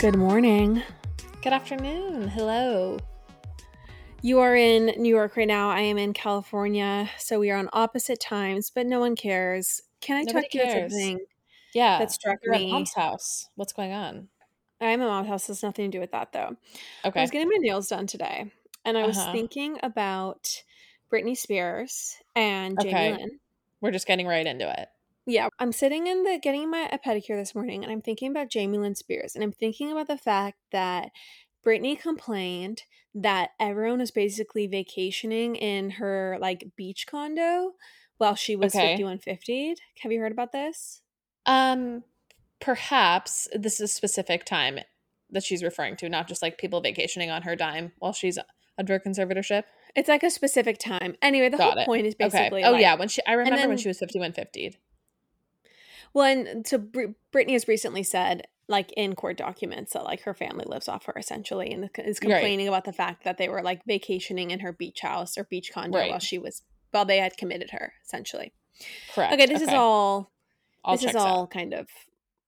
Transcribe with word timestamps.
Good 0.00 0.16
morning. 0.16 0.82
Good 1.42 1.52
afternoon. 1.52 2.28
Hello. 2.28 2.98
You 4.22 4.40
are 4.40 4.54
in 4.56 4.86
New 5.00 5.08
York 5.08 5.36
right 5.36 5.46
now. 5.48 5.70
I 5.70 5.80
am 5.80 5.98
in 5.98 6.12
California. 6.12 7.08
So 7.18 7.38
we 7.40 7.50
are 7.50 7.56
on 7.58 7.68
opposite 7.72 8.20
times, 8.20 8.70
but 8.70 8.86
no 8.86 9.00
one 9.00 9.16
cares. 9.16 9.82
Can 10.00 10.16
I 10.16 10.24
Nobody 10.24 10.42
talk 10.42 10.50
to 10.50 10.58
you 10.58 10.64
about 10.64 10.72
cares. 10.72 10.92
something 10.92 11.26
Yeah. 11.74 11.98
that 11.98 12.12
struck 12.12 12.38
You're 12.44 12.54
at 12.54 12.60
me? 12.62 12.70
mom's 12.70 12.94
house. 12.94 13.48
What's 13.56 13.72
going 13.72 13.92
on? 13.92 14.28
I'm 14.80 15.00
at 15.02 15.06
mom's 15.06 15.28
house. 15.28 15.46
Has 15.48 15.62
nothing 15.62 15.90
to 15.90 15.96
do 15.96 16.00
with 16.00 16.12
that 16.12 16.32
though. 16.32 16.56
Okay. 16.56 16.56
I 17.04 17.08
Okay. 17.08 17.20
was 17.22 17.30
getting 17.30 17.48
my 17.48 17.56
nails 17.58 17.88
done 17.88 18.06
today, 18.06 18.52
and 18.84 18.96
I 18.98 19.04
was 19.04 19.16
Uh-huh. 19.16 19.32
thinking 19.32 19.78
about 19.82 20.62
Britney 21.12 21.36
Spears 21.36 22.16
and 22.34 22.78
Jamie 22.80 22.94
Okay. 22.94 23.10
Lynn. 23.10 23.40
We're 23.80 23.90
just 23.90 24.06
getting 24.06 24.26
right 24.26 24.46
into 24.46 24.70
it. 24.70 24.88
Yeah, 25.26 25.48
I'm 25.58 25.72
sitting 25.72 26.06
in 26.06 26.24
the 26.24 26.38
getting 26.42 26.70
my 26.70 26.88
a 26.90 26.98
pedicure 26.98 27.36
this 27.36 27.54
morning, 27.54 27.82
and 27.82 27.92
I'm 27.92 28.00
thinking 28.00 28.30
about 28.30 28.48
Jamie 28.50 28.78
Lynn 28.78 28.94
Spears, 28.94 29.34
and 29.34 29.44
I'm 29.44 29.52
thinking 29.52 29.92
about 29.92 30.08
the 30.08 30.16
fact 30.18 30.58
that 30.72 31.10
Britney 31.64 31.98
complained 31.98 32.82
that 33.14 33.50
everyone 33.60 33.98
was 33.98 34.10
basically 34.10 34.66
vacationing 34.66 35.56
in 35.56 35.90
her 35.90 36.38
like 36.40 36.64
beach 36.76 37.06
condo 37.06 37.72
while 38.18 38.34
she 38.34 38.56
was 38.56 38.74
Okay. 38.74 38.96
5150. 38.96 39.74
Have 40.00 40.12
you 40.12 40.20
heard 40.20 40.32
about 40.32 40.52
this? 40.52 41.02
Um 41.46 42.04
perhaps 42.60 43.48
this 43.54 43.74
is 43.74 43.80
a 43.80 43.88
specific 43.88 44.44
time 44.44 44.78
that 45.30 45.42
she's 45.42 45.62
referring 45.62 45.96
to, 45.96 46.08
not 46.08 46.28
just 46.28 46.42
like 46.42 46.58
people 46.58 46.80
vacationing 46.80 47.30
on 47.30 47.42
her 47.42 47.56
dime 47.56 47.92
while 47.98 48.12
she's 48.12 48.38
under 48.78 48.98
conservatorship. 48.98 49.64
It's 49.94 50.08
like 50.08 50.22
a 50.22 50.30
specific 50.30 50.78
time. 50.78 51.16
Anyway, 51.22 51.48
the 51.48 51.58
Got 51.58 51.74
whole 51.74 51.82
it. 51.82 51.86
point 51.86 52.06
is 52.06 52.14
Okay. 52.14 52.28
basically 52.28 52.64
Oh 52.64 52.72
like, 52.72 52.80
yeah, 52.82 52.94
when 52.94 53.08
she 53.08 53.20
I 53.26 53.32
remember 53.32 53.68
when 53.68 53.78
she 53.78 53.88
was 53.88 53.98
5150. 53.98 54.76
Well, 56.12 56.26
and 56.26 56.66
so 56.66 56.78
Br- 56.78 57.12
Britney 57.32 57.52
has 57.52 57.68
recently 57.68 58.02
said, 58.02 58.46
like 58.68 58.92
in 58.96 59.14
court 59.14 59.36
documents, 59.36 59.92
that 59.92 60.04
like 60.04 60.22
her 60.22 60.34
family 60.34 60.64
lives 60.66 60.88
off 60.88 61.04
her 61.06 61.14
essentially, 61.16 61.70
and 61.72 61.84
is 61.84 61.90
Right. 61.98 62.20
complaining 62.20 62.68
about 62.68 62.84
the 62.84 62.92
fact 62.92 63.24
that 63.24 63.36
they 63.38 63.48
were 63.48 63.62
like 63.62 63.84
vacationing 63.84 64.50
in 64.50 64.60
her 64.60 64.72
beach 64.72 65.00
house 65.00 65.36
or 65.38 65.44
beach 65.44 65.72
condo 65.72 65.98
while 66.08 66.18
she 66.18 66.38
was 66.38 66.62
while 66.92 67.04
they 67.04 67.18
had 67.18 67.36
committed 67.36 67.70
her 67.70 67.92
essentially. 68.04 68.52
Correct. 69.14 69.32
Okay, 69.34 69.46
this 69.46 69.62
is 69.62 69.68
all 69.68 70.30
all 70.84 70.94
this 70.94 71.02
is 71.02 71.12
checks 71.12 71.16
out. 71.16 71.26
all 71.28 71.46
kind 71.46 71.72
of 71.74 71.88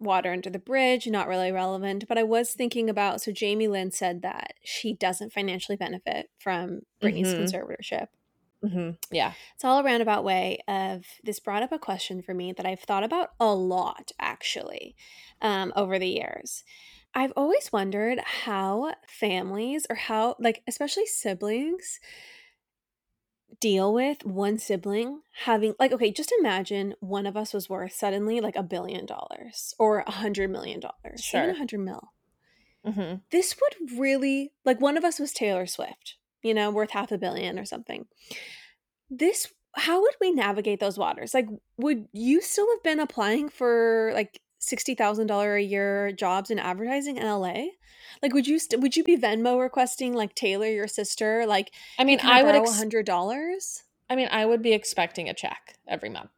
water 0.00 0.32
under 0.32 0.50
the 0.50 0.58
bridge, 0.58 1.06
not 1.06 1.28
really 1.28 1.52
relevant. 1.52 2.06
But 2.08 2.18
I 2.18 2.22
was 2.24 2.54
thinking 2.54 2.88
about 2.90 3.20
so 3.20 3.30
Jamie 3.30 3.68
Lynn 3.68 3.90
said 3.92 4.22
that 4.22 4.54
she 4.64 4.94
doesn't 4.94 5.32
financially 5.32 5.76
benefit 5.76 6.28
from 6.38 6.80
Britney's 7.00 7.34
Mhm. 7.34 7.40
conservatorship. 7.44 8.06
Mhm. 8.64 8.96
Yeah. 9.10 9.32
It's 9.54 9.64
all 9.64 9.78
a 9.78 9.82
roundabout 9.84 10.24
way 10.24 10.58
of 10.68 11.04
this 11.24 11.40
brought 11.40 11.62
up 11.62 11.72
a 11.72 11.78
question 11.78 12.22
for 12.22 12.32
me 12.32 12.52
that 12.52 12.66
I've 12.66 12.80
thought 12.80 13.02
about 13.04 13.30
a 13.40 13.52
lot 13.54 14.12
actually 14.20 14.94
um, 15.40 15.72
over 15.74 15.98
the 15.98 16.08
years. 16.08 16.62
I've 17.14 17.32
always 17.36 17.72
wondered 17.72 18.20
how 18.20 18.94
families 19.06 19.86
or 19.90 19.96
how, 19.96 20.36
like, 20.38 20.62
especially 20.66 21.06
siblings, 21.06 22.00
deal 23.60 23.92
with 23.92 24.24
one 24.24 24.58
sibling 24.58 25.20
having, 25.44 25.74
like, 25.78 25.92
okay, 25.92 26.10
just 26.10 26.32
imagine 26.40 26.94
one 27.00 27.26
of 27.26 27.36
us 27.36 27.52
was 27.52 27.68
worth 27.68 27.92
suddenly 27.92 28.40
like 28.40 28.56
a 28.56 28.62
billion 28.62 29.06
dollars 29.06 29.74
or 29.78 29.98
a 30.00 30.10
hundred 30.10 30.50
million 30.50 30.80
dollars, 30.80 31.30
even 31.34 31.50
a 31.50 31.54
hundred 31.54 31.80
mil 31.80 32.12
Mhm. 32.84 33.20
this 33.30 33.56
would 33.60 33.92
really 33.98 34.52
like 34.64 34.80
one 34.80 34.96
of 34.96 35.04
us 35.04 35.20
was 35.20 35.32
Taylor 35.32 35.66
Swift, 35.66 36.16
you 36.42 36.54
know, 36.54 36.70
worth 36.70 36.90
half 36.90 37.12
a 37.12 37.18
billion 37.18 37.58
or 37.58 37.64
something. 37.64 38.06
This 39.10 39.52
how 39.74 40.02
would 40.02 40.14
we 40.20 40.32
navigate 40.32 40.80
those 40.80 40.98
waters? 40.98 41.34
Like 41.34 41.48
would 41.76 42.06
you 42.12 42.40
still 42.40 42.68
have 42.74 42.82
been 42.82 43.00
applying 43.00 43.48
for 43.48 44.12
like 44.14 44.40
$60,000 44.60 45.56
a 45.56 45.62
year 45.62 46.12
jobs 46.12 46.50
in 46.50 46.58
advertising 46.58 47.16
in 47.16 47.26
LA? 47.26 47.64
Like 48.22 48.34
would 48.34 48.46
you 48.46 48.58
st- 48.58 48.80
would 48.82 48.96
you 48.96 49.04
be 49.04 49.16
Venmo 49.16 49.60
requesting 49.60 50.12
like 50.14 50.34
Taylor 50.34 50.66
your 50.66 50.88
sister 50.88 51.46
like 51.46 51.72
I 51.98 52.04
mean, 52.04 52.20
I, 52.22 52.42
would 52.42 52.54
ex- 52.54 52.82
$100? 52.82 53.82
I 54.10 54.16
mean, 54.16 54.28
I 54.30 54.44
would 54.44 54.62
be 54.62 54.72
expecting 54.72 55.28
a 55.28 55.34
check 55.34 55.78
every 55.88 56.10
month. 56.10 56.30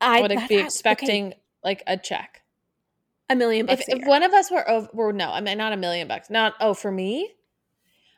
I 0.00 0.20
would 0.20 0.30
be 0.30 0.36
that- 0.36 0.44
okay, 0.44 0.62
expecting 0.62 1.34
like 1.64 1.82
a 1.86 1.96
check. 1.96 2.42
a 3.28 3.34
million 3.34 3.66
bucks 3.66 3.82
If, 3.88 4.00
if 4.00 4.06
one 4.06 4.22
of 4.22 4.32
us 4.32 4.50
were 4.50 4.68
over, 4.68 4.88
were 4.92 5.12
no, 5.12 5.30
I 5.30 5.40
mean 5.40 5.58
not 5.58 5.72
a 5.72 5.76
million 5.76 6.08
bucks. 6.08 6.30
Not 6.30 6.54
oh 6.60 6.74
for 6.74 6.90
me, 6.92 7.32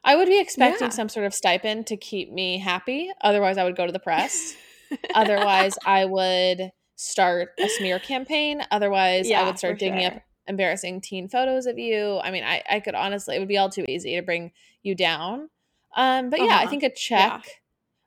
I 0.04 0.16
would 0.16 0.28
be 0.28 0.40
expecting 0.40 0.86
Yeah. 0.88 0.90
some 0.90 1.08
sort 1.08 1.26
of 1.26 1.34
stipend 1.34 1.86
to 1.88 1.96
keep 1.96 2.32
me 2.32 2.58
happy. 2.58 3.10
Otherwise, 3.20 3.56
I 3.58 3.64
would 3.64 3.76
go 3.76 3.86
to 3.86 3.92
the 3.92 4.00
press. 4.00 4.56
Otherwise, 5.14 5.78
I 5.86 6.04
would 6.04 6.72
start 6.96 7.50
a 7.60 7.68
smear 7.68 7.98
campaign. 7.98 8.62
Otherwise, 8.70 9.30
I 9.30 9.44
would 9.44 9.58
start 9.58 9.78
digging 9.78 10.04
up 10.04 10.14
embarrassing 10.48 11.00
teen 11.00 11.28
photos 11.28 11.66
of 11.66 11.78
you. 11.78 12.18
I 12.22 12.30
mean, 12.30 12.42
I 12.44 12.62
I 12.68 12.80
could 12.80 12.94
honestly, 12.94 13.36
it 13.36 13.38
would 13.38 13.48
be 13.48 13.58
all 13.58 13.70
too 13.70 13.84
easy 13.88 14.16
to 14.16 14.22
bring 14.22 14.52
you 14.82 14.94
down. 14.94 15.48
Um, 15.96 16.30
but 16.30 16.40
yeah, 16.40 16.56
I 16.56 16.62
Uh-huh. 16.62 16.70
think 16.70 16.82
a 16.82 16.90
check 16.90 17.62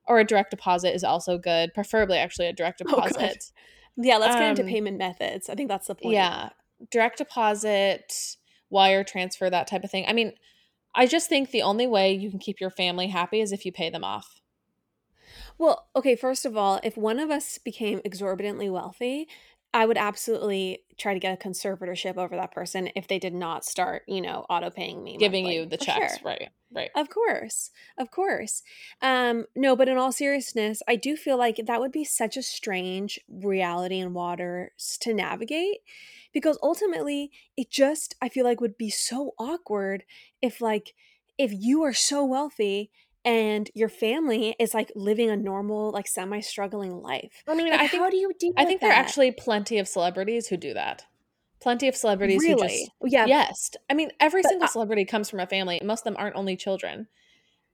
or 0.08 0.20
a 0.20 0.24
direct 0.26 0.52
deposit 0.52 0.94
is 0.94 1.04
also 1.04 1.38
good. 1.38 1.74
Preferably, 1.74 2.18
actually, 2.18 2.48
a 2.48 2.54
direct 2.54 2.82
Oh, 2.82 2.96
deposit. 2.96 3.52
yeah, 3.96 4.18
let's 4.18 4.36
get 4.36 4.50
into 4.50 4.64
um, 4.64 4.68
payment 4.68 4.98
methods. 4.98 5.50
I 5.50 5.56
think 5.56 5.70
that's 5.70 5.88
the 5.88 5.96
point. 5.96 6.14
Yeah. 6.16 6.50
Direct 6.92 7.18
deposit, 7.20 8.38
wire 8.70 9.04
transfer, 9.04 9.50
that 9.50 9.68
type 9.68 9.84
of 9.84 9.90
thing. 9.92 10.06
I 10.08 10.14
mean, 10.14 10.34
I 10.96 11.06
just 11.06 11.30
think 11.30 11.52
the 11.52 11.62
only 11.62 11.86
way 11.88 12.14
you 12.14 12.30
can 12.32 12.40
keep 12.40 12.60
your 12.60 12.72
family 12.72 13.08
happy 13.08 13.40
is 13.42 13.52
if 13.52 13.66
you 13.66 13.72
pay 13.72 13.90
them 13.92 14.04
off. 14.04 14.42
Well, 15.58 15.90
okay, 15.96 16.16
first 16.16 16.46
of 16.46 16.56
all, 16.58 16.80
if 16.84 16.98
one 16.98 17.20
of 17.20 17.30
us 17.32 17.58
became 17.58 18.02
exorbitantly 18.06 18.70
wealthy, 18.70 19.28
I 19.76 19.86
would 19.86 19.98
absolutely 19.98 20.84
try 20.98 21.14
to 21.14 21.20
get 21.20 21.34
a 21.34 21.48
conservatorship 21.50 22.16
over 22.16 22.38
that 22.38 22.54
person 22.54 22.90
if 22.96 23.10
they 23.10 23.20
did 23.20 23.34
not 23.34 23.66
start, 23.66 24.04
you 24.08 24.22
know, 24.22 24.46
auto 24.50 24.70
paying 24.70 25.04
me. 25.04 25.18
Giving 25.18 25.44
monthly. 25.44 25.60
you 25.60 25.66
the 25.66 25.78
For 25.78 25.84
checks. 25.84 26.18
sure. 26.20 26.30
Right. 26.32 26.50
Right. 26.74 26.92
Of 26.96 27.10
course. 27.10 27.72
Of 27.98 28.10
course. 28.10 28.64
Um, 29.02 29.48
no, 29.54 29.76
but 29.76 29.90
in 29.90 29.98
all 29.98 30.14
seriousness, 30.14 30.82
I 30.88 30.96
do 30.96 31.18
feel 31.18 31.38
like 31.38 31.60
that 31.66 31.82
would 31.82 31.92
be 31.92 32.06
such 32.06 32.38
a 32.38 32.42
strange 32.42 33.20
reality 33.30 34.00
and 34.00 34.14
waters 34.14 34.98
to 35.02 35.14
navigate 35.14 35.80
because 36.34 36.58
ultimately 36.64 37.32
it 37.58 37.70
just 37.70 38.16
I 38.22 38.30
feel 38.30 38.46
like 38.46 38.62
would 38.62 38.78
be 38.78 38.90
so 38.90 39.34
awkward 39.38 40.06
if 40.42 40.62
like 40.62 40.94
if 41.38 41.52
you 41.54 41.84
are 41.84 41.94
so 41.94 42.24
wealthy 42.24 42.92
and 43.26 43.70
your 43.74 43.90
family 43.90 44.56
is 44.60 44.74
like 44.74 44.92
living 44.96 45.30
a 45.30 45.36
normal 45.36 45.92
like 45.92 46.08
semi-struggling 46.08 47.02
life. 47.02 47.44
I 47.48 47.56
mean, 47.56 47.70
Like, 47.70 47.82
I 47.82 47.88
think 47.88 48.04
how 48.04 48.10
do 48.10 48.18
you 48.18 48.32
deal 48.40 48.54
I 48.56 48.66
think 48.66 48.80
there 48.82 48.92
are 48.92 48.94
actually 48.94 49.32
plenty 49.32 49.80
of 49.80 49.88
celebrities 49.88 50.48
who 50.48 50.58
do 50.58 50.74
that. 50.76 51.06
Plenty 51.60 51.88
of 51.88 51.96
celebrities 51.96 52.44
who 52.46 52.50
really 52.56 52.68
just 52.68 52.92
yeah 53.06 53.26
yes. 53.26 53.72
I 53.90 53.96
mean, 53.96 54.12
every 54.20 54.44
But 54.44 54.50
single 54.50 54.68
celebrity 54.68 55.04
comes 55.06 55.30
from 55.30 55.40
a 55.40 55.48
family. 55.48 55.82
Most 55.84 56.02
of 56.02 56.04
them 56.06 56.16
aren't 56.18 56.36
only 56.36 56.56
children. 56.56 57.08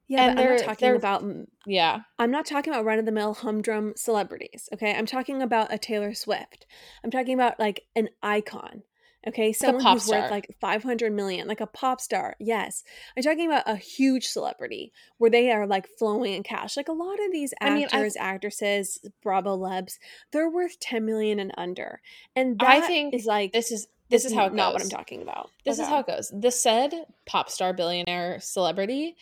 yeah 0.08 0.28
and 0.30 0.36
but 0.38 0.44
i'm 0.46 0.50
not 0.56 0.64
talking 0.66 0.96
about 0.96 1.24
Yeah. 1.66 2.00
I'm 2.18 2.32
not 2.32 2.46
talking 2.46 2.72
about 2.74 2.86
run 2.86 3.00
of 3.00 3.06
the 3.06 3.12
mill 3.12 3.34
humdrum 3.34 3.94
celebrities, 3.96 4.70
okay? 4.74 4.96
I'm 4.96 5.06
talking 5.06 5.42
about 5.42 5.74
a 5.74 5.78
Taylor 5.78 6.14
Swift. 6.14 6.66
I'm 7.04 7.12
talking 7.12 7.34
about 7.34 7.60
like 7.60 7.84
an 7.96 8.10
icon, 8.24 8.84
okay? 9.28 9.54
Someone 9.54 9.84
who's 9.84 10.08
worth 10.08 10.32
like 10.32 10.56
500 10.60 11.12
million, 11.14 11.48
like 11.48 11.62
a 11.62 11.68
pop 11.68 12.02
star. 12.02 12.36
Yes. 12.40 12.84
I'm 13.16 13.24
talking 13.24 13.48
about 13.48 13.64
a 13.68 13.76
huge 13.76 14.28
celebrity 14.28 14.92
where 15.18 15.30
they 15.30 15.52
are 15.52 15.68
like 15.68 15.88
flowing 15.88 16.34
in 16.34 16.44
cash. 16.44 16.78
Like 16.78 16.88
a 16.88 16.94
lot 16.94 17.20
of 17.24 17.32
these 17.32 17.54
I 17.62 17.72
mean, 17.72 17.86
actors, 17.92 18.16
actresses, 18.18 19.00
Bravo 19.22 19.56
lebs, 19.56 20.00
they're 20.32 20.50
worth 20.50 20.80
10 20.80 21.06
million 21.06 21.40
and 21.40 21.54
under. 21.58 22.02
And 22.36 22.62
I 22.62 22.80
that 22.80 22.88
think 22.88 23.14
is 23.14 23.26
like 23.26 23.54
This 23.54 23.72
is 23.72 23.88
this 24.10 24.26
is 24.26 24.34
how 24.34 24.48
it 24.48 24.54
not 24.54 24.74
what 24.74 24.82
I'm 24.82 24.90
talking 24.90 25.22
about. 25.22 25.50
This 25.66 25.80
is 25.80 25.88
how 25.88 26.00
it 26.00 26.08
goes. 26.08 26.34
The 26.38 26.52
said 26.52 26.94
pop 27.26 27.50
star 27.50 27.72
billionaire 27.72 28.40
celebrity 28.42 29.16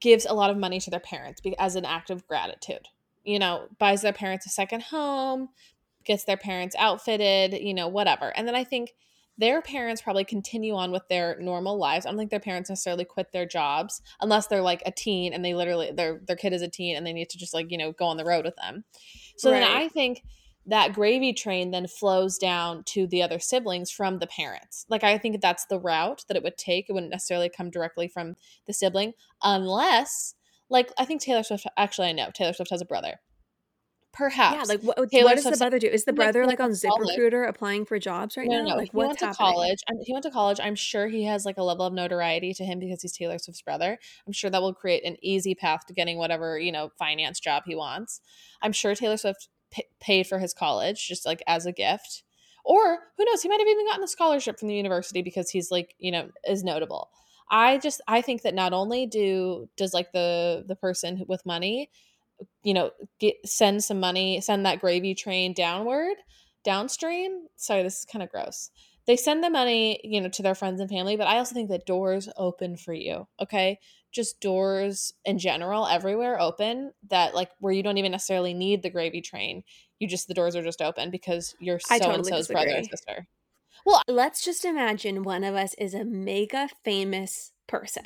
gives 0.00 0.24
a 0.24 0.32
lot 0.32 0.48
of 0.48 0.56
money 0.56 0.80
to 0.80 0.90
their 0.90 1.00
parents 1.00 1.42
as 1.58 1.76
an 1.76 1.84
act 1.84 2.08
of 2.08 2.26
gratitude. 2.26 2.88
You 3.22 3.38
know, 3.38 3.66
buys 3.78 4.00
their 4.00 4.14
parents 4.14 4.46
a 4.46 4.48
second 4.48 4.84
home, 4.84 5.50
gets 6.06 6.24
their 6.24 6.38
parents 6.38 6.74
outfitted, 6.78 7.52
you 7.60 7.74
know, 7.74 7.88
whatever. 7.88 8.32
And 8.34 8.48
then 8.48 8.54
I 8.54 8.64
think 8.64 8.94
their 9.40 9.62
parents 9.62 10.02
probably 10.02 10.24
continue 10.24 10.74
on 10.74 10.92
with 10.92 11.08
their 11.08 11.38
normal 11.40 11.78
lives. 11.78 12.04
I 12.04 12.10
don't 12.10 12.18
think 12.18 12.30
their 12.30 12.38
parents 12.38 12.68
necessarily 12.68 13.06
quit 13.06 13.32
their 13.32 13.46
jobs 13.46 14.02
unless 14.20 14.46
they're 14.46 14.60
like 14.60 14.82
a 14.84 14.92
teen 14.92 15.32
and 15.32 15.42
they 15.42 15.54
literally 15.54 15.90
their 15.92 16.20
their 16.26 16.36
kid 16.36 16.52
is 16.52 16.60
a 16.60 16.68
teen 16.68 16.94
and 16.94 17.06
they 17.06 17.14
need 17.14 17.30
to 17.30 17.38
just 17.38 17.54
like, 17.54 17.70
you 17.70 17.78
know, 17.78 17.92
go 17.92 18.04
on 18.04 18.18
the 18.18 18.24
road 18.24 18.44
with 18.44 18.56
them. 18.56 18.84
So 19.38 19.50
then 19.50 19.62
I 19.62 19.88
think 19.88 20.22
that 20.66 20.92
gravy 20.92 21.32
train 21.32 21.70
then 21.70 21.86
flows 21.86 22.36
down 22.36 22.84
to 22.84 23.06
the 23.06 23.22
other 23.22 23.38
siblings 23.38 23.90
from 23.90 24.18
the 24.18 24.26
parents. 24.26 24.84
Like 24.90 25.02
I 25.02 25.16
think 25.16 25.40
that's 25.40 25.64
the 25.64 25.80
route 25.80 26.24
that 26.28 26.36
it 26.36 26.42
would 26.42 26.58
take. 26.58 26.88
It 26.88 26.92
wouldn't 26.92 27.10
necessarily 27.10 27.48
come 27.48 27.70
directly 27.70 28.08
from 28.08 28.34
the 28.66 28.74
sibling 28.74 29.14
unless 29.42 30.34
like 30.68 30.92
I 30.98 31.06
think 31.06 31.22
Taylor 31.22 31.42
Swift 31.42 31.66
actually 31.78 32.08
I 32.08 32.12
know 32.12 32.28
Taylor 32.34 32.52
Swift 32.52 32.70
has 32.70 32.82
a 32.82 32.86
brother. 32.86 33.20
Perhaps. 34.12 34.56
Yeah, 34.56 34.74
like 34.74 34.82
what, 34.82 34.98
what 34.98 35.36
does 35.36 35.44
the 35.44 35.56
brother 35.56 35.78
do? 35.78 35.86
Is 35.86 36.04
the 36.04 36.12
brother 36.12 36.40
he 36.42 36.46
like 36.48 36.60
on. 36.60 36.70
ZipRecruiter 36.70 37.48
applying 37.48 37.84
for 37.84 37.98
jobs 37.98 38.36
right 38.36 38.46
no, 38.48 38.58
now? 38.58 38.64
no, 38.64 38.70
no. 38.70 38.76
Like 38.76 38.90
he 38.90 38.96
what's 38.96 39.06
went 39.08 39.18
to 39.20 39.26
happening? 39.26 39.52
college. 39.52 39.78
He 40.04 40.12
went 40.12 40.24
to 40.24 40.30
college. 40.30 40.58
I'm 40.60 40.74
sure 40.74 41.06
he 41.06 41.24
has 41.24 41.44
like 41.46 41.58
a 41.58 41.62
level 41.62 41.86
of 41.86 41.92
notoriety 41.92 42.52
to 42.54 42.64
him 42.64 42.80
because 42.80 43.02
he's 43.02 43.12
Taylor 43.12 43.38
Swift's 43.38 43.62
brother. 43.62 43.98
I'm 44.26 44.32
sure 44.32 44.50
that 44.50 44.60
will 44.60 44.74
create 44.74 45.04
an 45.04 45.16
easy 45.22 45.54
path 45.54 45.86
to 45.86 45.94
getting 45.94 46.18
whatever 46.18 46.58
you 46.58 46.72
know 46.72 46.90
finance 46.98 47.38
job 47.38 47.62
he 47.66 47.76
wants. 47.76 48.20
I'm 48.60 48.72
sure 48.72 48.94
Taylor 48.94 49.16
Swift 49.16 49.48
p- 49.70 49.84
paid 50.00 50.26
for 50.26 50.38
his 50.40 50.52
college 50.52 51.06
just 51.06 51.24
like 51.24 51.42
as 51.46 51.64
a 51.66 51.72
gift, 51.72 52.24
Or 52.64 52.98
who 53.16 53.24
knows, 53.24 53.42
he 53.42 53.48
might 53.48 53.60
have 53.60 53.68
even 53.68 53.86
gotten 53.86 54.04
a 54.04 54.08
scholarship 54.08 54.58
from 54.58 54.68
the 54.68 54.74
university 54.74 55.22
because 55.22 55.50
he's 55.50 55.70
like, 55.70 55.94
you 55.98 56.10
know, 56.12 56.28
is 56.46 56.64
notable. 56.64 57.10
I 57.50 57.78
just 57.78 58.00
I 58.06 58.22
think 58.22 58.42
that 58.42 58.54
not 58.54 58.72
only 58.72 59.06
do 59.06 59.68
does 59.76 59.92
like 59.94 60.12
the 60.12 60.64
the 60.66 60.76
person 60.76 61.24
with 61.26 61.44
money, 61.46 61.90
you 62.62 62.74
know, 62.74 62.90
get 63.18 63.36
send 63.44 63.82
some 63.84 64.00
money, 64.00 64.40
send 64.40 64.66
that 64.66 64.80
gravy 64.80 65.14
train 65.14 65.54
downward, 65.54 66.16
downstream. 66.64 67.46
Sorry, 67.56 67.82
this 67.82 68.00
is 68.00 68.04
kind 68.04 68.22
of 68.22 68.30
gross. 68.30 68.70
They 69.06 69.16
send 69.16 69.42
the 69.42 69.50
money, 69.50 70.00
you 70.04 70.20
know, 70.20 70.28
to 70.28 70.42
their 70.42 70.54
friends 70.54 70.80
and 70.80 70.90
family, 70.90 71.16
but 71.16 71.26
I 71.26 71.38
also 71.38 71.54
think 71.54 71.70
that 71.70 71.86
doors 71.86 72.28
open 72.36 72.76
for 72.76 72.92
you. 72.92 73.26
Okay, 73.40 73.78
just 74.12 74.40
doors 74.40 75.12
in 75.24 75.38
general 75.38 75.86
everywhere 75.86 76.40
open 76.40 76.92
that 77.08 77.34
like 77.34 77.50
where 77.60 77.72
you 77.72 77.82
don't 77.82 77.98
even 77.98 78.12
necessarily 78.12 78.54
need 78.54 78.82
the 78.82 78.90
gravy 78.90 79.20
train. 79.20 79.62
You 79.98 80.08
just 80.08 80.28
the 80.28 80.34
doors 80.34 80.56
are 80.56 80.62
just 80.62 80.82
open 80.82 81.10
because 81.10 81.54
you're 81.60 81.80
so 81.80 82.10
and 82.10 82.26
so's 82.26 82.48
brother 82.48 82.78
or 82.78 82.82
sister. 82.84 83.26
Well, 83.86 84.02
let's 84.06 84.44
just 84.44 84.64
imagine 84.64 85.22
one 85.22 85.44
of 85.44 85.54
us 85.54 85.74
is 85.74 85.94
a 85.94 86.04
mega 86.04 86.68
famous 86.84 87.52
person 87.66 88.04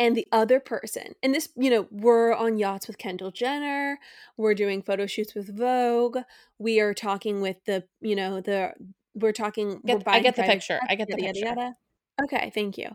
and 0.00 0.16
the 0.16 0.26
other 0.32 0.58
person 0.58 1.14
and 1.22 1.34
this 1.34 1.50
you 1.56 1.70
know 1.70 1.86
we're 1.90 2.32
on 2.32 2.58
yachts 2.58 2.88
with 2.88 2.98
kendall 2.98 3.30
jenner 3.30 3.98
we're 4.36 4.54
doing 4.54 4.82
photo 4.82 5.06
shoots 5.06 5.34
with 5.34 5.56
vogue 5.56 6.18
we 6.58 6.80
are 6.80 6.94
talking 6.94 7.40
with 7.40 7.58
the 7.66 7.84
you 8.00 8.16
know 8.16 8.40
the 8.40 8.72
we're 9.14 9.30
talking 9.30 9.80
get, 9.84 10.04
we're 10.04 10.12
i 10.12 10.18
get 10.18 10.34
the 10.34 10.42
picture 10.42 10.80
i 10.88 10.94
get 10.94 11.06
the 11.06 11.20
yada, 11.20 11.32
picture 11.32 11.46
yada, 11.46 11.74
okay 12.22 12.50
thank 12.52 12.78
you 12.78 12.88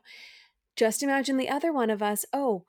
just 0.75 1.03
imagine 1.03 1.37
the 1.37 1.47
other 1.47 1.71
one 1.71 1.89
of 1.89 2.01
us 2.01 2.25
oh 2.33 2.65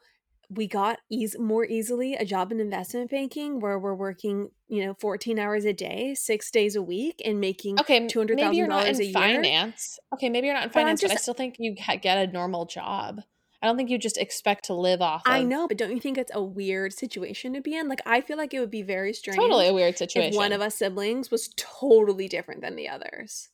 we 0.49 0.69
got 0.69 1.01
ease 1.11 1.37
more 1.39 1.65
easily 1.65 2.15
a 2.15 2.25
job 2.25 2.53
in 2.53 2.61
investment 2.61 3.11
banking 3.11 3.59
where 3.59 3.81
we're 3.81 3.97
working, 3.97 4.51
you 4.69 4.87
know, 4.87 4.95
14 4.95 5.41
hours 5.41 5.65
a 5.65 5.73
day, 5.73 6.15
six 6.15 6.53
days 6.53 6.77
a 6.77 6.83
week, 6.83 7.21
and 7.25 7.41
making 7.41 7.81
okay, 7.81 8.07
two 8.07 8.21
hundred 8.21 8.39
thousand 8.39 8.69
dollars 8.69 9.01
a 9.01 9.05
year. 9.07 9.13
Finance, 9.13 9.99
okay, 10.15 10.29
maybe 10.29 10.47
you're 10.47 10.55
not 10.55 10.67
in 10.67 10.71
finance, 10.71 11.01
but, 11.01 11.09
just, 11.09 11.15
but 11.15 11.19
I 11.19 11.23
still 11.23 11.35
think 11.35 11.57
you 11.59 11.75
get 11.75 12.29
a 12.29 12.31
normal 12.31 12.65
job. 12.65 13.23
I 13.63 13.67
don't 13.67 13.77
think 13.77 13.91
you 13.91 13.99
just 13.99 14.19
expect 14.19 14.67
to 14.67 14.75
live 14.75 15.01
off. 15.01 15.23
Of, 15.27 15.33
I 15.33 15.43
know, 15.43 15.67
but 15.67 15.79
don't 15.79 15.93
you 15.93 16.01
think 16.01 16.19
it's 16.19 16.33
a 16.35 16.43
weird 16.43 16.93
situation 16.93 17.55
to 17.55 17.61
be 17.61 17.77
in? 17.77 17.89
Like, 17.89 18.03
I 18.05 18.21
feel 18.21 18.37
like 18.37 18.53
it 18.53 18.61
would 18.61 18.71
be 18.71 18.83
very 18.83 19.13
strange. 19.13 19.39
Totally 19.39 19.69
a 19.69 19.75
weird 19.75 19.97
situation. 19.97 20.33
If 20.33 20.37
one 20.37 20.53
of 20.53 20.61
us 20.61 20.77
siblings 20.77 21.31
was 21.31 21.51
totally 21.57 22.29
different 22.29 22.61
than 22.61 22.77
the 22.77 22.89
others 22.89 23.49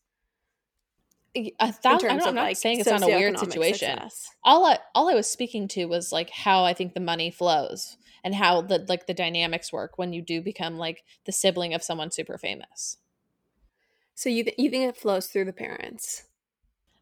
a 1.35 1.73
thousand, 1.73 2.11
I 2.11 2.13
am 2.15 2.19
not 2.19 2.35
like 2.35 2.57
saying 2.57 2.81
it's 2.81 2.91
not 2.91 3.03
a 3.03 3.07
weird 3.07 3.39
situation. 3.39 3.91
Success. 3.91 4.29
All 4.45 4.67
I 4.67 4.79
all 4.95 5.09
I 5.09 5.15
was 5.15 5.31
speaking 5.31 5.67
to 5.69 5.87
was 5.87 6.13
like 6.13 6.31
how 6.31 6.65
I 6.65 6.75
think 6.75 6.95
the 6.95 7.01
money 7.01 7.31
flows 7.31 7.97
and 8.23 8.35
how 8.35 8.61
the 8.61 8.85
like 8.89 9.07
the 9.07 9.15
dynamics 9.15 9.73
work 9.73 9.97
when 9.97 10.13
you 10.13 10.21
do 10.21 10.43
become 10.43 10.77
like 10.77 11.05
the 11.25 11.33
sibling 11.33 11.73
of 11.75 11.83
someone 11.83 12.11
super 12.11 12.37
famous. 12.37 12.99
So 14.15 14.29
you 14.29 14.45
th- 14.45 14.57
you 14.59 14.71
think 14.71 14.89
it 14.89 14.97
flows 14.97 15.27
through 15.27 15.47
the 15.47 15.53
parents? 15.53 16.25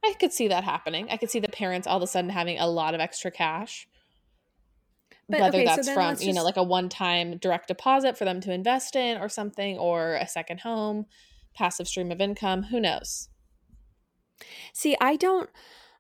I 0.05 0.15
could 0.19 0.33
see 0.33 0.49
that 0.49 0.65
happening. 0.65 1.09
I 1.11 1.17
could 1.17 1.31
see 1.31 1.41
the 1.41 1.49
parents 1.49 1.87
all 1.87 1.99
of 1.99 2.03
a 2.03 2.07
sudden 2.07 2.31
having 2.31 2.59
a 2.59 2.67
lot 2.67 2.95
of 2.95 3.01
extra 3.01 3.31
cash. 3.31 3.87
But, 5.29 5.41
Whether 5.41 5.59
okay, 5.59 5.65
that's 5.67 5.87
so 5.87 5.95
from, 5.95 6.17
you 6.17 6.27
just... 6.27 6.37
know, 6.37 6.43
like 6.43 6.57
a 6.57 6.63
one 6.63 6.89
time 6.89 7.37
direct 7.37 7.69
deposit 7.69 8.19
for 8.19 8.25
them 8.25 8.41
to 8.41 8.53
invest 8.53 8.97
in 8.97 9.19
or 9.19 9.29
something, 9.29 9.79
or 9.79 10.15
a 10.15 10.27
second 10.27 10.61
home, 10.61 11.07
passive 11.55 11.87
stream 11.87 12.11
of 12.11 12.21
income, 12.21 12.65
who 12.65 12.81
knows? 12.81 13.29
See, 14.73 14.97
I 15.01 15.17
don't 15.17 15.51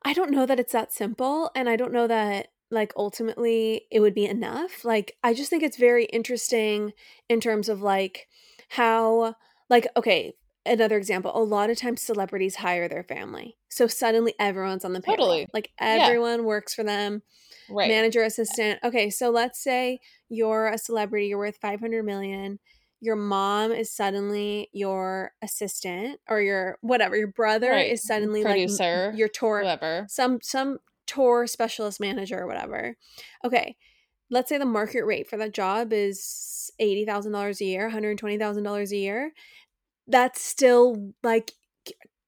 I 0.02 0.12
don't 0.14 0.30
know 0.30 0.46
that 0.46 0.58
it's 0.58 0.72
that 0.72 0.92
simple 0.92 1.50
and 1.54 1.68
I 1.68 1.76
don't 1.76 1.92
know 1.92 2.06
that 2.06 2.48
like 2.70 2.92
ultimately 2.96 3.86
it 3.90 4.00
would 4.00 4.14
be 4.14 4.26
enough. 4.26 4.84
Like 4.84 5.16
I 5.22 5.34
just 5.34 5.50
think 5.50 5.62
it's 5.62 5.76
very 5.76 6.06
interesting 6.06 6.92
in 7.28 7.40
terms 7.40 7.68
of 7.68 7.82
like 7.82 8.28
how 8.70 9.36
like 9.68 9.86
okay, 9.96 10.34
another 10.66 10.96
example, 10.96 11.32
a 11.34 11.42
lot 11.42 11.70
of 11.70 11.78
times 11.78 12.02
celebrities 12.02 12.56
hire 12.56 12.88
their 12.88 13.04
family. 13.04 13.56
So 13.68 13.86
suddenly 13.86 14.34
everyone's 14.38 14.84
on 14.84 14.92
the 14.92 15.00
payroll. 15.00 15.26
Totally. 15.26 15.46
Like 15.52 15.70
everyone 15.78 16.40
yeah. 16.40 16.46
works 16.46 16.74
for 16.74 16.84
them. 16.84 17.22
Right. 17.68 17.88
Manager, 17.88 18.22
assistant. 18.22 18.80
Okay, 18.82 19.10
so 19.10 19.30
let's 19.30 19.62
say 19.62 20.00
you're 20.28 20.66
a 20.68 20.78
celebrity, 20.78 21.28
you're 21.28 21.38
worth 21.38 21.58
500 21.60 22.04
million 22.04 22.58
your 23.00 23.16
mom 23.16 23.72
is 23.72 23.90
suddenly 23.90 24.68
your 24.72 25.32
assistant 25.42 26.20
or 26.28 26.40
your 26.40 26.78
whatever 26.82 27.16
your 27.16 27.28
brother 27.28 27.70
right. 27.70 27.90
is 27.92 28.02
suddenly 28.02 28.42
producer 28.42 29.08
like 29.10 29.18
your 29.18 29.28
tour 29.28 29.58
whatever 29.58 30.06
some 30.08 30.38
some 30.42 30.78
tour 31.06 31.46
specialist 31.46 31.98
manager 31.98 32.40
or 32.40 32.46
whatever 32.46 32.96
okay 33.44 33.76
let's 34.30 34.48
say 34.48 34.58
the 34.58 34.66
market 34.66 35.04
rate 35.04 35.28
for 35.28 35.36
that 35.36 35.52
job 35.52 35.92
is 35.92 36.70
$80000 36.80 37.60
a 37.60 37.64
year 37.64 37.90
$120000 37.90 38.90
a 38.90 38.96
year 38.96 39.32
that's 40.10 40.42
still 40.42 41.12
like 41.22 41.52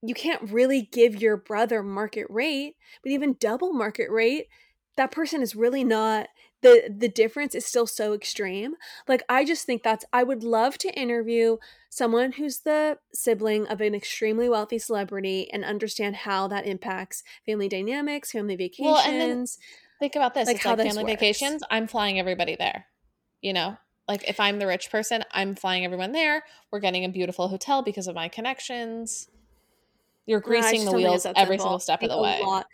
you 0.02 0.14
can't 0.14 0.50
really 0.50 0.82
give 0.92 1.20
your 1.20 1.36
brother 1.36 1.82
market 1.82 2.26
rate 2.28 2.76
but 3.02 3.12
even 3.12 3.36
double 3.38 3.72
market 3.72 4.10
rate 4.10 4.46
that 4.96 5.10
person 5.10 5.42
is 5.42 5.54
really 5.54 5.84
not 5.84 6.28
the 6.62 6.94
the 6.96 7.08
difference 7.08 7.54
is 7.54 7.66
still 7.66 7.86
so 7.86 8.12
extreme 8.12 8.74
like 9.08 9.22
i 9.28 9.44
just 9.44 9.66
think 9.66 9.82
that's 9.82 10.04
i 10.12 10.22
would 10.22 10.42
love 10.42 10.78
to 10.78 10.92
interview 10.98 11.56
someone 11.90 12.32
who's 12.32 12.60
the 12.60 12.98
sibling 13.12 13.66
of 13.66 13.80
an 13.80 13.94
extremely 13.94 14.48
wealthy 14.48 14.78
celebrity 14.78 15.50
and 15.52 15.64
understand 15.64 16.16
how 16.16 16.46
that 16.48 16.66
impacts 16.66 17.22
family 17.44 17.68
dynamics 17.68 18.32
family 18.32 18.56
vacations 18.56 18.86
well, 18.86 19.08
and 19.08 19.20
then 19.20 19.46
think 19.98 20.16
about 20.16 20.34
this 20.34 20.46
like 20.46 20.56
it's 20.56 20.64
how 20.64 20.76
like 20.76 20.86
family 20.86 21.04
works. 21.04 21.20
vacations 21.20 21.62
i'm 21.70 21.86
flying 21.86 22.18
everybody 22.18 22.56
there 22.56 22.86
you 23.40 23.52
know 23.52 23.76
like 24.12 24.28
if 24.28 24.38
i'm 24.38 24.58
the 24.58 24.66
rich 24.66 24.90
person 24.90 25.24
i'm 25.32 25.54
flying 25.54 25.84
everyone 25.84 26.12
there 26.12 26.44
we're 26.70 26.80
getting 26.80 27.04
a 27.04 27.08
beautiful 27.08 27.48
hotel 27.48 27.82
because 27.82 28.06
of 28.06 28.14
my 28.14 28.28
connections 28.28 29.28
you're 30.26 30.40
greasing 30.40 30.84
no, 30.84 30.92
the 30.92 30.96
wheels 30.98 31.26
every 31.26 31.58
simple. 31.58 31.58
single 31.58 31.78
step 31.80 32.02
of 32.02 32.10
the 32.10 32.20
way. 32.20 32.40
Lot 32.42 32.66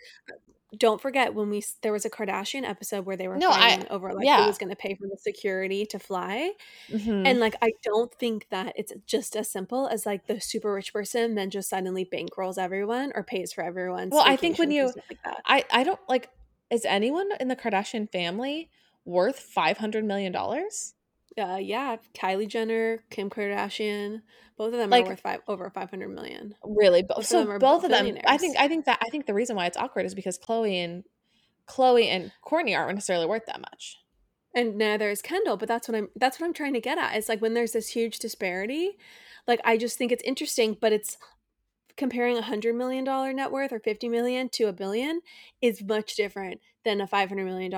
don't 0.77 1.01
forget 1.01 1.33
when 1.33 1.49
we 1.49 1.63
there 1.81 1.91
was 1.91 2.05
a 2.05 2.09
Kardashian 2.09 2.63
episode 2.63 3.05
where 3.05 3.17
they 3.17 3.27
were 3.27 3.37
no, 3.37 3.49
fighting 3.49 3.87
I, 3.89 3.93
over 3.93 4.13
like 4.13 4.25
yeah. 4.25 4.41
who 4.41 4.47
was 4.47 4.59
going 4.59 4.69
to 4.69 4.75
pay 4.75 4.93
for 4.93 5.07
the 5.07 5.17
security 5.17 5.85
to 5.87 5.97
fly, 5.97 6.51
mm-hmm. 6.91 7.25
and 7.25 7.39
like 7.39 7.55
I 7.61 7.71
don't 7.83 8.13
think 8.13 8.47
that 8.49 8.73
it's 8.75 8.93
just 9.07 9.35
as 9.35 9.49
simple 9.49 9.87
as 9.87 10.05
like 10.05 10.27
the 10.27 10.39
super 10.39 10.71
rich 10.71 10.93
person 10.93 11.33
then 11.33 11.49
just 11.49 11.69
suddenly 11.69 12.05
bankrolls 12.05 12.59
everyone 12.59 13.11
or 13.15 13.23
pays 13.23 13.51
for 13.51 13.63
everyone. 13.63 14.09
Well, 14.09 14.23
I 14.25 14.35
think 14.35 14.59
when 14.59 14.69
you, 14.69 14.85
like 14.85 15.19
I 15.45 15.65
I 15.71 15.83
don't 15.83 15.99
like 16.07 16.29
is 16.69 16.85
anyone 16.85 17.29
in 17.39 17.47
the 17.47 17.55
Kardashian 17.55 18.11
family 18.11 18.69
worth 19.05 19.39
five 19.39 19.79
hundred 19.79 20.05
million 20.05 20.31
dollars? 20.31 20.93
Uh, 21.37 21.57
yeah, 21.61 21.97
Kylie 22.13 22.47
Jenner, 22.47 22.99
Kim 23.09 23.29
Kardashian, 23.29 24.21
both 24.57 24.73
of 24.73 24.79
them 24.79 24.89
like, 24.89 25.05
are 25.05 25.09
worth 25.09 25.21
five 25.21 25.41
over 25.47 25.69
five 25.69 25.89
hundred 25.89 26.09
million. 26.09 26.55
Really, 26.63 27.03
both 27.03 27.25
so 27.25 27.49
of 27.49 27.59
both 27.59 27.83
of 27.83 27.91
them. 27.91 28.17
I 28.27 28.37
think 28.37 28.57
I 28.57 28.67
think 28.67 28.85
that 28.85 28.99
I 29.01 29.09
think 29.09 29.25
the 29.25 29.33
reason 29.33 29.55
why 29.55 29.65
it's 29.65 29.77
awkward 29.77 30.05
is 30.05 30.15
because 30.15 30.37
Khloé 30.37 30.83
and 30.83 31.03
Khloé 31.67 32.07
and 32.07 32.31
Kourtney 32.45 32.77
aren't 32.77 32.95
necessarily 32.95 33.25
worth 33.25 33.45
that 33.45 33.61
much. 33.61 33.99
And 34.53 34.77
neither 34.77 35.09
is 35.09 35.21
Kendall, 35.21 35.57
but 35.57 35.67
that's 35.67 35.87
what 35.87 35.95
I'm 35.95 36.09
that's 36.15 36.39
what 36.39 36.47
I'm 36.47 36.53
trying 36.53 36.73
to 36.73 36.81
get 36.81 36.97
at. 36.97 37.15
It's 37.15 37.29
like 37.29 37.41
when 37.41 37.53
there's 37.53 37.73
this 37.73 37.89
huge 37.89 38.19
disparity, 38.19 38.97
like 39.47 39.61
I 39.63 39.77
just 39.77 39.97
think 39.97 40.11
it's 40.11 40.23
interesting, 40.23 40.75
but 40.79 40.91
it's 40.91 41.17
comparing 41.95 42.37
a 42.37 42.41
hundred 42.41 42.75
million 42.75 43.03
dollar 43.03 43.31
net 43.33 43.51
worth 43.51 43.71
or 43.71 43.79
50 43.79 44.09
million 44.09 44.49
to 44.49 44.63
a 44.65 44.73
billion 44.73 45.21
is 45.61 45.83
much 45.83 46.15
different 46.15 46.61
than 46.85 47.01
a 47.01 47.07
500 47.07 47.45
million 47.45 47.71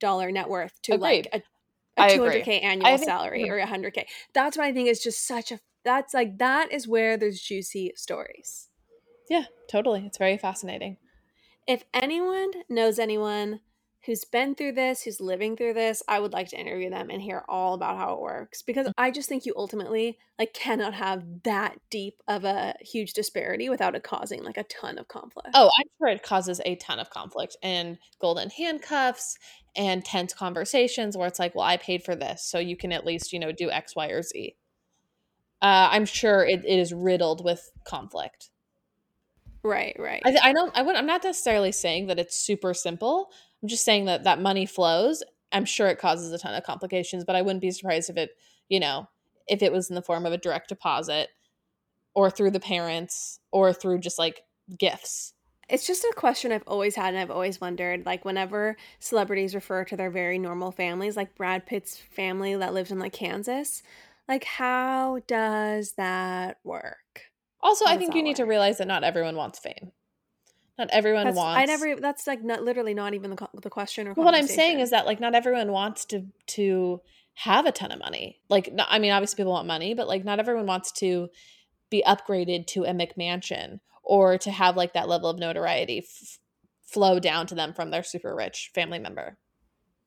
dollar 0.00 0.30
net 0.30 0.48
worth 0.48 0.82
to 0.82 0.94
Agreed. 0.94 1.00
like 1.00 1.28
a 1.32 1.42
a 1.96 2.02
200k 2.02 2.62
annual 2.62 2.98
salary 2.98 3.48
or 3.48 3.58
100k. 3.58 4.04
That's 4.32 4.56
what 4.56 4.66
I 4.66 4.72
think 4.72 4.88
is 4.88 5.02
just 5.02 5.26
such 5.26 5.52
a 5.52 5.60
that's 5.84 6.14
like 6.14 6.38
that 6.38 6.72
is 6.72 6.88
where 6.88 7.16
there's 7.16 7.40
juicy 7.40 7.92
stories. 7.94 8.68
Yeah, 9.28 9.44
totally. 9.70 10.04
It's 10.06 10.18
very 10.18 10.38
fascinating. 10.38 10.96
If 11.66 11.84
anyone 11.94 12.50
knows 12.68 12.98
anyone 12.98 13.60
who's 14.04 14.24
been 14.24 14.54
through 14.54 14.72
this, 14.72 15.02
who's 15.02 15.20
living 15.20 15.56
through 15.56 15.72
this, 15.72 16.02
I 16.06 16.20
would 16.20 16.32
like 16.32 16.48
to 16.48 16.60
interview 16.60 16.90
them 16.90 17.08
and 17.08 17.22
hear 17.22 17.42
all 17.48 17.72
about 17.72 17.96
how 17.96 18.14
it 18.14 18.20
works 18.20 18.60
because 18.60 18.86
mm. 18.86 18.92
I 18.98 19.10
just 19.10 19.28
think 19.28 19.46
you 19.46 19.54
ultimately 19.56 20.18
like 20.38 20.52
cannot 20.52 20.92
have 20.94 21.24
that 21.44 21.78
deep 21.90 22.22
of 22.28 22.44
a 22.44 22.74
huge 22.80 23.14
disparity 23.14 23.70
without 23.70 23.94
it 23.94 24.02
causing 24.02 24.44
like 24.44 24.58
a 24.58 24.64
ton 24.64 24.98
of 24.98 25.08
conflict. 25.08 25.50
Oh, 25.54 25.70
I'm 25.78 25.86
sure 25.98 26.08
it 26.08 26.22
causes 26.22 26.60
a 26.66 26.76
ton 26.76 26.98
of 26.98 27.08
conflict 27.08 27.56
and 27.62 27.98
golden 28.20 28.50
handcuffs 28.50 29.38
and 29.76 30.04
tense 30.04 30.32
conversations 30.32 31.16
where 31.16 31.26
it's 31.26 31.38
like, 31.38 31.54
well, 31.54 31.64
I 31.64 31.76
paid 31.76 32.02
for 32.02 32.14
this, 32.14 32.44
so 32.44 32.58
you 32.58 32.76
can 32.76 32.92
at 32.92 33.04
least, 33.04 33.32
you 33.32 33.38
know, 33.38 33.52
do 33.52 33.70
X, 33.70 33.96
Y, 33.96 34.08
or 34.08 34.22
Z. 34.22 34.56
Uh, 35.62 35.88
I'm 35.90 36.04
sure 36.04 36.44
it, 36.44 36.64
it 36.64 36.78
is 36.78 36.92
riddled 36.92 37.44
with 37.44 37.70
conflict. 37.84 38.50
Right, 39.62 39.96
right. 39.98 40.22
I, 40.24 40.50
I 40.50 40.52
don't. 40.52 40.76
I 40.76 40.82
would. 40.82 40.94
I'm 40.94 41.06
not 41.06 41.24
necessarily 41.24 41.72
saying 41.72 42.08
that 42.08 42.18
it's 42.18 42.36
super 42.36 42.74
simple. 42.74 43.30
I'm 43.62 43.68
just 43.68 43.84
saying 43.84 44.04
that 44.04 44.24
that 44.24 44.40
money 44.40 44.66
flows. 44.66 45.22
I'm 45.52 45.64
sure 45.64 45.86
it 45.86 45.98
causes 45.98 46.32
a 46.32 46.38
ton 46.38 46.54
of 46.54 46.64
complications, 46.64 47.24
but 47.24 47.36
I 47.36 47.42
wouldn't 47.42 47.62
be 47.62 47.70
surprised 47.70 48.10
if 48.10 48.16
it, 48.16 48.30
you 48.68 48.80
know, 48.80 49.08
if 49.46 49.62
it 49.62 49.72
was 49.72 49.88
in 49.88 49.94
the 49.94 50.02
form 50.02 50.26
of 50.26 50.32
a 50.32 50.38
direct 50.38 50.68
deposit, 50.68 51.28
or 52.14 52.30
through 52.30 52.50
the 52.50 52.60
parents, 52.60 53.40
or 53.52 53.72
through 53.72 54.00
just 54.00 54.18
like 54.18 54.42
gifts. 54.78 55.33
It's 55.68 55.86
just 55.86 56.04
a 56.04 56.12
question 56.16 56.52
I've 56.52 56.66
always 56.66 56.94
had 56.96 57.14
and 57.14 57.18
I've 57.18 57.30
always 57.30 57.60
wondered. 57.60 58.04
Like, 58.04 58.24
whenever 58.24 58.76
celebrities 58.98 59.54
refer 59.54 59.84
to 59.84 59.96
their 59.96 60.10
very 60.10 60.38
normal 60.38 60.70
families, 60.70 61.16
like 61.16 61.34
Brad 61.34 61.66
Pitt's 61.66 61.96
family 61.96 62.56
that 62.56 62.74
lives 62.74 62.90
in 62.90 62.98
like 62.98 63.12
Kansas, 63.12 63.82
like, 64.28 64.44
how 64.44 65.20
does 65.26 65.92
that 65.92 66.58
work? 66.64 67.22
Also, 67.60 67.86
I 67.86 67.96
think 67.96 68.10
not 68.10 68.16
you 68.16 68.22
need 68.22 68.36
to 68.36 68.44
realize 68.44 68.78
that 68.78 68.86
not 68.86 69.04
everyone 69.04 69.36
wants 69.36 69.58
fame. 69.58 69.92
Not 70.78 70.90
everyone 70.90 71.24
That's, 71.24 71.36
wants. 71.36 71.60
I 71.60 71.64
never. 71.66 71.96
That's 72.00 72.26
like 72.26 72.42
not 72.42 72.62
literally 72.62 72.94
not 72.94 73.14
even 73.14 73.30
the 73.30 73.48
the 73.62 73.70
question 73.70 74.08
or. 74.08 74.14
Well, 74.14 74.26
what 74.26 74.34
I'm 74.34 74.48
saying 74.48 74.80
is 74.80 74.90
that 74.90 75.06
like 75.06 75.20
not 75.20 75.34
everyone 75.34 75.70
wants 75.70 76.04
to 76.06 76.26
to 76.48 77.00
have 77.34 77.66
a 77.66 77.72
ton 77.72 77.92
of 77.92 78.00
money. 78.00 78.40
Like, 78.48 78.72
no, 78.72 78.84
I 78.88 78.98
mean, 78.98 79.12
obviously 79.12 79.36
people 79.36 79.52
want 79.52 79.66
money, 79.66 79.94
but 79.94 80.08
like 80.08 80.24
not 80.24 80.40
everyone 80.40 80.66
wants 80.66 80.92
to 80.92 81.28
be 81.90 82.02
upgraded 82.06 82.66
to 82.68 82.84
a 82.84 82.92
McMansion 82.92 83.80
or 84.04 84.38
to 84.38 84.50
have 84.50 84.76
like 84.76 84.92
that 84.92 85.08
level 85.08 85.28
of 85.30 85.38
notoriety 85.38 85.98
f- 85.98 86.38
flow 86.82 87.18
down 87.18 87.46
to 87.46 87.54
them 87.54 87.72
from 87.72 87.90
their 87.90 88.02
super 88.02 88.34
rich 88.34 88.70
family 88.74 88.98
member. 88.98 89.36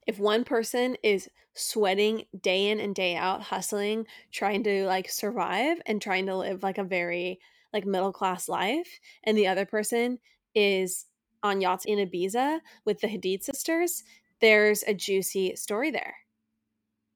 if 0.08 0.20
one 0.20 0.44
person 0.46 0.96
is 1.04 1.30
sweating 1.54 2.24
day 2.40 2.70
in 2.70 2.80
and 2.80 2.96
day 2.96 3.16
out, 3.16 3.42
hustling, 3.42 4.06
trying 4.32 4.64
to 4.64 4.86
like 4.86 5.10
survive 5.10 5.78
and 5.86 6.02
trying 6.02 6.26
to 6.28 6.38
live 6.38 6.64
like 6.64 6.78
a 6.78 6.84
very 6.84 7.40
like 7.74 7.86
middle 7.86 8.14
class 8.14 8.48
life, 8.48 9.00
and 9.24 9.38
the 9.38 9.48
other 9.48 9.66
person 9.66 10.20
is 10.56 11.06
on 11.44 11.60
yachts 11.62 11.86
in 11.86 12.00
Ibiza 12.00 12.60
with 12.86 13.00
the 13.02 13.08
Hadid 13.08 13.44
sisters, 13.44 14.04
there's 14.40 14.84
a 14.84 14.94
juicy 14.94 15.56
story 15.56 15.92
there. 15.92 16.16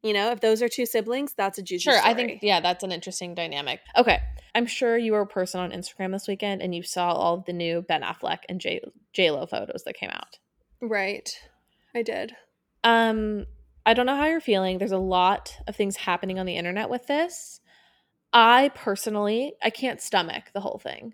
You 0.03 0.13
know, 0.13 0.31
if 0.31 0.39
those 0.39 0.62
are 0.62 0.70
two 0.70 0.86
siblings, 0.86 1.34
that's 1.36 1.60
a 1.60 1.62
juicy 1.62 1.84
Sure, 1.84 1.98
story. 1.98 2.12
I 2.12 2.15
think 2.15 2.39
yeah, 2.41 2.60
that's 2.60 2.84
an 2.84 2.91
interesting 2.91 3.36
dynamic. 3.36 3.81
Okay, 3.96 4.20
I'm 4.55 4.65
sure 4.65 4.98
you 4.98 5.12
were 5.13 5.22
a 5.22 5.27
person 5.27 5.60
on 5.60 5.72
Instagram 5.72 6.12
this 6.12 6.27
weekend 6.27 6.62
and 6.62 6.74
you 6.74 6.81
saw 6.81 7.12
all 7.12 7.36
of 7.36 7.46
the 7.46 7.53
new 7.53 7.81
Ben 7.81 8.01
Affleck 8.01 8.39
and 8.50 8.60
J 8.60 8.81
J 9.13 9.31
Lo 9.31 9.46
photos 9.46 9.84
that 9.84 9.96
came 9.96 10.10
out. 10.10 10.39
Right. 10.81 11.29
I 11.93 12.01
did. 12.01 12.36
Um, 12.84 13.46
I 13.86 13.93
don't 13.93 14.05
know 14.05 14.15
how 14.15 14.25
you're 14.25 14.41
feeling. 14.41 14.77
There's 14.77 14.91
a 14.91 14.98
lot 14.98 15.58
of 15.67 15.75
things 15.75 15.98
happening 15.98 16.39
on 16.39 16.46
the 16.46 16.58
internet 16.58 16.89
with 16.89 17.08
this. 17.08 17.62
I 18.34 18.72
personally, 18.74 19.53
I 19.62 19.70
can't 19.70 20.01
stomach 20.01 20.46
the 20.53 20.62
whole 20.62 20.79
thing. 20.79 21.13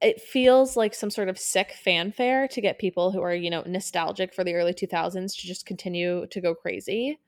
It 0.00 0.20
feels 0.20 0.76
like 0.76 0.94
some 0.94 1.10
sort 1.10 1.28
of 1.28 1.38
sick 1.38 1.72
fanfare 1.82 2.48
to 2.48 2.60
get 2.60 2.78
people 2.78 3.12
who 3.12 3.22
are, 3.22 3.34
you 3.34 3.48
know, 3.48 3.62
nostalgic 3.64 4.34
for 4.34 4.44
the 4.44 4.54
early 4.54 4.74
2000s 4.74 5.36
to 5.36 5.46
just 5.46 5.64
continue 5.64 6.26
to 6.26 6.40
go 6.40 6.54
crazy. 6.54 7.20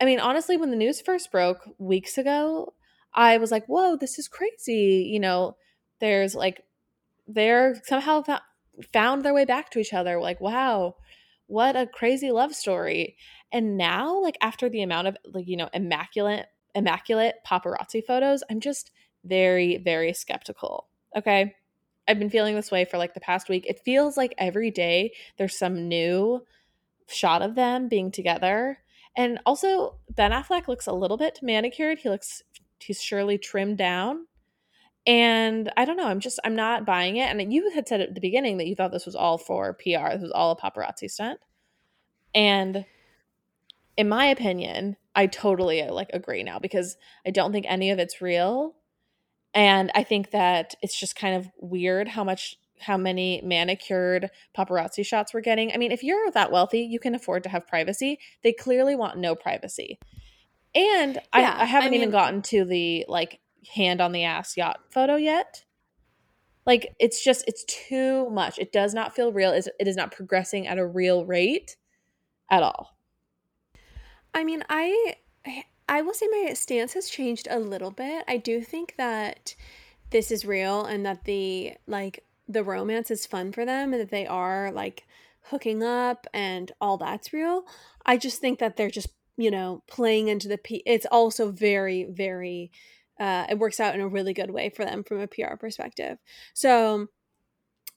I 0.00 0.04
mean, 0.04 0.20
honestly, 0.20 0.56
when 0.56 0.70
the 0.70 0.76
news 0.76 1.00
first 1.00 1.30
broke 1.30 1.68
weeks 1.78 2.16
ago, 2.16 2.74
I 3.12 3.38
was 3.38 3.50
like, 3.50 3.66
whoa, 3.66 3.96
this 3.96 4.18
is 4.18 4.28
crazy. 4.28 5.08
You 5.12 5.20
know, 5.20 5.56
there's 6.00 6.34
like, 6.34 6.64
they're 7.26 7.80
somehow 7.84 8.24
found 8.92 9.24
their 9.24 9.34
way 9.34 9.44
back 9.44 9.70
to 9.70 9.78
each 9.78 9.92
other. 9.92 10.20
Like, 10.20 10.40
wow, 10.40 10.96
what 11.46 11.76
a 11.76 11.86
crazy 11.86 12.30
love 12.30 12.54
story. 12.54 13.16
And 13.52 13.76
now, 13.76 14.20
like, 14.22 14.38
after 14.40 14.68
the 14.68 14.82
amount 14.82 15.08
of, 15.08 15.16
like, 15.26 15.48
you 15.48 15.56
know, 15.56 15.68
immaculate, 15.74 16.46
immaculate 16.74 17.36
paparazzi 17.46 18.04
photos, 18.04 18.42
I'm 18.48 18.60
just 18.60 18.92
very, 19.24 19.76
very 19.76 20.12
skeptical. 20.12 20.88
Okay. 21.16 21.54
I've 22.08 22.18
been 22.18 22.30
feeling 22.30 22.56
this 22.56 22.70
way 22.72 22.84
for 22.84 22.98
like 22.98 23.14
the 23.14 23.20
past 23.20 23.48
week. 23.48 23.66
It 23.68 23.80
feels 23.84 24.16
like 24.16 24.34
every 24.38 24.70
day 24.70 25.12
there's 25.38 25.56
some 25.56 25.86
new 25.88 26.44
shot 27.06 27.42
of 27.42 27.54
them 27.54 27.88
being 27.88 28.10
together. 28.10 28.78
And 29.16 29.40
also, 29.44 29.96
Ben 30.08 30.30
Affleck 30.30 30.68
looks 30.68 30.86
a 30.86 30.92
little 30.92 31.16
bit 31.16 31.40
manicured. 31.42 31.98
He 31.98 32.08
looks, 32.08 32.42
he's 32.78 33.02
surely 33.02 33.38
trimmed 33.38 33.78
down. 33.78 34.26
And 35.06 35.72
I 35.76 35.84
don't 35.84 35.96
know. 35.96 36.06
I'm 36.06 36.20
just, 36.20 36.38
I'm 36.44 36.54
not 36.54 36.84
buying 36.84 37.16
it. 37.16 37.24
And 37.30 37.52
you 37.52 37.70
had 37.70 37.88
said 37.88 38.00
at 38.00 38.14
the 38.14 38.20
beginning 38.20 38.58
that 38.58 38.66
you 38.66 38.74
thought 38.74 38.92
this 38.92 39.06
was 39.06 39.16
all 39.16 39.38
for 39.38 39.72
PR. 39.74 40.10
This 40.12 40.22
was 40.22 40.32
all 40.34 40.52
a 40.52 40.56
paparazzi 40.56 41.10
stunt. 41.10 41.40
And 42.34 42.84
in 43.96 44.08
my 44.08 44.26
opinion, 44.26 44.96
I 45.14 45.26
totally 45.26 45.82
like 45.88 46.10
agree 46.12 46.42
now 46.42 46.58
because 46.58 46.96
I 47.26 47.30
don't 47.30 47.52
think 47.52 47.66
any 47.68 47.90
of 47.90 47.98
it's 47.98 48.22
real. 48.22 48.74
And 49.52 49.90
I 49.94 50.04
think 50.04 50.30
that 50.30 50.74
it's 50.80 50.98
just 50.98 51.16
kind 51.16 51.34
of 51.34 51.50
weird 51.58 52.08
how 52.08 52.22
much 52.22 52.56
how 52.80 52.96
many 52.96 53.40
manicured 53.44 54.30
paparazzi 54.56 55.04
shots 55.04 55.32
we're 55.34 55.40
getting. 55.40 55.72
I 55.72 55.76
mean, 55.76 55.92
if 55.92 56.02
you're 56.02 56.30
that 56.32 56.52
wealthy, 56.52 56.80
you 56.80 56.98
can 56.98 57.14
afford 57.14 57.42
to 57.44 57.48
have 57.48 57.66
privacy. 57.66 58.18
They 58.42 58.52
clearly 58.52 58.94
want 58.96 59.18
no 59.18 59.34
privacy. 59.34 59.98
And 60.74 61.16
Yeah, 61.34 61.56
I, 61.58 61.62
I 61.62 61.64
haven't 61.64 61.92
I 61.92 61.96
even 61.96 62.10
gotten 62.10 62.42
to 62.42 62.64
the 62.64 63.04
like 63.08 63.40
hand 63.74 64.00
on 64.00 64.12
the 64.12 64.24
ass 64.24 64.56
yacht 64.56 64.80
photo 64.90 65.16
yet. 65.16 65.64
Like 66.66 66.94
it's 66.98 67.22
just 67.22 67.44
it's 67.48 67.64
too 67.64 68.28
much. 68.30 68.58
It 68.58 68.72
does 68.72 68.94
not 68.94 69.14
feel 69.14 69.32
real. 69.32 69.50
It's- 69.50 69.68
It 69.78 69.88
is 69.88 69.96
not 69.96 70.12
progressing 70.12 70.66
at 70.66 70.78
a 70.78 70.86
real 70.86 71.24
rate 71.24 71.76
at 72.50 72.62
all. 72.62 72.96
I 74.32 74.44
mean, 74.44 74.62
I 74.68 75.16
I 75.88 76.02
will 76.02 76.14
say 76.14 76.28
my 76.30 76.52
stance 76.54 76.92
has 76.92 77.08
changed 77.08 77.48
a 77.50 77.58
little 77.58 77.90
bit. 77.90 78.24
I 78.28 78.36
do 78.36 78.62
think 78.62 78.94
that 78.96 79.56
this 80.10 80.30
is 80.30 80.44
real 80.44 80.84
and 80.84 81.04
that 81.06 81.24
the 81.24 81.74
like 81.86 82.24
the 82.50 82.64
romance 82.64 83.10
is 83.10 83.26
fun 83.26 83.52
for 83.52 83.64
them 83.64 83.92
and 83.92 84.00
that 84.02 84.10
they 84.10 84.26
are 84.26 84.70
like 84.72 85.06
hooking 85.44 85.82
up 85.82 86.26
and 86.34 86.72
all 86.80 86.96
that's 86.98 87.32
real. 87.32 87.64
I 88.04 88.16
just 88.16 88.40
think 88.40 88.58
that 88.58 88.76
they're 88.76 88.90
just, 88.90 89.08
you 89.36 89.50
know, 89.50 89.82
playing 89.86 90.28
into 90.28 90.48
the 90.48 90.58
P 90.58 90.82
it's 90.86 91.06
also 91.10 91.50
very 91.50 92.04
very 92.10 92.70
uh 93.18 93.46
it 93.48 93.58
works 93.58 93.80
out 93.80 93.94
in 93.94 94.00
a 94.00 94.08
really 94.08 94.32
good 94.34 94.50
way 94.50 94.68
for 94.68 94.84
them 94.84 95.04
from 95.04 95.20
a 95.20 95.26
PR 95.28 95.56
perspective. 95.58 96.18
So 96.54 97.06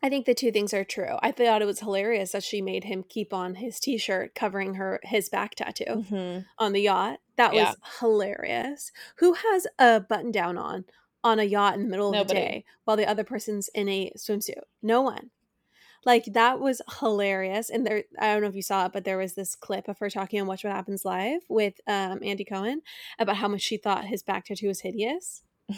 I 0.01 0.10
think 0.10 0.25
the 0.25 0.33
two 0.33 0.51
things 0.51 0.74
are 0.74 0.83
true. 0.83 1.15
I 1.22 1.31
thought 1.31 1.62
it 1.62 1.65
was 1.65 1.79
hilarious 1.79 2.33
that 2.33 2.43
she 2.43 2.62
made 2.62 2.83
him 2.83 3.05
keep 3.07 3.33
on 3.33 3.55
his 3.55 3.79
t-shirt 3.79 4.36
covering 4.36 4.74
her 4.75 5.00
his 5.03 5.29
back 5.29 5.55
tattoo 5.55 5.86
Mm-hmm. 5.88 6.39
on 6.60 6.74
the 6.74 6.81
yacht. 6.81 7.19
That 7.38 7.53
Yeah. 7.53 7.69
was 7.69 7.77
hilarious. 8.01 8.91
Who 9.17 9.33
has 9.33 9.65
a 9.79 10.01
button 10.01 10.31
down 10.31 10.57
on 10.57 10.83
on 11.23 11.39
a 11.39 11.43
yacht 11.43 11.75
in 11.75 11.83
the 11.83 11.89
middle 11.89 12.09
of 12.09 12.13
Nobody. 12.13 12.33
the 12.33 12.39
day 12.39 12.65
while 12.83 12.97
the 12.97 13.07
other 13.07 13.23
person's 13.23 13.69
in 13.69 13.89
a 13.89 14.11
swimsuit? 14.17 14.61
No 14.81 15.01
one. 15.01 15.31
Like 16.05 16.25
that 16.33 16.59
was 16.59 16.81
hilarious. 16.99 17.69
And 17.69 17.87
there 17.87 18.03
I 18.19 18.33
don't 18.33 18.41
know 18.41 18.49
if 18.49 18.55
you 18.55 18.61
saw 18.61 18.85
it, 18.85 18.93
but 18.93 19.05
there 19.05 19.17
was 19.17 19.33
this 19.33 19.55
clip 19.55 19.87
of 19.87 19.99
her 19.99 20.09
talking 20.09 20.41
on 20.41 20.47
Watch 20.47 20.63
What 20.63 20.73
Happens 20.73 21.05
Live 21.05 21.41
with 21.47 21.75
um, 21.87 22.19
Andy 22.21 22.43
Cohen 22.43 22.81
about 23.19 23.37
how 23.37 23.47
much 23.47 23.61
she 23.61 23.77
thought 23.77 24.05
his 24.05 24.21
back 24.21 24.45
tattoo 24.45 24.67
was 24.67 24.81
hideous. 24.81 25.43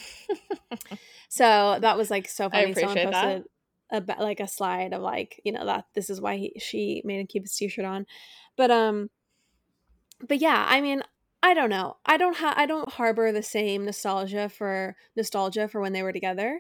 So 1.36 1.78
that 1.82 1.98
was 1.98 2.10
like 2.10 2.30
so 2.30 2.50
funny. 2.50 2.74
Someone 2.74 2.92
appreciate 2.92 3.12
that. 3.12 3.44
posted 3.92 4.16
a 4.18 4.24
like 4.24 4.40
a 4.40 4.48
slide 4.48 4.94
of 4.94 5.02
like 5.02 5.42
you 5.44 5.52
know 5.52 5.66
that 5.66 5.86
this 5.94 6.10
is 6.10 6.22
why 6.22 6.38
he, 6.38 6.54
she 6.60 7.02
made 7.04 7.20
him 7.20 7.28
keep 7.28 7.44
his 7.44 7.56
t-shirt 7.56 7.84
on, 7.84 8.06
but 8.56 8.72
um, 8.72 9.10
but 10.26 10.40
yeah, 10.40 10.66
I 10.68 10.80
mean, 10.80 11.04
I 11.46 11.54
don't 11.54 11.70
know. 11.70 11.98
I 12.08 12.18
don't 12.18 12.38
have 12.38 12.58
I 12.58 12.66
don't 12.66 12.90
harbor 12.90 13.32
the 13.32 13.44
same 13.44 13.86
nostalgia 13.86 14.50
for 14.50 14.96
nostalgia 15.16 15.68
for 15.68 15.80
when 15.80 15.94
they 15.94 16.02
were 16.02 16.12
together, 16.12 16.60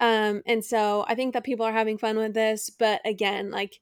um, 0.00 0.42
and 0.46 0.64
so 0.64 1.04
I 1.06 1.14
think 1.14 1.32
that 1.34 1.44
people 1.44 1.64
are 1.64 1.72
having 1.72 1.96
fun 1.96 2.16
with 2.16 2.34
this. 2.34 2.68
But 2.68 3.00
again, 3.04 3.52
like 3.52 3.78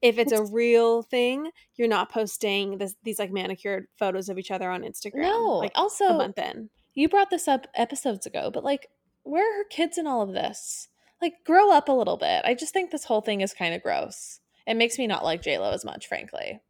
if 0.00 0.18
it's, 0.18 0.32
a 0.32 0.44
real 0.44 1.02
thing, 1.02 1.50
you're 1.76 1.88
not 1.88 2.10
posting 2.10 2.78
this, 2.78 2.96
these 3.04 3.18
like 3.18 3.30
manicured 3.30 3.86
photos 3.98 4.30
of 4.30 4.38
each 4.38 4.50
other 4.50 4.70
on 4.70 4.80
Instagram. 4.80 5.22
No, 5.22 5.58
like 5.58 5.72
also 5.74 6.06
a 6.06 6.16
month 6.16 6.38
in. 6.38 6.70
you 6.94 7.08
brought 7.08 7.28
this 7.28 7.46
up 7.46 7.66
episodes 7.74 8.24
ago, 8.24 8.50
but 8.52 8.64
like, 8.64 8.88
where 9.24 9.48
are 9.48 9.58
her 9.58 9.68
kids 9.68 9.98
in 9.98 10.06
all 10.06 10.22
of 10.22 10.32
this? 10.32 10.88
Like, 11.20 11.34
grow 11.44 11.70
up 11.70 11.88
a 11.88 11.92
little 11.92 12.16
bit. 12.16 12.42
I 12.46 12.54
just 12.54 12.72
think 12.72 12.90
this 12.90 13.04
whole 13.04 13.20
thing 13.20 13.42
is 13.42 13.54
kind 13.54 13.74
of 13.74 13.82
gross. 13.82 14.40
It 14.66 14.74
makes 14.74 14.98
me 14.98 15.06
not 15.06 15.22
like 15.22 15.42
J 15.42 15.58
Lo 15.58 15.70
as 15.70 15.84
much, 15.84 16.08
frankly. 16.08 16.60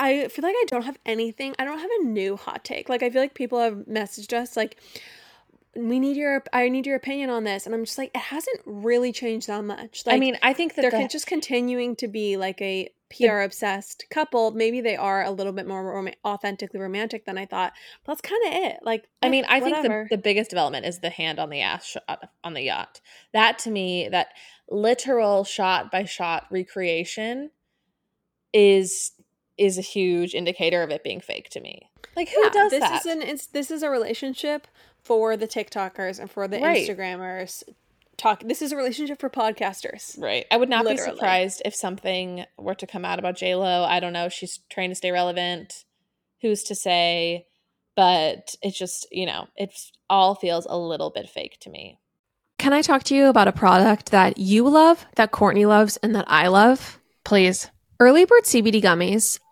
I 0.00 0.28
feel 0.28 0.42
like 0.42 0.56
I 0.56 0.64
don't 0.66 0.84
have 0.84 0.98
anything. 1.04 1.54
I 1.58 1.64
don't 1.64 1.78
have 1.78 1.90
a 2.00 2.04
new 2.04 2.36
hot 2.36 2.64
take. 2.64 2.88
Like 2.88 3.02
I 3.02 3.10
feel 3.10 3.20
like 3.20 3.34
people 3.34 3.60
have 3.60 3.74
messaged 3.86 4.32
us 4.32 4.56
like 4.56 4.78
we 5.76 6.00
need 6.00 6.16
your 6.16 6.42
I 6.54 6.70
need 6.70 6.86
your 6.86 6.96
opinion 6.96 7.28
on 7.28 7.44
this 7.44 7.66
and 7.66 7.74
I'm 7.74 7.84
just 7.84 7.98
like 7.98 8.10
it 8.14 8.20
hasn't 8.20 8.60
really 8.64 9.12
changed 9.12 9.46
that 9.48 9.62
much. 9.62 10.04
Like 10.06 10.16
I 10.16 10.18
mean, 10.18 10.38
I 10.42 10.54
think 10.54 10.74
that 10.74 10.82
they're 10.90 11.02
the, 11.02 11.06
just 11.06 11.26
continuing 11.26 11.96
to 11.96 12.08
be 12.08 12.38
like 12.38 12.62
a 12.62 12.88
PR 13.14 13.40
obsessed 13.40 14.06
couple. 14.08 14.52
Maybe 14.52 14.80
they 14.80 14.96
are 14.96 15.22
a 15.22 15.30
little 15.30 15.52
bit 15.52 15.66
more 15.68 15.84
rom- 15.84 16.14
authentically 16.24 16.80
romantic 16.80 17.26
than 17.26 17.36
I 17.36 17.44
thought. 17.44 17.74
But 18.04 18.12
that's 18.12 18.22
kind 18.22 18.42
of 18.46 18.52
it. 18.70 18.78
Like 18.82 19.06
I 19.20 19.26
eh, 19.26 19.30
mean, 19.30 19.44
I 19.50 19.60
think 19.60 19.82
the, 19.82 20.06
the 20.08 20.18
biggest 20.18 20.48
development 20.48 20.86
is 20.86 21.00
the 21.00 21.10
hand 21.10 21.38
on 21.38 21.50
the 21.50 21.60
ass 21.60 21.84
shot 21.84 22.30
on 22.42 22.54
the 22.54 22.62
yacht. 22.62 23.02
That 23.34 23.58
to 23.60 23.70
me, 23.70 24.08
that 24.08 24.28
literal 24.70 25.44
shot 25.44 25.90
by 25.90 26.04
shot 26.04 26.46
recreation 26.50 27.50
is 28.52 29.12
is 29.60 29.78
a 29.78 29.82
huge 29.82 30.34
indicator 30.34 30.82
of 30.82 30.90
it 30.90 31.04
being 31.04 31.20
fake 31.20 31.50
to 31.50 31.60
me. 31.60 31.88
Like 32.16 32.30
who 32.30 32.42
Yeah, 32.42 32.50
does 32.50 32.70
this 32.72 32.80
that? 32.80 33.00
is 33.00 33.06
an 33.06 33.22
it's 33.22 33.46
this 33.46 33.70
is 33.70 33.82
a 33.84 33.90
relationship 33.90 34.66
for 35.02 35.36
the 35.36 35.46
TikTokers 35.46 36.18
and 36.18 36.30
for 36.30 36.48
the 36.48 36.58
Right. 36.58 36.88
Instagrammers. 36.88 37.62
Talk. 38.16 38.42
This 38.44 38.60
is 38.60 38.72
a 38.72 38.76
relationship 38.76 39.18
for 39.18 39.30
podcasters. 39.30 40.20
Right. 40.20 40.44
I 40.50 40.56
would 40.58 40.68
not 40.68 40.84
be 40.86 40.96
surprised 40.96 41.62
if 41.64 41.74
something 41.74 42.44
were 42.58 42.74
to 42.74 42.86
come 42.86 43.04
out 43.04 43.18
about 43.18 43.36
J 43.36 43.54
Lo. 43.54 43.84
I 43.84 44.00
don't 44.00 44.12
know. 44.12 44.28
She's 44.28 44.58
trying 44.70 44.90
to 44.90 44.94
stay 44.94 45.10
relevant. 45.10 45.84
Who's 46.42 46.62
to 46.64 46.74
say? 46.74 47.46
But 47.96 48.54
it 48.62 48.72
just, 48.74 49.06
you 49.10 49.26
know, 49.26 49.48
it 49.56 49.72
all 50.08 50.34
feels 50.34 50.66
a 50.68 50.76
little 50.76 51.10
bit 51.10 51.28
fake 51.28 51.58
to 51.60 51.70
me. 51.70 51.98
Can 52.58 52.72
I 52.74 52.82
talk 52.82 53.04
to 53.04 53.14
you 53.14 53.26
about 53.26 53.48
a 53.48 53.52
product 53.52 54.10
that 54.10 54.36
you 54.38 54.68
love, 54.68 55.06
that 55.16 55.30
Courtney 55.32 55.64
loves, 55.64 55.96
and 55.98 56.14
that 56.14 56.26
I 56.28 56.48
love? 56.48 56.98
Please. 57.24 57.70
Early 57.98 58.24
Bird 58.26 58.44
CBD 58.44 58.82
gummies 58.82 59.38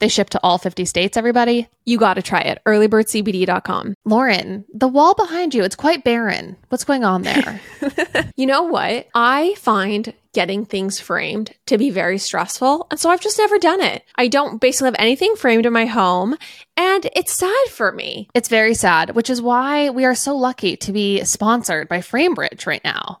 They 0.00 0.08
ship 0.08 0.30
to 0.30 0.40
all 0.42 0.58
50 0.58 0.84
states, 0.86 1.16
everybody. 1.16 1.68
You 1.84 1.98
got 1.98 2.14
to 2.14 2.22
try 2.22 2.40
it. 2.40 2.60
earlybirdcbd.com. 2.66 3.94
Lauren, 4.04 4.64
the 4.72 4.88
wall 4.88 5.14
behind 5.14 5.54
you, 5.54 5.62
it's 5.62 5.76
quite 5.76 6.04
barren. 6.04 6.56
What's 6.68 6.84
going 6.84 7.04
on 7.04 7.22
there? 7.22 7.60
you 8.36 8.46
know 8.46 8.62
what? 8.62 9.08
I 9.14 9.54
find 9.58 10.12
getting 10.32 10.64
things 10.64 11.00
framed 11.00 11.52
to 11.66 11.76
be 11.76 11.90
very 11.90 12.18
stressful. 12.18 12.86
And 12.90 12.98
so 12.98 13.10
I've 13.10 13.20
just 13.20 13.38
never 13.38 13.58
done 13.58 13.80
it. 13.80 14.04
I 14.16 14.28
don't 14.28 14.60
basically 14.60 14.86
have 14.86 14.96
anything 14.98 15.34
framed 15.36 15.66
in 15.66 15.72
my 15.72 15.86
home. 15.86 16.36
And 16.76 17.08
it's 17.14 17.34
sad 17.34 17.68
for 17.68 17.92
me. 17.92 18.28
it's 18.34 18.48
very 18.48 18.74
sad, 18.74 19.14
which 19.14 19.28
is 19.28 19.42
why 19.42 19.90
we 19.90 20.04
are 20.04 20.14
so 20.14 20.36
lucky 20.36 20.76
to 20.78 20.92
be 20.92 21.24
sponsored 21.24 21.88
by 21.88 21.98
FrameBridge 21.98 22.66
right 22.66 22.84
now. 22.84 23.20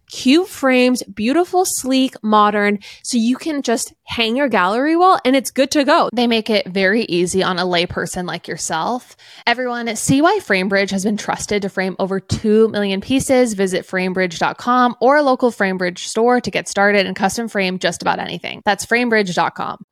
cute 0.11 0.47
frames, 0.47 1.01
beautiful, 1.03 1.65
sleek, 1.65 2.21
modern, 2.21 2.77
so 3.01 3.17
you 3.17 3.37
can 3.37 3.63
just 3.63 3.93
hang 4.03 4.35
your 4.35 4.49
gallery 4.49 4.95
wall 4.95 5.19
and 5.25 5.35
it's 5.35 5.49
good 5.49 5.71
to 5.71 5.83
go. 5.83 6.09
They 6.13 6.27
make 6.27 6.49
it 6.49 6.67
very 6.67 7.03
easy 7.05 7.41
on 7.41 7.57
a 7.57 7.63
layperson 7.63 8.27
like 8.27 8.47
yourself. 8.47 9.15
Everyone, 9.47 9.95
see 9.95 10.21
why 10.21 10.39
FrameBridge 10.41 10.91
has 10.91 11.03
been 11.03 11.17
trusted 11.17 11.63
to 11.63 11.69
frame 11.69 11.95
over 11.97 12.19
2 12.19 12.67
million 12.69 13.01
pieces. 13.01 13.53
Visit 13.53 13.87
framebridge.com 13.87 14.95
or 15.01 15.17
a 15.17 15.23
local 15.23 15.49
FrameBridge 15.49 15.99
store 15.99 16.41
to 16.41 16.51
get 16.51 16.67
started 16.67 17.07
and 17.07 17.15
custom 17.15 17.47
frame 17.47 17.79
just 17.79 18.01
about 18.01 18.19
anything. 18.19 18.61
That's 18.65 18.85
framebridge.com. 18.85 19.85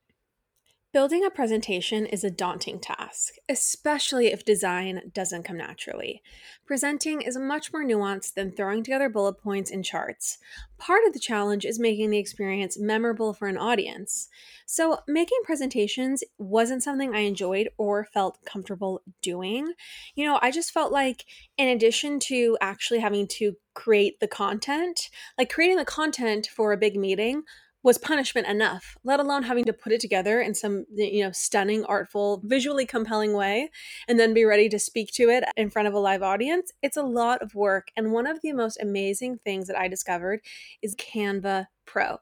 Building 0.92 1.24
a 1.24 1.30
presentation 1.30 2.08
is 2.08 2.24
a 2.24 2.32
daunting 2.32 2.80
task, 2.80 3.36
especially 3.48 4.34
if 4.34 4.44
design 4.44 5.12
doesn't 5.14 5.44
come 5.44 5.58
naturally. 5.58 6.24
Presenting 6.70 7.24
is 7.24 7.36
much 7.36 7.74
more 7.74 7.84
nuanced 7.84 8.36
than 8.36 8.52
throwing 8.52 8.84
together 8.84 9.10
bullet 9.10 9.42
points 9.42 9.72
and 9.72 9.84
charts. 9.84 10.38
Part 10.78 11.02
of 11.08 11.14
the 11.14 11.20
challenge 11.20 11.66
is 11.66 11.80
making 11.80 12.12
the 12.12 12.20
experience 12.20 12.78
memorable 12.78 13.34
for 13.34 13.48
an 13.48 13.58
audience. 13.58 14.30
So, 14.68 15.00
making 15.08 15.40
presentations 15.44 16.24
wasn't 16.38 16.84
something 16.84 17.16
I 17.16 17.22
enjoyed 17.22 17.70
or 17.80 18.06
felt 18.06 18.38
comfortable 18.46 19.02
doing. 19.24 19.74
You 20.14 20.28
know, 20.28 20.38
I 20.44 20.52
just 20.52 20.70
felt 20.70 20.92
like, 20.92 21.26
in 21.58 21.70
addition 21.70 22.20
to 22.28 22.56
actually 22.62 23.00
having 23.00 23.26
to 23.40 23.56
create 23.74 24.20
the 24.20 24.28
content, 24.28 25.10
like 25.40 25.50
creating 25.50 25.78
the 25.78 25.86
content 25.86 26.50
for 26.56 26.72
a 26.72 26.78
big 26.78 26.96
meeting 26.96 27.46
was 27.84 27.98
punishment 27.98 28.48
enough, 28.48 28.98
let 29.04 29.20
alone 29.20 29.44
having 29.44 29.64
to 29.66 29.74
put 29.74 29.92
it 29.92 30.02
together 30.02 30.42
in 30.42 30.54
some, 30.54 30.86
you 30.94 31.24
know, 31.24 31.32
stunning, 31.32 31.86
artful, 31.86 32.42
visually 32.44 32.86
compelling 32.86 33.34
way 33.34 33.70
and 34.08 34.20
then 34.20 34.34
be 34.34 34.44
ready 34.44 34.68
to 34.70 34.80
speak 34.80 35.12
to 35.14 35.30
it 35.30 35.44
in 35.56 35.70
front 35.70 35.88
of 35.88 35.94
a 35.94 36.00
live 36.00 36.22
audience. 36.22 36.72
It's 36.82 36.98
a 36.98 37.04
lot 37.04 37.42
of 37.42 37.56
work. 37.56 37.90
And 37.96 38.12
one 38.12 38.28
of 38.28 38.42
the 38.42 38.54
most 38.54 38.82
amazing 38.82 39.40
things 39.46 39.68
that 39.68 39.78
I 39.78 39.88
discovered 39.88 40.42
is 40.82 40.96
Canva 40.96 41.68
Pro. 41.86 42.18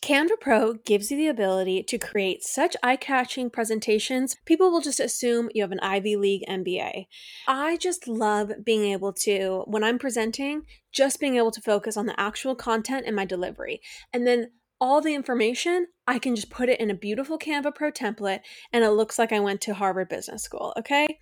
Canva 0.00 0.38
Pro 0.40 0.74
gives 0.74 1.10
you 1.10 1.16
the 1.16 1.26
ability 1.26 1.82
to 1.82 1.98
create 1.98 2.44
such 2.44 2.76
eye 2.82 2.96
catching 2.96 3.50
presentations, 3.50 4.36
people 4.44 4.70
will 4.70 4.80
just 4.80 5.00
assume 5.00 5.50
you 5.52 5.62
have 5.62 5.72
an 5.72 5.80
Ivy 5.80 6.16
League 6.16 6.44
MBA. 6.48 7.06
I 7.48 7.76
just 7.78 8.06
love 8.06 8.52
being 8.64 8.84
able 8.84 9.12
to, 9.14 9.64
when 9.66 9.82
I'm 9.82 9.98
presenting, 9.98 10.62
just 10.92 11.18
being 11.18 11.36
able 11.36 11.50
to 11.50 11.60
focus 11.60 11.96
on 11.96 12.06
the 12.06 12.18
actual 12.18 12.54
content 12.54 13.04
and 13.06 13.16
my 13.16 13.24
delivery. 13.24 13.80
And 14.12 14.26
then 14.26 14.50
all 14.80 15.00
the 15.00 15.14
information, 15.14 15.86
I 16.06 16.18
can 16.18 16.36
just 16.36 16.50
put 16.50 16.68
it 16.68 16.80
in 16.80 16.90
a 16.90 16.94
beautiful 16.94 17.38
Canva 17.38 17.74
Pro 17.74 17.90
template 17.90 18.40
and 18.72 18.84
it 18.84 18.90
looks 18.90 19.18
like 19.18 19.32
I 19.32 19.40
went 19.40 19.60
to 19.62 19.74
Harvard 19.74 20.08
Business 20.08 20.42
School, 20.42 20.72
okay? 20.78 21.18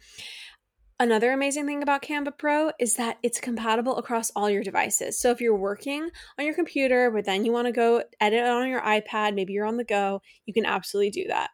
Another 0.99 1.33
amazing 1.33 1.67
thing 1.67 1.83
about 1.83 2.03
Canva 2.03 2.39
Pro 2.39 2.73
is 2.81 2.95
that 2.95 3.19
it's 3.23 3.39
compatible 3.39 3.99
across 3.99 4.31
all 4.35 4.49
your 4.49 4.63
devices. 4.63 5.21
So 5.21 5.31
if 5.31 5.43
you're 5.43 5.55
working 5.57 6.09
on 6.39 6.45
your 6.47 6.55
computer, 6.55 7.11
but 7.11 7.27
then 7.27 7.45
you 7.45 7.53
want 7.53 7.67
to 7.67 7.73
go 7.73 8.03
edit 8.19 8.45
on 8.45 8.69
your 8.69 8.81
iPad, 8.81 9.35
maybe 9.35 9.53
you're 9.53 9.67
on 9.67 9.77
the 9.77 9.85
go, 9.85 10.23
you 10.47 10.55
can 10.55 10.65
absolutely 10.65 11.11
do 11.11 11.29
that. 11.29 11.51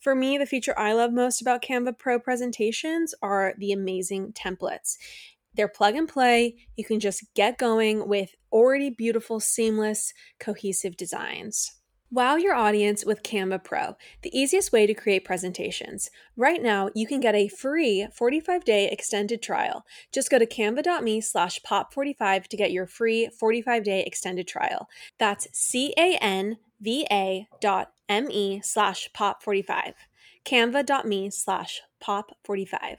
For 0.00 0.14
me, 0.14 0.38
the 0.38 0.46
feature 0.46 0.78
I 0.78 0.92
love 0.92 1.12
most 1.12 1.40
about 1.40 1.62
Canva 1.62 1.98
Pro 1.98 2.20
presentations 2.20 3.14
are 3.20 3.54
the 3.58 3.72
amazing 3.72 4.32
templates. 4.32 4.96
They're 5.54 5.68
plug 5.68 5.94
and 5.94 6.08
play. 6.08 6.56
You 6.76 6.84
can 6.84 7.00
just 7.00 7.24
get 7.34 7.58
going 7.58 8.08
with 8.08 8.34
already 8.52 8.90
beautiful, 8.90 9.40
seamless, 9.40 10.12
cohesive 10.38 10.96
designs. 10.96 11.72
Wow 12.14 12.36
your 12.36 12.54
audience 12.54 13.04
with 13.04 13.24
Canva 13.24 13.64
Pro, 13.64 13.96
the 14.22 14.30
easiest 14.38 14.70
way 14.70 14.86
to 14.86 14.94
create 14.94 15.24
presentations. 15.24 16.10
Right 16.36 16.62
now, 16.62 16.90
you 16.94 17.08
can 17.08 17.18
get 17.18 17.34
a 17.34 17.48
free 17.48 18.06
45-day 18.16 18.88
extended 18.88 19.42
trial. 19.42 19.84
Just 20.12 20.30
go 20.30 20.38
to 20.38 20.46
canva.me 20.46 21.20
slash 21.22 21.60
pop45 21.62 22.46
to 22.46 22.56
get 22.56 22.70
your 22.70 22.86
free 22.86 23.28
45-day 23.42 24.04
extended 24.04 24.46
trial. 24.46 24.88
That's 25.18 25.48
C-A-N-V-A 25.52 27.48
dot 27.60 27.92
M-E 28.08 28.60
slash 28.62 29.08
pop45. 29.12 29.94
Canva.me 30.44 31.30
slash 31.30 31.82
pop45. 32.00 32.96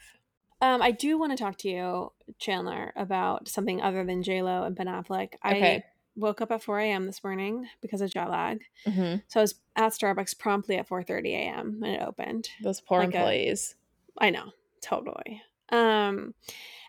Um, 0.62 0.82
I 0.82 0.91
do 0.91 1.18
want 1.18 1.32
to 1.32 1.38
talk 1.38 1.58
to 1.60 1.70
you, 1.70 2.12
Chanler, 2.39 2.91
about 2.96 3.48
something 3.48 3.82
other 3.82 4.04
than 4.06 4.24
J 4.24 4.41
Lo 4.41 4.63
and 4.63 4.76
Ben 4.76 4.88
Affleck. 4.88 5.34
Okay. 5.46 5.76
I 5.76 5.84
woke 6.15 6.41
up 6.41 6.52
at 6.52 6.63
4 6.63 6.80
a.m. 6.80 7.06
this 7.06 7.24
morning 7.24 7.68
because 7.82 8.02
of 8.02 8.12
jet 8.12 8.30
lag. 8.30 8.62
Mm-hmm. 8.88 9.18
So 9.28 9.39
I 9.39 9.44
was 9.44 9.56
at 9.76 9.91
Starbucks 9.91 10.38
promptly 10.39 10.78
at 10.78 10.88
4:30 10.88 11.34
a.m. 11.34 11.76
when 11.80 11.91
it 11.91 12.02
opened. 12.02 12.50
Those 12.63 12.82
poor 12.82 13.00
Like 13.00 13.13
employees. 13.13 13.76
I 14.18 14.30
know, 14.30 14.52
totally. 14.82 15.41
Um 15.70 16.34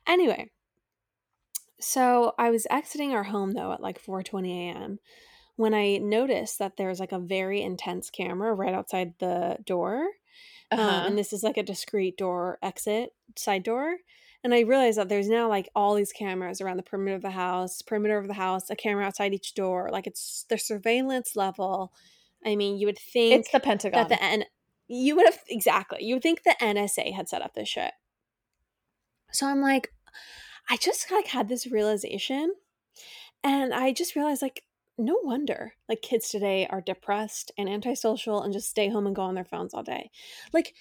anyway, 0.07 0.51
so 1.81 2.35
I 2.39 2.51
was 2.51 2.67
exiting 2.71 3.13
our 3.13 3.25
home 3.25 3.53
though 3.53 3.73
at 3.73 3.81
like 3.81 4.01
4:20 4.03 4.71
a.m. 4.71 5.01
when 5.57 5.75
I 5.75 5.99
noticed 5.99 6.59
that 6.61 6.77
there's 6.77 7.01
like 7.01 7.13
a 7.13 7.19
very 7.19 7.63
intense 7.63 8.11
camera 8.11 8.55
right 8.55 8.75
outside 8.75 9.15
the 9.19 9.59
door. 9.65 10.07
Um, 10.71 10.79
Uh-huh. 10.81 11.07
and 11.09 11.19
this 11.19 11.33
is 11.33 11.43
like 11.43 11.57
a 11.57 11.63
discreet 11.63 12.17
door 12.19 12.59
exit 12.63 13.11
side 13.37 13.63
door. 13.63 13.97
And 14.45 14.55
I 14.55 14.61
realized 14.61 14.99
that 14.99 15.09
there's 15.09 15.29
now 15.29 15.49
like 15.49 15.69
all 15.75 15.95
these 15.95 16.13
cameras 16.13 16.61
around 16.61 16.77
the 16.77 16.83
perimeter 16.83 17.17
of 17.17 17.23
the 17.23 17.31
house, 17.31 17.83
perimeter 17.83 18.19
of 18.19 18.29
the 18.29 18.35
house, 18.35 18.71
a 18.71 18.77
camera 18.77 19.05
outside 19.05 19.35
each 19.35 19.55
door. 19.55 19.89
Like 19.91 20.07
it's 20.07 20.45
the 20.49 20.59
surveillance 20.59 21.35
level. 21.37 21.93
I 22.45 22.55
mean, 22.57 22.79
you 22.79 22.87
would 22.87 22.99
think 22.99 23.41
it's 23.41 23.51
the 23.51 23.61
Pentagon. 23.61 23.99
that 24.01 24.09
the 24.09 24.23
N 24.23 24.45
you 24.89 25.17
would 25.17 25.27
have 25.27 25.41
exactly 25.49 26.05
you 26.05 26.15
would 26.15 26.23
think 26.23 26.43
the 26.45 26.55
NSA 26.61 27.13
had 27.13 27.29
set 27.29 27.43
up 27.43 27.55
this 27.55 27.69
shit. 27.69 27.93
So 29.33 29.47
I'm 29.47 29.61
like, 29.61 29.93
I 30.71 30.77
just 30.77 31.11
like 31.11 31.27
had 31.29 31.49
this 31.49 31.67
realization, 31.67 32.55
and 33.45 33.75
I 33.75 33.93
just 33.93 34.15
realized 34.17 34.43
like 34.43 34.63
no 34.99 35.19
wonder 35.23 35.75
like 35.89 36.03
kids 36.03 36.29
today 36.29 36.67
are 36.69 36.81
depressed 36.81 37.53
and 37.59 37.69
antisocial 37.69 38.43
and 38.43 38.53
just 38.53 38.69
stay 38.69 38.89
home 38.89 39.07
and 39.07 39.17
go 39.17 39.23
on 39.23 39.35
their 39.35 39.45
phones 39.45 39.75
all 39.75 39.83
day. 39.83 40.11
Like 40.53 40.75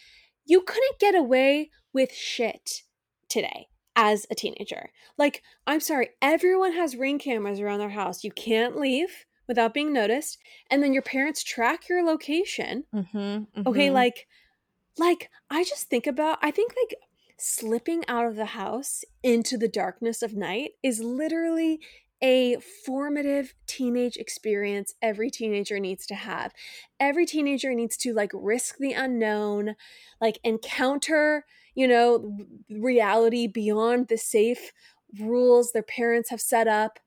you 0.45 0.61
couldn't 0.61 0.99
get 0.99 1.15
away 1.15 1.71
with 1.93 2.13
shit 2.13 2.83
today 3.29 3.67
as 3.95 4.25
a 4.29 4.35
teenager. 4.35 4.89
Like 5.17 5.43
I'm 5.67 5.79
sorry, 5.79 6.09
everyone 6.21 6.73
has 6.73 6.95
ring 6.95 7.19
cameras 7.19 7.59
around 7.59 7.79
their 7.79 7.89
house. 7.89 8.23
You 8.23 8.31
can't 8.31 8.79
leave 8.79 9.25
without 9.47 9.73
being 9.73 9.93
noticed, 9.93 10.39
and 10.71 10.81
then 10.81 10.93
your 10.93 11.03
parents 11.03 11.43
track 11.43 11.87
your 11.87 12.03
location 12.03 12.83
mm-hmm, 12.93 13.67
okay 13.67 13.91
like 13.91 14.27
like 14.97 15.29
i 15.49 15.63
just 15.63 15.87
think 15.87 16.07
about 16.07 16.37
i 16.41 16.51
think 16.51 16.73
like 16.81 16.97
slipping 17.37 18.03
out 18.07 18.25
of 18.25 18.35
the 18.35 18.45
house 18.45 19.03
into 19.21 19.57
the 19.57 19.67
darkness 19.67 20.21
of 20.21 20.33
night 20.33 20.71
is 20.81 20.99
literally 21.01 21.79
a 22.21 22.57
formative 22.85 23.53
teenage 23.67 24.17
experience 24.17 24.93
every 25.01 25.29
teenager 25.29 25.79
needs 25.79 26.05
to 26.07 26.15
have. 26.15 26.53
Every 26.99 27.25
teenager 27.25 27.73
needs 27.73 27.97
to 27.97 28.13
like 28.13 28.31
risk 28.33 28.77
the 28.77 28.93
unknown, 28.93 29.75
like 30.21 30.39
encounter, 30.43 31.45
you 31.75 31.87
know, 31.87 32.37
reality 32.69 33.47
beyond 33.47 34.07
the 34.07 34.17
safe 34.17 34.71
rules 35.19 35.71
their 35.71 35.83
parents 35.83 36.29
have 36.29 36.41
set 36.41 36.67
up 36.67 36.99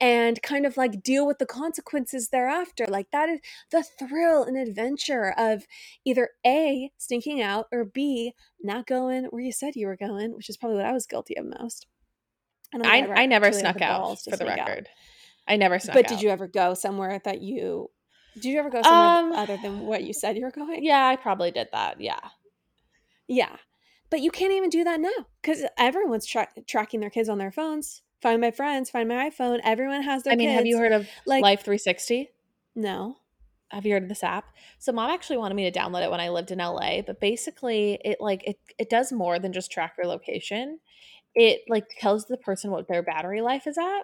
and 0.00 0.40
kind 0.42 0.64
of 0.64 0.76
like 0.76 1.02
deal 1.02 1.26
with 1.26 1.38
the 1.38 1.46
consequences 1.46 2.28
thereafter. 2.28 2.86
Like 2.86 3.10
that 3.10 3.28
is 3.28 3.40
the 3.70 3.84
thrill 3.98 4.44
and 4.44 4.56
adventure 4.56 5.34
of 5.36 5.66
either 6.04 6.30
A, 6.46 6.92
sneaking 6.98 7.42
out, 7.42 7.66
or 7.72 7.84
B, 7.84 8.34
not 8.62 8.86
going 8.86 9.24
where 9.24 9.42
you 9.42 9.52
said 9.52 9.74
you 9.74 9.86
were 9.86 9.96
going, 9.96 10.34
which 10.34 10.48
is 10.48 10.56
probably 10.56 10.76
what 10.78 10.86
I 10.86 10.92
was 10.92 11.06
guilty 11.06 11.36
of 11.36 11.46
most. 11.46 11.86
And 12.72 12.86
I, 12.86 13.06
I 13.22 13.26
never 13.26 13.52
snuck 13.52 13.80
out 13.80 14.18
for 14.22 14.36
the 14.36 14.44
record. 14.44 14.88
Out. 14.88 15.52
I 15.52 15.56
never 15.56 15.78
snuck 15.78 15.94
but 15.94 16.04
out. 16.04 16.08
But 16.08 16.14
did 16.16 16.22
you 16.22 16.30
ever 16.30 16.46
go 16.46 16.74
somewhere 16.74 17.20
that 17.24 17.40
you 17.40 17.90
did 18.34 18.44
you 18.44 18.58
ever 18.58 18.70
go 18.70 18.82
somewhere 18.82 19.32
um, 19.32 19.32
other 19.32 19.56
than 19.56 19.80
what 19.80 20.04
you 20.04 20.12
said 20.12 20.36
you 20.36 20.44
were 20.44 20.50
going? 20.50 20.84
Yeah, 20.84 21.06
I 21.06 21.16
probably 21.16 21.50
did 21.50 21.68
that. 21.72 22.00
Yeah. 22.00 22.20
Yeah. 23.26 23.56
But 24.10 24.20
you 24.20 24.30
can't 24.30 24.52
even 24.52 24.70
do 24.70 24.84
that 24.84 25.00
now 25.00 25.26
because 25.42 25.64
everyone's 25.76 26.26
tra- 26.26 26.48
tracking 26.66 27.00
their 27.00 27.10
kids 27.10 27.28
on 27.28 27.38
their 27.38 27.50
phones. 27.50 28.02
Find 28.22 28.40
my 28.40 28.50
friends, 28.50 28.90
find 28.90 29.08
my 29.08 29.30
iPhone. 29.30 29.60
Everyone 29.62 30.02
has 30.02 30.22
their. 30.22 30.32
I 30.32 30.36
mean, 30.36 30.48
kids. 30.48 30.56
have 30.56 30.66
you 30.66 30.78
heard 30.78 30.92
of 30.92 31.08
like 31.26 31.42
Life 31.42 31.60
360? 31.60 32.30
No. 32.74 33.16
Have 33.70 33.84
you 33.84 33.92
heard 33.92 34.04
of 34.04 34.08
this 34.08 34.24
app? 34.24 34.46
So 34.78 34.92
mom 34.92 35.10
actually 35.10 35.36
wanted 35.36 35.54
me 35.54 35.70
to 35.70 35.78
download 35.78 36.02
it 36.02 36.10
when 36.10 36.20
I 36.20 36.30
lived 36.30 36.50
in 36.50 36.58
LA, 36.58 37.02
but 37.02 37.20
basically 37.20 37.98
it 38.04 38.16
like 38.18 38.42
it 38.46 38.58
it 38.78 38.88
does 38.88 39.12
more 39.12 39.38
than 39.38 39.52
just 39.52 39.70
track 39.70 39.94
your 39.98 40.06
location. 40.06 40.78
It 41.40 41.60
like 41.68 41.84
tells 41.98 42.26
the 42.26 42.36
person 42.36 42.72
what 42.72 42.88
their 42.88 43.02
battery 43.02 43.40
life 43.42 43.68
is 43.68 43.78
at. 43.78 44.02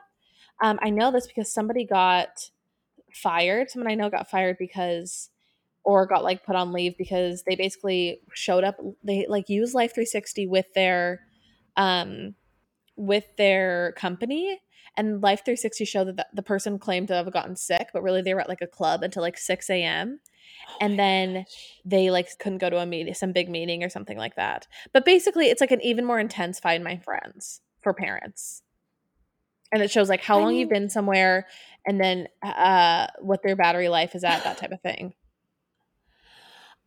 Um, 0.63 0.79
I 0.81 0.91
know 0.91 1.11
this 1.11 1.27
because 1.27 1.53
somebody 1.53 1.85
got 1.85 2.51
fired. 3.13 3.71
Someone 3.71 3.91
I 3.91 3.97
know 3.97 4.09
got 4.09 4.31
fired 4.31 4.57
because 4.57 5.31
or 5.85 6.07
got 6.07 6.25
like 6.25 6.45
put 6.45 6.57
on 6.57 6.73
leave 6.73 6.97
because 6.97 7.43
they 7.43 7.57
basically 7.57 8.21
showed 8.33 8.65
up 8.65 8.79
they 9.03 9.27
like 9.29 9.49
use 9.49 9.75
life 9.75 9.95
360 9.95 10.47
with 10.47 10.67
their 10.75 11.21
um 11.77 12.35
with 12.97 13.25
their 13.37 13.93
company 13.97 14.61
and 14.97 15.21
life 15.23 15.41
360 15.45 15.85
showed 15.85 16.17
that 16.17 16.29
the, 16.33 16.43
person 16.43 16.79
claimed 16.79 17.09
to 17.09 17.15
have 17.15 17.33
gotten 17.33 17.57
sick 17.57 17.89
but 17.93 18.03
really 18.03 18.23
they 18.23 18.33
were 18.33 18.41
at 18.41 18.49
like 18.49 18.63
a 18.63 18.67
club 18.67 19.03
until 19.03 19.23
like 19.23 19.37
6 19.37 19.69
a.m 19.69 20.21
and 20.81 20.99
then 20.99 21.45
they 21.85 22.11
like 22.11 22.29
couldn't 22.39 22.59
go 22.59 22.71
to 22.71 22.79
a 22.79 22.87
meeting 22.87 23.15
some 23.15 23.33
big 23.33 23.49
meeting 23.49 23.83
or 23.83 23.89
something 23.89 24.19
like 24.19 24.37
that 24.37 24.67
but 24.93 25.05
basically 25.05 25.47
it's 25.47 25.61
like 25.61 25.71
an 25.71 25.81
even 25.83 26.05
more 26.05 26.19
intense 26.19 26.61
find 26.61 26.83
my 26.85 26.97
friends 26.97 27.61
for 27.81 27.93
parents 27.93 28.63
and 29.73 29.83
it 29.83 29.91
shows 29.91 30.09
like 30.09 30.23
how 30.23 30.39
I 30.39 30.43
long 30.43 30.51
mean, 30.51 30.61
you've 30.61 30.71
been 30.71 30.91
somewhere 30.91 31.47
and 31.87 32.01
then 32.01 32.29
uh 32.43 33.09
what 33.21 33.43
their 33.43 33.57
battery 33.57 33.89
life 33.89 34.15
is 34.15 34.25
at 34.25 34.45
that 34.45 34.59
type 34.59 34.73
of 34.73 34.81
thing 34.81 35.15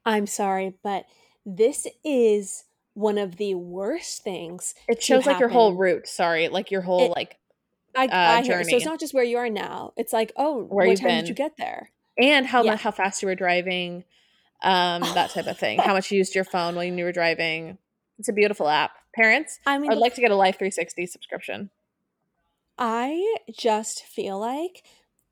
i'm 0.06 0.28
sorry 0.28 0.74
but 0.84 1.06
this 1.46 1.88
is 2.04 2.66
one 2.98 3.20
of 3.20 3.38
the 3.38 3.54
worst 3.54 4.24
things. 4.24 4.74
It 4.88 5.04
shows 5.04 5.28
like 5.28 5.40
your 5.40 5.50
whole 5.50 5.76
route. 5.76 6.08
Sorry, 6.08 6.48
like 6.48 6.72
your 6.72 6.82
whole 6.82 7.06
it, 7.06 7.12
like 7.16 7.38
I, 7.96 8.06
uh, 8.06 8.10
I 8.12 8.42
journey. 8.42 8.64
So 8.64 8.76
it's 8.76 8.86
not 8.86 9.00
just 9.00 9.14
where 9.14 9.24
you 9.24 9.38
are 9.38 9.52
now. 9.52 9.94
It's 9.96 10.12
like, 10.12 10.32
oh, 10.36 10.64
where 10.64 10.88
what 10.88 10.98
time 10.98 11.08
been. 11.08 11.24
did 11.24 11.30
you 11.30 11.36
get 11.36 11.58
there? 11.58 11.92
And 12.20 12.46
how 12.46 12.64
yeah. 12.64 12.76
how 12.78 12.92
fast 12.92 13.22
you 13.22 13.28
were 13.28 13.36
driving, 13.36 14.04
um, 14.62 15.02
that 15.14 15.32
type 15.32 15.48
of 15.48 15.58
thing. 15.58 15.80
how 15.80 15.94
much 15.94 16.12
you 16.12 16.18
used 16.18 16.36
your 16.36 16.44
phone 16.44 16.76
when 16.76 16.98
you 16.98 17.06
were 17.06 17.12
driving. 17.12 17.78
It's 18.20 18.30
a 18.30 18.34
beautiful 18.34 18.68
app. 18.68 18.92
Parents, 19.14 19.60
I 19.66 19.78
mean, 19.78 19.92
I'd 19.92 19.98
like 19.98 20.16
to 20.16 20.22
get 20.22 20.32
a 20.32 20.36
Life 20.36 20.58
360 20.58 21.06
subscription. 21.08 21.70
I 22.78 23.38
just 23.52 24.04
feel 24.04 24.40
like 24.40 24.84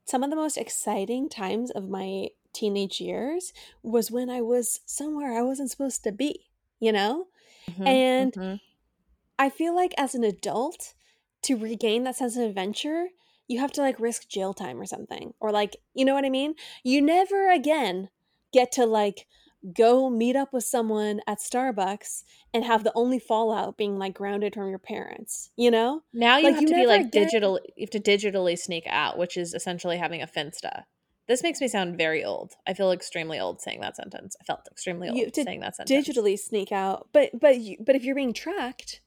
some 0.06 0.24
of 0.24 0.30
the 0.30 0.36
most 0.36 0.58
exciting 0.58 1.30
times 1.30 1.70
of 1.72 1.88
my 1.90 2.30
teenage 2.54 3.00
years 3.00 3.54
was 3.84 4.10
when 4.10 4.30
I 4.30 4.42
was 4.42 4.80
somewhere 4.86 5.38
I 5.38 5.42
wasn't 5.42 5.70
supposed 5.70 6.04
to 6.04 6.12
be, 6.12 6.48
you 6.80 6.92
know? 6.92 7.28
Mm-hmm, 7.70 7.88
and 7.88 8.34
mm-hmm. 8.34 8.56
I 9.38 9.50
feel 9.50 9.76
like 9.76 9.94
as 9.98 10.16
an 10.16 10.24
adult, 10.24 10.94
to 11.44 11.56
regain 11.56 12.04
that 12.04 12.16
sense 12.16 12.38
of 12.38 12.44
adventure, 12.44 13.10
you 13.48 13.60
have 13.60 13.72
to 13.74 13.82
like 13.82 14.00
risk 14.00 14.28
jail 14.28 14.54
time 14.54 14.80
or 14.80 14.86
something. 14.86 15.34
Or 15.40 15.52
like, 15.52 15.78
you 15.94 16.06
know 16.06 16.14
what 16.14 16.26
I 16.26 16.30
mean? 16.30 16.56
You 16.84 17.02
never 17.02 17.52
again 17.52 18.10
get 18.54 18.72
to 18.74 18.86
like 18.86 19.28
go 19.74 20.10
meet 20.10 20.36
up 20.36 20.54
with 20.54 20.64
someone 20.64 21.22
at 21.28 21.40
Starbucks 21.40 22.24
and 22.54 22.64
have 22.64 22.84
the 22.84 22.92
only 22.96 23.20
fallout 23.20 23.78
being 23.78 23.98
like 23.98 24.14
grounded 24.14 24.54
from 24.54 24.70
your 24.70 24.80
parents, 24.80 25.52
you 25.56 25.72
know? 25.72 26.04
Now 26.14 26.38
you 26.38 26.46
like, 26.46 26.56
have 26.56 26.64
you 26.64 26.70
to 26.70 26.76
be 26.76 26.88
like 26.88 27.12
digital 27.12 27.60
you 27.76 27.88
have 27.88 28.02
to 28.02 28.18
digitally 28.18 28.58
sneak 28.58 28.86
out, 28.88 29.18
which 29.18 29.38
is 29.38 29.54
essentially 29.54 29.98
having 29.98 30.22
a 30.22 30.28
finsta. 30.28 30.84
This 31.28 31.42
makes 31.42 31.60
me 31.60 31.68
sound 31.68 31.98
very 31.98 32.24
old. 32.24 32.54
I 32.68 32.76
feel 32.76 32.92
extremely 32.92 33.40
old 33.40 33.60
saying 33.60 33.82
that 33.82 33.96
sentence. 33.96 34.36
I 34.40 34.44
felt 34.44 34.68
extremely 34.72 35.10
old 35.10 35.34
saying 35.34 35.62
that 35.62 35.76
sentence. 35.76 36.08
Digitally 36.08 36.38
sneak 36.38 36.72
out, 36.72 37.10
but 37.12 37.32
but 37.40 37.58
you, 37.58 37.78
but 37.84 37.96
if 37.96 38.04
you're 38.04 38.16
being 38.16 38.34
tracked, 38.34 39.02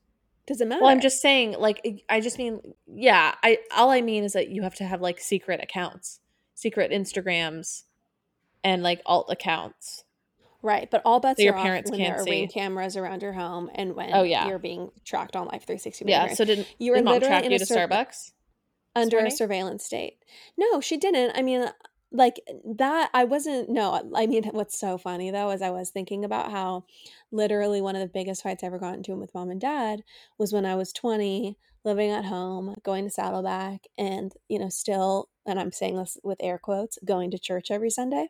does 0.48 0.62
it 0.62 0.66
matter? 0.66 0.80
Well, 0.80 0.90
I'm 0.90 1.00
just 1.00 1.20
saying, 1.20 1.56
like, 1.58 2.02
I 2.08 2.20
just 2.20 2.38
mean, 2.38 2.60
yeah. 2.86 3.34
I 3.42 3.58
all 3.76 3.90
I 3.90 4.00
mean 4.00 4.24
is 4.24 4.32
that 4.32 4.48
you 4.48 4.62
have 4.62 4.74
to 4.76 4.84
have 4.84 5.02
like 5.02 5.20
secret 5.20 5.62
accounts, 5.62 6.20
secret 6.54 6.90
Instagrams, 6.90 7.84
and 8.64 8.82
like 8.82 9.02
alt 9.04 9.26
accounts. 9.30 10.04
Right, 10.62 10.90
but 10.90 11.02
all 11.04 11.20
bets 11.20 11.38
your 11.38 11.54
are 11.54 11.62
parents 11.62 11.90
off 11.90 11.92
when 11.92 12.02
there 12.02 12.18
are 12.18 12.24
ring 12.24 12.48
cameras 12.48 12.96
around 12.96 13.22
your 13.22 13.34
home 13.34 13.70
and 13.74 13.94
when 13.94 14.10
oh, 14.12 14.24
yeah. 14.24 14.48
you're 14.48 14.58
being 14.58 14.90
tracked 15.04 15.36
on 15.36 15.46
Life 15.46 15.66
360. 15.66 16.06
Yeah, 16.08 16.32
so 16.34 16.44
didn't 16.44 16.66
you 16.78 16.90
were 16.92 16.96
did 16.96 17.04
mom 17.04 17.20
track 17.20 17.44
you 17.44 17.56
to 17.56 17.64
Starbucks 17.64 18.32
under 18.96 19.18
a 19.18 19.30
surveillance 19.30 19.84
state? 19.84 20.16
No, 20.56 20.80
she 20.80 20.96
didn't. 20.96 21.36
I 21.36 21.42
mean, 21.42 21.68
like 22.10 22.40
that 22.64 23.10
i 23.12 23.24
wasn't 23.24 23.68
no 23.68 24.10
i 24.16 24.26
mean 24.26 24.44
what's 24.52 24.78
so 24.78 24.96
funny 24.96 25.30
though 25.30 25.50
is 25.50 25.60
i 25.60 25.70
was 25.70 25.90
thinking 25.90 26.24
about 26.24 26.50
how 26.50 26.84
literally 27.30 27.80
one 27.80 27.94
of 27.94 28.00
the 28.00 28.08
biggest 28.08 28.42
fights 28.42 28.62
i 28.62 28.66
ever 28.66 28.78
got 28.78 28.94
into 28.94 29.14
with 29.14 29.34
mom 29.34 29.50
and 29.50 29.60
dad 29.60 30.02
was 30.38 30.52
when 30.52 30.64
i 30.64 30.74
was 30.74 30.92
20 30.92 31.58
living 31.84 32.10
at 32.10 32.24
home 32.24 32.74
going 32.82 33.04
to 33.04 33.10
saddleback 33.10 33.84
and 33.96 34.32
you 34.48 34.58
know 34.58 34.68
still 34.68 35.28
and 35.46 35.60
i'm 35.60 35.72
saying 35.72 35.96
this 35.96 36.18
with 36.22 36.38
air 36.40 36.58
quotes 36.58 36.98
going 37.04 37.30
to 37.30 37.38
church 37.38 37.70
every 37.70 37.90
sunday 37.90 38.28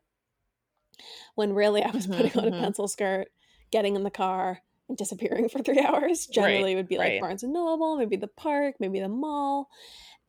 when 1.34 1.52
really 1.52 1.82
i 1.82 1.90
was 1.90 2.06
mm-hmm, 2.06 2.16
putting 2.20 2.38
on 2.38 2.48
a 2.48 2.50
mm-hmm. 2.50 2.60
pencil 2.60 2.88
skirt 2.88 3.28
getting 3.70 3.94
in 3.94 4.02
the 4.02 4.10
car 4.10 4.60
and 4.88 4.98
disappearing 4.98 5.48
for 5.48 5.62
three 5.62 5.80
hours 5.86 6.26
generally 6.26 6.74
right, 6.74 6.76
would 6.76 6.88
be 6.88 6.98
like 6.98 7.10
right. 7.10 7.20
barnes 7.20 7.42
and 7.42 7.52
noble 7.52 7.96
maybe 7.96 8.16
the 8.16 8.26
park 8.26 8.74
maybe 8.80 9.00
the 9.00 9.08
mall 9.08 9.68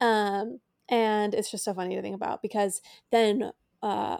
um 0.02 0.60
and 0.90 1.34
it's 1.34 1.52
just 1.52 1.64
so 1.64 1.74
funny 1.74 1.96
to 1.96 2.02
think 2.02 2.16
about 2.16 2.42
because 2.42 2.82
then 3.12 3.52
uh 3.82 4.18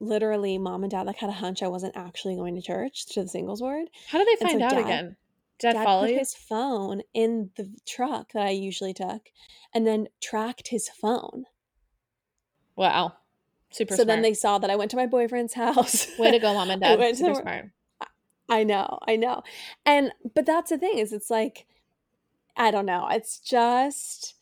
literally 0.00 0.58
mom 0.58 0.82
and 0.82 0.90
dad 0.90 1.06
like 1.06 1.16
had 1.16 1.28
a 1.28 1.34
hunch 1.34 1.62
I 1.62 1.68
wasn't 1.68 1.96
actually 1.96 2.36
going 2.36 2.54
to 2.54 2.62
church 2.62 3.06
to 3.12 3.22
the 3.22 3.28
singles 3.28 3.60
ward. 3.60 3.88
How 4.08 4.18
did 4.18 4.28
they 4.28 4.44
find 4.46 4.60
so 4.60 4.66
out 4.66 4.70
dad, 4.70 4.80
again? 4.80 5.16
Dad, 5.58 5.74
dad 5.74 5.84
follow 5.84 6.02
put 6.02 6.12
you? 6.12 6.18
his 6.18 6.34
phone 6.34 7.02
in 7.12 7.50
the 7.56 7.70
truck 7.86 8.32
that 8.32 8.46
I 8.46 8.50
usually 8.50 8.94
took 8.94 9.28
and 9.74 9.86
then 9.86 10.08
tracked 10.20 10.68
his 10.68 10.88
phone. 10.88 11.44
Wow. 12.76 13.12
Super 13.70 13.92
so 13.92 13.96
smart. 13.96 14.08
then 14.08 14.22
they 14.22 14.32
saw 14.32 14.58
that 14.58 14.70
I 14.70 14.76
went 14.76 14.90
to 14.92 14.96
my 14.96 15.06
boyfriend's 15.06 15.54
house. 15.54 16.06
Way 16.18 16.30
to 16.30 16.38
go, 16.38 16.54
mom 16.54 16.70
and 16.70 16.80
dad. 16.80 16.98
Super 17.16 17.34
to, 17.34 17.42
smart. 17.42 17.66
I 18.48 18.64
know, 18.64 18.98
I 19.06 19.16
know. 19.16 19.42
And 19.86 20.12
but 20.34 20.44
that's 20.44 20.70
the 20.70 20.78
thing 20.78 20.98
is 20.98 21.12
it's 21.12 21.30
like 21.30 21.66
I 22.56 22.70
don't 22.70 22.86
know. 22.86 23.06
It's 23.10 23.38
just 23.38 24.34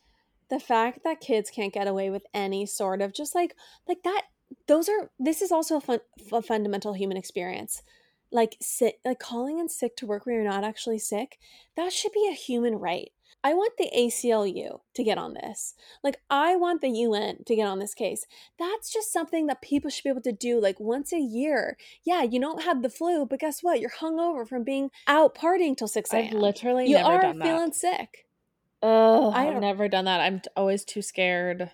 the 0.51 0.61
fact 0.61 1.05
that 1.05 1.21
kids 1.21 1.51
can't 1.51 1.73
get 1.73 1.87
away 1.89 2.11
with 2.11 2.25
any 2.33 2.67
sort 2.67 3.01
of 3.01 3.13
just 3.13 3.35
like 3.35 3.55
like 3.87 4.03
that 4.05 4.23
those 4.67 4.89
are 4.89 5.11
this 5.19 5.43
is 5.43 5.53
also 5.53 5.77
a, 5.77 5.81
fun, 5.81 6.01
a 6.33 6.43
fundamental 6.43 6.95
human 6.95 7.17
experience. 7.17 7.83
Like 8.31 8.57
sick 8.61 8.99
like 9.05 9.19
calling 9.19 9.59
in 9.59 9.69
sick 9.69 9.97
to 9.97 10.07
work 10.07 10.27
where 10.27 10.37
you're 10.37 10.45
not 10.45 10.65
actually 10.65 10.99
sick 10.99 11.39
that 11.77 11.93
should 11.93 12.13
be 12.13 12.29
a 12.31 12.35
human 12.35 12.75
right. 12.75 13.11
I 13.45 13.55
want 13.55 13.75
the 13.79 13.89
aclu 13.97 14.81
to 14.95 15.05
get 15.05 15.17
on 15.17 15.33
this. 15.33 15.75
Like 16.03 16.21
i 16.29 16.57
want 16.57 16.83
the 16.83 16.89
un 16.89 17.45
to 17.47 17.57
get 17.57 17.67
on 17.67 17.79
this 17.79 17.95
case. 17.95 18.27
That's 18.59 18.93
just 18.93 19.13
something 19.13 19.47
that 19.47 19.63
people 19.63 19.91
should 19.91 20.05
be 20.05 20.11
able 20.11 20.21
to 20.23 20.33
do 20.33 20.61
like 20.61 20.79
once 20.79 21.13
a 21.13 21.21
year. 21.21 21.79
Yeah 22.05 22.23
you 22.23 22.39
don't 22.39 22.65
have 22.65 22.83
the 22.83 22.91
flu 22.91 23.25
but 23.25 23.41
guess 23.41 23.63
what? 23.63 23.81
You're 23.81 23.91
hungover 23.91 24.47
from 24.47 24.63
being 24.63 24.91
out 25.07 25.35
partying 25.35 25.77
till 25.77 25.89
6 25.89 26.13
a.m 26.13 26.27
i've 26.27 26.33
literally 26.35 26.87
you 26.91 26.99
are 26.99 27.33
feeling 27.33 27.73
sick 27.73 28.28
Oh, 28.83 29.31
I've 29.31 29.61
never 29.61 29.88
done 29.88 30.05
that. 30.05 30.21
I'm 30.21 30.41
always 30.57 30.85
too 30.85 31.03
scared. 31.03 31.71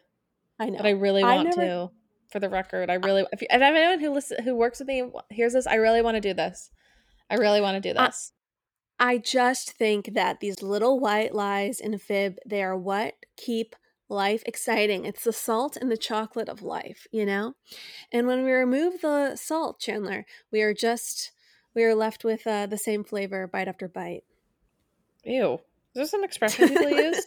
I 0.58 0.70
know, 0.70 0.78
but 0.78 0.86
I 0.86 0.90
really 0.90 1.22
want 1.22 1.56
never... 1.56 1.60
to. 1.60 1.90
For 2.30 2.40
the 2.40 2.48
record, 2.48 2.90
I 2.90 2.94
really 2.94 3.24
if, 3.32 3.42
you, 3.42 3.46
if 3.48 3.62
anyone 3.62 4.00
who 4.00 4.10
listen 4.10 4.42
who 4.42 4.56
works 4.56 4.80
with 4.80 4.88
me 4.88 5.08
hears 5.30 5.52
this, 5.52 5.68
I 5.68 5.76
really 5.76 6.02
want 6.02 6.16
to 6.16 6.20
do 6.20 6.34
this. 6.34 6.68
I 7.30 7.36
really 7.36 7.60
want 7.60 7.80
to 7.80 7.88
do 7.88 7.94
this. 7.94 8.32
I, 8.98 9.12
I 9.12 9.18
just 9.18 9.70
think 9.70 10.14
that 10.14 10.40
these 10.40 10.60
little 10.60 10.98
white 10.98 11.32
lies 11.32 11.78
and 11.78 12.02
fib 12.02 12.38
they 12.44 12.60
are 12.60 12.76
what 12.76 13.14
keep 13.36 13.76
life 14.08 14.42
exciting. 14.46 15.04
It's 15.04 15.22
the 15.22 15.32
salt 15.32 15.76
and 15.76 15.92
the 15.92 15.96
chocolate 15.96 16.48
of 16.48 16.60
life, 16.60 17.06
you 17.12 17.24
know? 17.24 17.54
And 18.10 18.26
when 18.26 18.44
we 18.44 18.50
remove 18.50 19.00
the 19.00 19.36
salt, 19.36 19.80
Chanler, 19.80 20.24
we 20.50 20.60
are 20.62 20.74
just 20.74 21.30
we 21.72 21.84
are 21.84 21.94
left 21.94 22.24
with 22.24 22.48
uh, 22.48 22.66
the 22.66 22.78
same 22.78 23.04
flavor 23.04 23.46
bite 23.46 23.68
after 23.68 23.86
bite. 23.86 24.24
Ew. 25.24 25.60
Is 25.94 26.10
this 26.10 26.12
an 26.12 26.24
expression 26.24 26.68
people 26.68 26.90
use? 26.90 27.24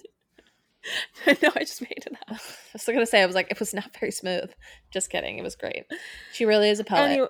no, 1.41 1.49
I 1.55 1.59
just 1.59 1.81
made 1.81 2.03
it 2.05 2.13
up. 2.29 2.29
I 2.39 2.73
was 2.73 2.85
gonna 2.85 3.05
say 3.05 3.21
I 3.21 3.25
was 3.25 3.35
like, 3.35 3.49
it 3.49 3.59
was 3.59 3.73
not 3.73 3.95
very 3.99 4.11
smooth. 4.11 4.51
Just 4.91 5.09
kidding. 5.09 5.37
It 5.37 5.43
was 5.43 5.55
great. 5.55 5.85
She 6.33 6.45
really 6.45 6.69
is 6.69 6.79
a 6.79 6.83
poet, 6.83 6.99
Anyway, 6.99 7.27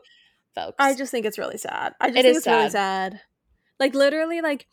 folks. 0.56 0.76
I 0.80 0.96
just 0.96 1.12
think 1.12 1.26
it's 1.26 1.38
really 1.38 1.58
sad. 1.58 1.94
I 2.00 2.08
just 2.08 2.20
It 2.20 2.24
think 2.24 2.32
is 2.32 2.38
it's 2.38 2.48
really 2.48 2.70
sad. 2.70 3.22
Like 3.80 3.94
literally, 3.94 4.42
like 4.42 4.68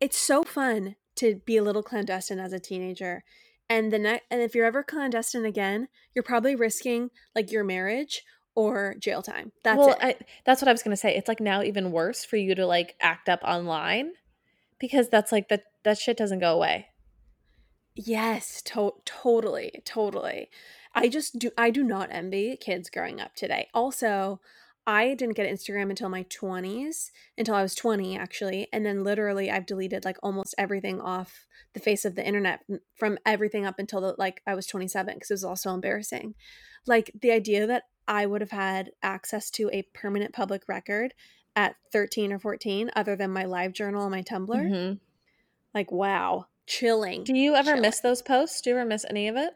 it's 0.00 0.18
so 0.18 0.42
fun 0.42 0.96
to 1.16 1.40
be 1.44 1.56
a 1.56 1.62
little 1.62 1.82
clandestine 1.82 2.38
as 2.38 2.52
a 2.52 2.60
teenager. 2.60 3.24
And 3.68 3.92
the 3.92 3.98
next, 3.98 4.24
and 4.30 4.40
if 4.40 4.54
you're 4.54 4.66
ever 4.66 4.82
clandestine 4.82 5.44
again, 5.44 5.88
you're 6.14 6.22
probably 6.22 6.54
risking 6.54 7.10
like 7.34 7.50
your 7.50 7.64
marriage 7.64 8.22
or 8.54 8.96
jail 8.98 9.22
time. 9.22 9.52
That's 9.64 9.78
well, 9.78 9.90
it. 9.90 9.98
I, 10.00 10.16
that's 10.44 10.60
what 10.60 10.68
I 10.68 10.72
was 10.72 10.82
gonna 10.82 10.96
say. 10.96 11.14
It's 11.16 11.28
like 11.28 11.40
now 11.40 11.62
even 11.62 11.92
worse 11.92 12.24
for 12.24 12.36
you 12.36 12.54
to 12.54 12.66
like 12.66 12.94
act 13.00 13.28
up 13.28 13.40
online 13.42 14.12
because 14.78 15.08
that's 15.08 15.32
like 15.32 15.48
that 15.48 15.62
that 15.84 15.98
shit 15.98 16.16
doesn't 16.16 16.38
go 16.40 16.54
away. 16.54 16.88
Yes, 17.94 18.62
to- 18.62 18.94
totally, 19.04 19.82
totally. 19.84 20.50
I 20.94 21.08
just 21.08 21.38
do 21.38 21.50
I 21.58 21.70
do 21.70 21.82
not 21.82 22.08
envy 22.10 22.56
kids 22.56 22.90
growing 22.90 23.20
up 23.20 23.34
today. 23.34 23.68
Also, 23.74 24.40
I 24.86 25.14
didn't 25.14 25.36
get 25.36 25.48
Instagram 25.50 25.90
until 25.90 26.08
my 26.08 26.24
20s, 26.24 27.10
until 27.38 27.54
I 27.54 27.62
was 27.62 27.74
20 27.74 28.16
actually, 28.18 28.68
and 28.72 28.84
then 28.84 29.04
literally 29.04 29.50
I've 29.50 29.66
deleted 29.66 30.04
like 30.04 30.16
almost 30.22 30.54
everything 30.58 31.00
off 31.00 31.46
the 31.74 31.80
face 31.80 32.04
of 32.04 32.14
the 32.14 32.26
internet 32.26 32.60
from 32.96 33.18
everything 33.24 33.64
up 33.64 33.78
until 33.78 34.00
the, 34.00 34.14
like 34.18 34.42
I 34.46 34.54
was 34.54 34.66
27 34.66 35.14
because 35.14 35.30
it 35.30 35.34
was 35.34 35.44
all 35.44 35.56
so 35.56 35.72
embarrassing. 35.74 36.34
Like 36.86 37.10
the 37.20 37.30
idea 37.30 37.66
that 37.66 37.84
I 38.08 38.26
would 38.26 38.40
have 38.40 38.50
had 38.50 38.90
access 39.02 39.50
to 39.52 39.70
a 39.72 39.82
permanent 39.94 40.34
public 40.34 40.62
record 40.68 41.14
at 41.54 41.76
13 41.92 42.32
or 42.32 42.38
14 42.38 42.90
other 42.96 43.14
than 43.16 43.30
my 43.30 43.44
live 43.44 43.72
journal 43.72 44.02
and 44.02 44.10
my 44.10 44.22
Tumblr, 44.22 44.48
Mhm. 44.48 44.98
Like 45.74 45.90
wow, 45.92 46.46
chilling. 46.66 47.24
Do 47.24 47.34
you 47.34 47.54
ever 47.54 47.70
Chilling. 47.72 47.82
miss 47.82 48.00
those 48.00 48.22
posts? 48.22 48.60
Do 48.60 48.70
you 48.70 48.76
ever 48.76 48.88
miss 48.88 49.04
any 49.08 49.28
of 49.28 49.36
it? 49.36 49.52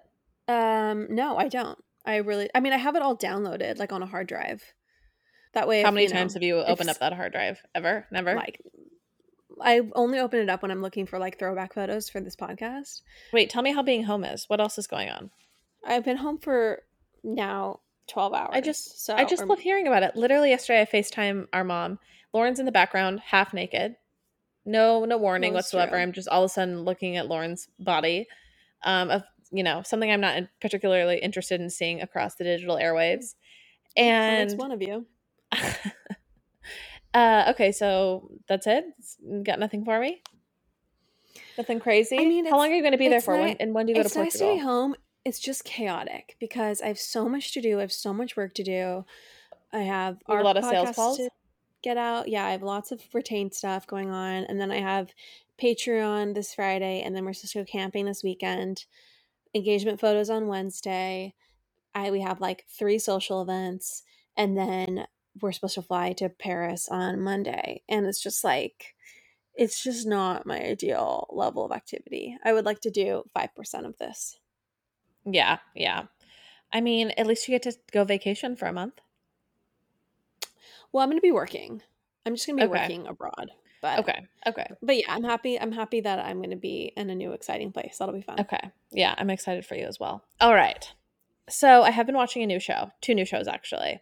Um, 0.49 1.09
no, 1.11 1.37
I 1.37 1.49
don't. 1.49 1.79
I 2.05 2.17
really, 2.17 2.49
I 2.55 2.61
mean, 2.61 2.73
I 2.73 2.77
have 2.77 2.95
it 2.95 3.03
all 3.03 3.17
downloaded, 3.17 3.79
like 3.79 3.93
on 3.93 4.03
a 4.03 4.07
hard 4.07 4.29
drive. 4.29 4.63
That 5.55 5.67
way, 5.67 5.83
How 5.83 5.89
if, 5.89 5.95
many 5.95 6.07
you 6.07 6.13
know, 6.13 6.19
times 6.21 6.35
have 6.35 6.43
you 6.43 6.59
opened 6.59 6.91
up 6.91 6.99
that 6.99 7.13
hard 7.15 7.33
drive? 7.33 7.59
Ever? 7.75 8.07
Never? 8.13 8.35
Like, 8.35 8.61
I 9.61 9.81
only 9.95 10.19
open 10.19 10.41
it 10.41 10.49
up 10.51 10.63
when 10.63 10.71
I'm 10.71 10.83
looking 10.83 11.07
for 11.07 11.19
like 11.19 11.39
throwback 11.39 11.73
photos 11.75 12.09
for 12.09 12.21
this 12.21 12.37
podcast. 12.37 13.01
Wait, 13.33 13.51
tell 13.51 13.63
me 13.63 13.73
how 13.73 13.83
being 13.83 14.05
home 14.05 14.23
is. 14.25 14.45
What 14.49 14.61
else 14.61 14.79
is 14.79 14.87
going 14.87 15.09
on? 15.09 15.31
I've 15.85 16.05
been 16.05 16.19
home 16.19 16.39
for 16.39 16.83
now 17.25 17.81
twelve 18.07 18.35
hours. 18.35 18.51
I 18.53 18.61
just 18.61 19.05
so 19.05 19.15
I 19.15 19.25
just 19.25 19.43
or- 19.43 19.47
love 19.47 19.61
hearing 19.61 19.87
about 19.87 20.03
it. 20.03 20.15
Literally 20.15 20.51
yesterday 20.51 20.83
I 20.83 20.85
FaceTime 20.85 21.47
our 21.53 21.65
mom. 21.65 21.99
Lauren's 22.33 22.61
in 22.61 22.67
the 22.67 22.73
background, 22.73 23.21
half 23.21 23.55
naked. 23.55 23.97
No 24.67 25.05
no 25.05 25.17
warning 25.17 25.53
That's 25.53 25.67
whatsoever. 25.67 25.93
true. 25.93 26.01
I'm 26.01 26.13
just 26.13 26.29
all 26.29 26.43
of 26.45 26.51
a 26.51 26.53
sudden 26.53 26.83
looking 26.83 27.17
at 27.17 27.29
Lauren's 27.29 27.69
body. 27.79 28.27
Um 28.85 29.11
of 29.11 29.23
you 29.53 29.63
know, 29.63 29.83
something 29.85 30.11
I'm 30.11 30.21
not 30.21 30.43
particularly 30.61 31.19
interested 31.19 31.61
in 31.61 31.71
seeing 31.71 32.03
across 32.03 32.35
the 32.35 32.45
digital 32.45 32.77
airwaves. 32.77 33.35
And 33.97 34.51
it's 34.51 34.59
one 34.59 34.73
of 34.73 34.83
you. 34.83 35.07
uh 37.15 37.47
okay, 37.51 37.71
so 37.73 38.33
that's 38.49 38.67
it. 38.67 38.85
Got 39.45 39.61
nothing 39.61 39.85
for 39.85 40.01
me? 40.01 40.23
Nothing 41.57 41.81
crazy? 41.81 42.19
I 42.19 42.25
mean, 42.25 42.45
how 42.45 42.57
long 42.57 42.71
are 42.71 42.75
you 42.75 42.83
going 42.83 42.93
to 42.93 42.99
be 42.99 43.09
there 43.09 43.19
it's 43.19 43.25
for? 43.25 43.39
when, 43.39 43.57
and 43.59 43.73
when 43.75 43.87
do 43.87 43.93
you 43.93 43.97
go 43.97 44.03
to 44.03 44.07
It's 44.07 44.17
nice 44.17 44.39
to 44.39 44.55
be 44.55 44.59
home. 44.59 44.95
It's 45.25 45.39
just 45.39 45.65
chaotic 45.65 46.37
because 46.39 46.83
I 46.83 46.89
have 46.89 46.99
so 46.99 47.29
much 47.29 47.53
to 47.55 47.61
do. 47.61 47.79
I 47.79 47.81
have 47.81 47.93
so 47.93 48.13
much 48.13 48.37
work 48.37 48.55
to 48.55 48.63
do. 48.63 49.05
I 49.73 49.81
have 49.81 50.19
a 50.29 50.35
lot 50.35 50.57
of 50.57 50.65
sales 50.65 50.95
calls? 50.95 51.17
to 51.17 51.31
get 51.83 51.97
out. 51.97 52.29
Yeah, 52.29 52.45
I 52.47 52.51
have 52.51 52.63
lots 52.63 52.93
of 52.93 53.03
retained 53.13 53.55
stuff 53.55 53.87
going 53.87 54.11
on, 54.11 54.45
and 54.45 54.61
then 54.61 54.71
I 54.71 54.81
have 54.81 55.13
Patreon 55.61 56.35
this 56.35 56.55
Friday, 56.55 57.03
and 57.03 57.15
then 57.15 57.25
we're 57.25 57.33
supposed 57.33 57.53
to 57.55 57.61
go 57.61 57.65
camping 57.65 58.07
this 58.07 58.23
weekend. 58.23 58.85
Engagement 59.55 60.01
photos 60.01 60.29
on 60.29 60.49
Wednesday. 60.49 61.35
I 61.95 62.11
we 62.11 62.21
have 62.21 62.41
like 62.41 62.65
three 62.69 62.99
social 62.99 63.41
events, 63.43 64.03
and 64.37 64.57
then 64.57 65.07
we're 65.41 65.53
supposed 65.53 65.75
to 65.75 65.83
fly 65.83 66.13
to 66.15 66.29
Paris 66.29 66.89
on 66.91 67.21
Monday, 67.21 67.83
and 67.89 68.07
it's 68.07 68.23
just 68.23 68.45
like 68.45 68.95
it's 69.57 69.83
just 69.83 70.07
not 70.07 70.47
my 70.47 70.61
ideal 70.61 71.27
level 71.31 71.65
of 71.65 71.73
activity. 71.73 72.37
I 72.45 72.53
would 72.53 72.67
like 72.67 72.81
to 72.81 72.91
do 72.91 73.25
5% 73.35 73.87
of 73.87 73.97
this. 73.97 74.39
Yeah, 75.25 75.59
yeah. 75.75 76.05
I 76.73 76.81
mean, 76.81 77.13
at 77.17 77.27
least 77.27 77.49
you 77.49 77.55
get 77.55 77.63
to 77.63 77.79
go 77.91 78.05
vacation 78.05 78.55
for 78.55 78.67
a 78.67 78.73
month. 78.73 79.01
Well, 80.97 81.03
I'm 81.03 81.11
going 81.11 81.19
to 81.19 81.23
be 81.23 81.31
working. 81.31 81.83
I'm 82.25 82.35
just 82.35 82.47
going 82.47 82.57
to 82.57 82.63
be 82.63 82.71
Okay. 82.71 82.81
working 82.81 83.07
abroad. 83.07 83.51
But 83.83 83.99
Okay. 83.99 84.19
Okay. 84.47 84.67
But 84.81 84.97
yeah, 84.97 85.05
I'm 85.13 85.25
happy 85.25 85.61
I'm 85.61 85.73
happy 85.73 86.01
that 86.01 86.19
I'm 86.21 86.39
going 86.39 86.53
to 86.53 86.57
be 86.57 86.91
in 86.97 87.11
a 87.11 87.15
new 87.15 87.33
exciting 87.33 87.71
place. 87.71 87.99
That'll 87.99 88.15
be 88.15 88.23
fun. 88.23 88.41
Okay. 88.41 88.71
Yeah, 88.93 89.15
I'm 89.19 89.29
excited 89.29 89.67
for 89.67 89.75
you 89.75 89.85
as 89.85 90.01
well. 90.01 90.25
All 90.41 90.55
right. 90.55 90.91
So 91.51 91.83
I 91.83 91.91
have 91.91 92.07
been 92.07 92.15
watching 92.17 92.43
a 92.43 92.47
new 92.47 92.59
show, 92.59 92.93
two 93.03 93.15
new 93.15 93.27
shows 93.27 93.47
actually. 93.47 94.01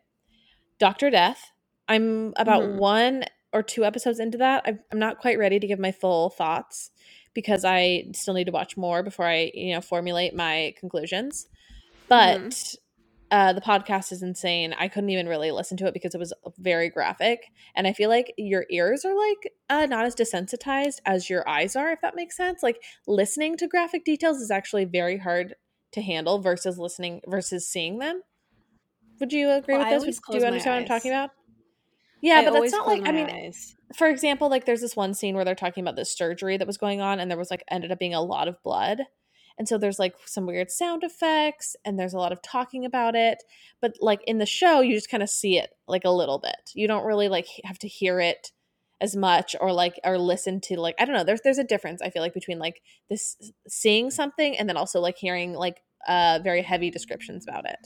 Doctor 0.78 1.10
Death. 1.10 1.50
I'm 1.88 2.32
about 2.36 2.62
Mhm. 2.62 2.76
one 2.76 3.24
or 3.52 3.64
two 3.64 3.84
episodes 3.84 4.20
into 4.20 4.38
that. 4.38 4.62
I'm 4.64 4.78
I'm 4.92 5.00
not 5.00 5.18
quite 5.18 5.36
ready 5.36 5.58
to 5.58 5.66
give 5.66 5.80
my 5.80 5.90
full 5.90 6.30
thoughts 6.30 6.92
because 7.34 7.64
I 7.64 8.04
still 8.12 8.34
need 8.34 8.44
to 8.46 8.52
watch 8.52 8.76
more 8.76 9.02
before 9.02 9.26
I, 9.26 9.50
you 9.52 9.74
know, 9.74 9.80
formulate 9.80 10.32
my 10.32 10.74
conclusions. 10.78 11.48
But 12.08 12.76
uh, 13.34 13.52
the 13.52 13.60
podcast 13.60 14.12
is 14.12 14.22
insane. 14.22 14.76
I 14.78 14.86
couldn't 14.86 15.10
even 15.10 15.26
really 15.26 15.50
listen 15.50 15.76
to 15.78 15.86
it 15.88 15.92
because 15.92 16.14
it 16.14 16.18
was 16.18 16.32
very 16.56 16.88
graphic, 16.88 17.50
and 17.74 17.84
I 17.84 17.92
feel 17.92 18.08
like 18.08 18.32
your 18.38 18.64
ears 18.70 19.04
are 19.04 19.12
like 19.12 19.52
uh, 19.68 19.86
not 19.86 20.04
as 20.04 20.14
desensitized 20.14 21.00
as 21.04 21.28
your 21.28 21.48
eyes 21.48 21.74
are, 21.74 21.90
if 21.90 22.00
that 22.00 22.14
makes 22.14 22.36
sense. 22.36 22.62
Like 22.62 22.80
listening 23.08 23.56
to 23.56 23.66
graphic 23.66 24.04
details 24.04 24.36
is 24.36 24.52
actually 24.52 24.84
very 24.84 25.18
hard 25.18 25.56
to 25.90 26.00
handle 26.00 26.38
versus 26.38 26.78
listening 26.78 27.22
versus 27.26 27.66
seeing 27.66 27.98
them. 27.98 28.22
Would 29.18 29.32
you 29.32 29.50
agree 29.50 29.74
Well, 29.74 29.84
with 29.84 30.04
I 30.04 30.06
this? 30.06 30.20
Do 30.30 30.38
you 30.38 30.44
understand 30.44 30.76
what 30.76 30.82
I'm 30.82 30.86
talking 30.86 31.10
about? 31.10 31.30
Yeah, 32.20 32.44
but 32.44 32.52
that's 32.52 32.70
not 32.70 32.86
like 32.86 33.02
I 33.04 33.10
mean, 33.10 33.28
eyes. 33.28 33.74
for 33.96 34.06
example, 34.06 34.48
like 34.48 34.64
there's 34.64 34.80
this 34.80 34.94
one 34.94 35.12
scene 35.12 35.34
where 35.34 35.44
they're 35.44 35.56
talking 35.56 35.82
about 35.82 35.96
this 35.96 36.16
surgery 36.16 36.56
that 36.56 36.68
was 36.68 36.78
going 36.78 37.00
on, 37.00 37.18
and 37.18 37.28
there 37.28 37.38
was 37.38 37.50
like 37.50 37.64
ended 37.68 37.90
up 37.90 37.98
being 37.98 38.14
a 38.14 38.22
lot 38.22 38.46
of 38.46 38.62
blood. 38.62 39.00
And 39.58 39.68
so 39.68 39.78
there's 39.78 39.98
like 39.98 40.14
some 40.26 40.46
weird 40.46 40.70
sound 40.70 41.04
effects, 41.04 41.76
and 41.84 41.98
there's 41.98 42.14
a 42.14 42.18
lot 42.18 42.32
of 42.32 42.42
talking 42.42 42.84
about 42.84 43.14
it. 43.14 43.42
But 43.80 43.94
like 44.00 44.20
in 44.26 44.38
the 44.38 44.46
show, 44.46 44.80
you 44.80 44.94
just 44.94 45.10
kind 45.10 45.22
of 45.22 45.30
see 45.30 45.58
it 45.58 45.70
like 45.86 46.04
a 46.04 46.10
little 46.10 46.38
bit. 46.38 46.70
You 46.74 46.88
don't 46.88 47.06
really 47.06 47.28
like 47.28 47.46
have 47.64 47.78
to 47.80 47.88
hear 47.88 48.20
it 48.20 48.50
as 49.00 49.14
much 49.14 49.54
or 49.60 49.72
like 49.72 50.00
or 50.04 50.18
listen 50.18 50.60
to 50.62 50.80
like 50.80 50.94
I 50.98 51.04
don't 51.04 51.14
know. 51.14 51.24
There's 51.24 51.40
there's 51.42 51.58
a 51.58 51.64
difference 51.64 52.02
I 52.02 52.10
feel 52.10 52.22
like 52.22 52.34
between 52.34 52.58
like 52.58 52.80
this 53.08 53.36
seeing 53.68 54.10
something 54.10 54.56
and 54.56 54.68
then 54.68 54.76
also 54.76 55.00
like 55.00 55.18
hearing 55.18 55.52
like 55.52 55.82
uh 56.08 56.40
very 56.42 56.62
heavy 56.62 56.90
descriptions 56.90 57.46
about 57.46 57.66
it. 57.66 57.78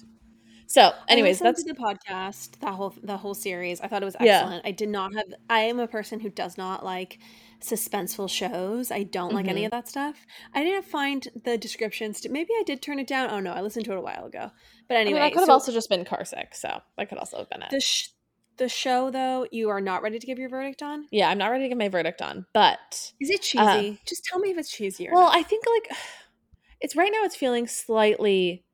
So, 0.70 0.92
anyways, 1.08 1.40
I 1.40 1.46
that's 1.46 1.64
to 1.64 1.72
the 1.72 1.78
podcast, 1.80 2.58
that 2.60 2.74
whole 2.74 2.94
the 3.02 3.16
whole 3.16 3.34
series. 3.34 3.80
I 3.80 3.88
thought 3.88 4.02
it 4.02 4.04
was 4.04 4.16
Yeah. 4.20 4.40
excellent. 4.40 4.66
I 4.66 4.70
did 4.70 4.90
not 4.90 5.14
have. 5.14 5.24
I 5.48 5.60
am 5.60 5.80
a 5.80 5.88
person 5.88 6.20
who 6.20 6.28
does 6.28 6.58
not 6.58 6.84
like 6.84 7.18
suspenseful 7.60 8.28
shows. 8.28 8.90
I 8.90 9.02
don't 9.02 9.32
like 9.32 9.48
any 9.48 9.62
Mhm. 9.62 9.66
of 9.66 9.70
that 9.72 9.88
stuff. 9.88 10.26
I 10.54 10.62
didn't 10.62 10.84
find 10.84 11.26
the 11.44 11.56
descriptions. 11.56 12.20
To, 12.20 12.28
maybe 12.28 12.50
I 12.58 12.62
did 12.64 12.82
turn 12.82 12.98
it 12.98 13.06
down. 13.06 13.30
Oh 13.30 13.40
no, 13.40 13.52
I 13.54 13.62
listened 13.62 13.86
to 13.86 13.92
it 13.92 13.98
a 13.98 14.00
while 14.02 14.26
ago. 14.26 14.50
But 14.88 14.96
I 14.96 15.00
mean, 15.00 15.06
anyway, 15.08 15.22
I 15.22 15.30
could 15.30 15.40
have 15.40 15.46
so 15.46 15.52
also 15.54 15.72
just 15.72 15.88
been 15.88 16.04
car 16.04 16.24
sick, 16.26 16.54
so 16.54 16.82
that 16.98 17.08
could 17.08 17.18
also 17.18 17.38
have 17.38 17.48
been 17.50 17.62
it. 17.62 17.70
the 17.70 17.80
sh- 17.80 18.10
the 18.58 18.68
show 18.68 19.10
though, 19.10 19.46
you 19.50 19.70
are 19.70 19.80
not 19.80 20.02
ready 20.02 20.18
to 20.18 20.26
give 20.26 20.38
your 20.38 20.48
verdict 20.50 20.82
on. 20.82 21.06
yeah, 21.10 21.30
I'm 21.30 21.38
not 21.38 21.48
ready 21.50 21.64
to 21.64 21.68
give 21.70 21.78
my 21.78 21.88
verdict 21.88 22.20
on, 22.20 22.44
but 22.52 23.12
Is 23.20 23.30
it 23.30 23.40
cheesy? 23.40 23.58
Uh, 23.64 23.94
Just 24.04 24.24
tell 24.24 24.38
me 24.38 24.50
if 24.50 24.58
it's 24.58 24.70
cheesy 24.70 25.08
or 25.08 25.14
well, 25.14 25.22
not. 25.24 25.36
I 25.36 25.42
think 25.44 25.64
like 25.66 25.96
it's 26.80 26.94
right 26.94 27.10
now. 27.10 27.22
It's 27.24 27.36
feeling 27.36 27.66
slightly 27.66 28.64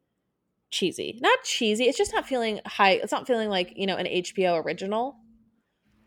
cheesy, 0.74 1.18
not 1.22 1.42
cheesy. 1.44 1.84
It's 1.84 1.96
just 1.96 2.12
not 2.12 2.26
feeling 2.26 2.60
high. 2.66 2.92
It's 2.92 3.12
not 3.12 3.26
feeling 3.26 3.48
like 3.48 3.72
you 3.76 3.86
know 3.86 3.96
an 3.96 4.06
HBO 4.06 4.62
original. 4.64 5.16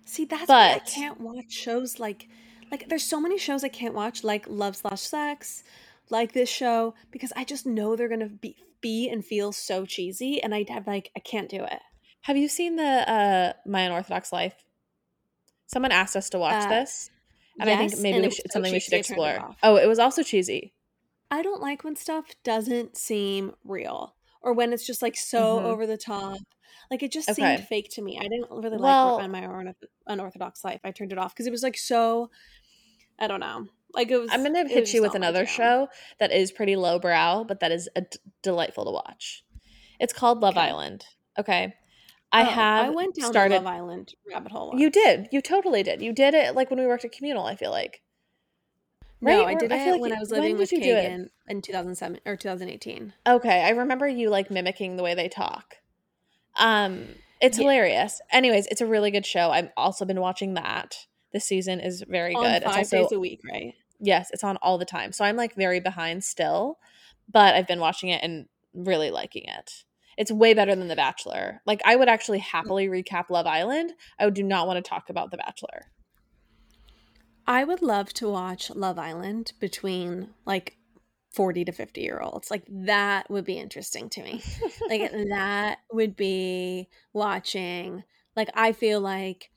See, 0.05 0.25
that's 0.25 0.47
why 0.47 0.73
I 0.75 0.79
can't 0.79 1.19
watch 1.19 1.51
shows 1.51 1.99
like 1.99 2.27
like 2.71 2.89
there's 2.89 3.03
so 3.03 3.19
many 3.19 3.37
shows 3.37 3.63
I 3.63 3.69
can't 3.69 3.93
watch 3.93 4.23
like 4.23 4.45
Love 4.47 4.75
Slash 4.75 5.01
Sex, 5.01 5.63
like 6.09 6.33
this 6.33 6.49
show 6.49 6.93
because 7.11 7.33
I 7.35 7.43
just 7.43 7.65
know 7.65 7.95
they're 7.95 8.09
gonna 8.09 8.29
be 8.29 8.55
be 8.81 9.09
and 9.09 9.25
feel 9.25 9.51
so 9.51 9.85
cheesy, 9.85 10.41
and 10.43 10.53
I'd 10.53 10.69
have 10.69 10.85
like 10.85 11.11
I 11.15 11.19
can't 11.19 11.49
do 11.49 11.63
it. 11.63 11.81
Have 12.21 12.37
you 12.37 12.47
seen 12.47 12.75
the 12.75 12.83
uh 13.09 13.53
My 13.65 13.81
Unorthodox 13.81 14.31
Life? 14.31 14.55
Someone 15.67 15.91
asked 15.91 16.15
us 16.15 16.29
to 16.31 16.39
watch 16.39 16.65
Uh, 16.65 16.69
this, 16.69 17.09
and 17.59 17.69
I 17.69 17.75
think 17.77 17.99
maybe 17.99 18.21
we 18.21 18.29
should, 18.29 18.45
it's 18.45 18.53
so 18.53 18.57
something 18.57 18.73
we 18.73 18.79
should 18.79 18.93
I 18.93 19.01
turned 19.01 19.19
it 19.19 19.31
explore. 19.37 19.55
Oh, 19.63 19.75
it 19.77 19.87
was 19.87 19.99
also 19.99 20.23
cheesy. 20.23 20.73
I 21.29 21.41
don't 21.41 21.61
like 21.61 21.83
when 21.83 21.95
stuff 21.97 22.25
doesn't 22.43 22.95
seem 22.95 23.53
real 23.65 24.15
or 24.41 24.53
when 24.53 24.73
it's 24.73 24.85
just 24.85 25.01
like 25.01 25.15
so 25.17 25.59
Mhm. 25.59 25.63
over 25.63 25.85
the 25.87 25.97
top. 25.97 26.37
Like 26.89 27.03
it 27.03 27.11
just 27.11 27.29
Okay. 27.29 27.55
seemed 27.57 27.67
fake 27.67 27.89
to 27.91 28.01
me. 28.01 28.17
I 28.17 28.23
didn't 28.23 28.49
really 28.49 28.77
Well- 28.77 29.17
like 29.17 29.29
my 29.29 29.41
unorth- 29.41 29.75
unorthodox 30.05 30.63
life. 30.63 30.79
I 30.83 30.91
turned 30.91 31.11
it 31.11 31.17
off 31.17 31.33
because 31.33 31.47
it 31.47 31.51
was 31.51 31.63
like 31.63 31.77
so. 31.77 32.29
I 33.19 33.27
don't 33.27 33.39
know. 33.39 33.67
Like 33.93 34.09
it 34.11 34.17
was. 34.17 34.29
I'm 34.31 34.43
gonna 34.43 34.67
hit 34.67 34.93
you 34.93 35.01
with 35.01 35.15
another 35.15 35.45
show 35.45 35.89
that 36.19 36.31
is 36.31 36.51
pretty 36.51 36.75
lowbrow, 36.75 37.45
but 37.45 37.59
that 37.61 37.71
is 37.71 37.89
a 37.95 38.01
d- 38.01 38.19
delightful 38.43 38.85
to 38.85 38.91
watch. 38.91 39.43
It's 39.99 40.13
called 40.13 40.41
Love 40.41 40.55
Okay. 40.57 40.67
Island. 40.67 41.05
Okay, 41.39 41.73
I 42.31 42.41
Oh, 42.41 42.45
have 42.45 42.85
I 42.87 42.89
went 42.89 43.15
down 43.15 43.31
started. 43.31 43.59
the 43.61 43.63
Love 43.65 43.73
Island 43.73 44.13
rabbit 44.29 44.51
hole. 44.51 44.73
You 44.77 44.89
did. 44.89 45.29
You 45.31 45.41
totally 45.41 45.81
did. 45.83 46.01
You 46.01 46.13
did 46.13 46.33
it 46.35 46.53
like 46.55 46.69
when 46.69 46.79
we 46.79 46.85
worked 46.85 47.05
at 47.05 47.11
Communal. 47.11 47.45
I 47.45 47.55
feel 47.55 47.71
like. 47.71 48.01
No, 49.19 49.39
Right? 49.39 49.47
I 49.47 49.53
Or- 49.53 49.59
did 49.59 49.71
I 49.71 49.77
it 49.87 49.91
like 49.93 50.01
when 50.01 50.13
I 50.13 50.19
was 50.19 50.29
living 50.31 50.57
with? 50.57 50.69
Kagan 50.69 51.29
in 51.47 51.61
2007 51.61 52.19
or 52.25 52.35
2018. 52.35 53.13
Okay, 53.25 53.63
I 53.63 53.69
remember 53.69 54.07
you 54.07 54.29
like 54.29 54.51
mimicking 54.51 54.95
the 54.95 55.03
way 55.03 55.15
they 55.15 55.27
talk. 55.27 55.77
Um, 56.55 57.15
it's 57.41 57.57
Yeah. 57.57 57.63
hilarious. 57.63 58.21
Anyways, 58.31 58.67
it's 58.67 58.81
a 58.81 58.85
really 58.85 59.11
good 59.11 59.25
show. 59.25 59.51
I've 59.51 59.69
also 59.77 60.05
been 60.05 60.19
watching 60.21 60.53
that. 60.55 61.07
This 61.33 61.45
season 61.45 61.79
is 61.79 62.03
very 62.07 62.33
On 62.35 62.41
good. 62.43 62.63
five 62.63 62.79
it's 62.81 62.93
also 62.93 63.03
days 63.03 63.11
a 63.11 63.19
week, 63.19 63.41
right? 63.43 63.73
yes, 63.99 64.29
it's 64.31 64.43
on 64.43 64.57
all 64.57 64.77
the 64.77 64.85
time. 64.85 65.11
So 65.11 65.25
I'm 65.25 65.35
like 65.35 65.55
very 65.55 65.79
behind 65.79 66.23
still, 66.23 66.79
but 67.27 67.55
I've 67.55 67.67
been 67.67 67.79
watching 67.79 68.09
it 68.09 68.23
and 68.23 68.47
really 68.73 69.09
liking 69.11 69.45
it. 69.45 69.83
It's 70.17 70.31
way 70.31 70.53
better 70.55 70.75
than 70.75 70.87
The 70.87 70.95
Bachelor. 70.95 71.61
Like 71.65 71.81
I 71.85 71.95
would 71.95 72.07
actually 72.09 72.39
happily 72.39 72.87
recap 72.87 73.29
Love 73.29 73.45
Island. 73.45 73.93
I 74.17 74.29
do 74.29 74.41
not 74.43 74.65
want 74.67 74.83
to 74.83 74.87
talk 74.87 75.09
about 75.09 75.29
The 75.31 75.37
Bachelor. 75.37 75.91
I 77.47 77.63
would 77.63 77.81
love 77.81 78.13
to 78.15 78.29
watch 78.29 78.69
Love 78.71 78.99
Island 78.99 79.53
between 79.59 80.31
like 80.45 80.77
40 81.31 81.65
to 81.65 81.71
50 81.71 82.01
year 82.01 82.19
olds. 82.19 82.51
Like 82.51 82.63
that 82.67 83.29
would 83.29 83.45
be 83.45 83.57
interesting 83.57 84.09
to 84.09 84.23
me. 84.23 84.43
like 84.89 85.11
that 85.11 85.79
would 85.91 86.15
be 86.15 86.89
watching 87.13 88.03
like 88.35 88.49
I 88.53 88.73
feel 88.73 88.99
like 89.01 89.49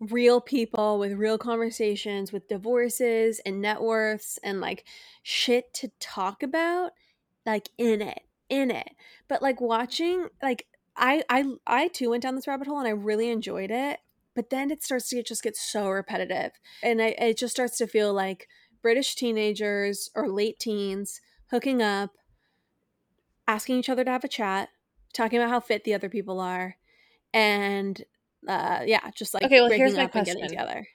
real 0.00 0.40
people 0.40 0.98
with 0.98 1.12
real 1.12 1.38
conversations 1.38 2.32
with 2.32 2.48
divorces 2.48 3.40
and 3.46 3.62
net 3.62 3.80
worths 3.80 4.38
and 4.42 4.60
like 4.60 4.84
shit 5.22 5.72
to 5.72 5.90
talk 6.00 6.42
about 6.42 6.92
like 7.46 7.70
in 7.78 8.02
it 8.02 8.20
in 8.48 8.70
it 8.70 8.90
but 9.28 9.40
like 9.40 9.60
watching 9.60 10.26
like 10.42 10.66
I 10.96 11.22
I 11.30 11.44
I 11.66 11.88
too 11.88 12.10
went 12.10 12.22
down 12.22 12.34
this 12.34 12.46
rabbit 12.46 12.66
hole 12.66 12.78
and 12.78 12.88
I 12.88 12.90
really 12.90 13.30
enjoyed 13.30 13.70
it 13.70 14.00
but 14.34 14.50
then 14.50 14.70
it 14.70 14.82
starts 14.82 15.08
to 15.08 15.16
get, 15.16 15.26
just 15.26 15.42
get 15.42 15.56
so 15.56 15.88
repetitive 15.88 16.52
and 16.82 17.00
I, 17.00 17.08
it 17.18 17.38
just 17.38 17.54
starts 17.54 17.78
to 17.78 17.86
feel 17.86 18.12
like 18.12 18.48
British 18.82 19.14
teenagers 19.14 20.10
or 20.14 20.28
late 20.28 20.58
teens 20.58 21.20
hooking 21.50 21.82
up 21.82 22.10
asking 23.46 23.78
each 23.78 23.88
other 23.88 24.04
to 24.04 24.10
have 24.10 24.24
a 24.24 24.28
chat 24.28 24.68
talking 25.12 25.38
about 25.38 25.50
how 25.50 25.60
fit 25.60 25.84
the 25.84 25.94
other 25.94 26.08
people 26.08 26.40
are 26.40 26.76
and 27.32 28.02
uh 28.48 28.80
yeah 28.84 29.10
just 29.16 29.34
like 29.34 29.42
Okay, 29.44 29.60
well, 29.60 29.68
breaking 29.68 29.86
here's 29.86 29.96
my 29.96 30.04
up 30.04 30.14
and 30.14 30.24
getting 30.26 30.42
question. 30.42 30.58
together 30.58 30.86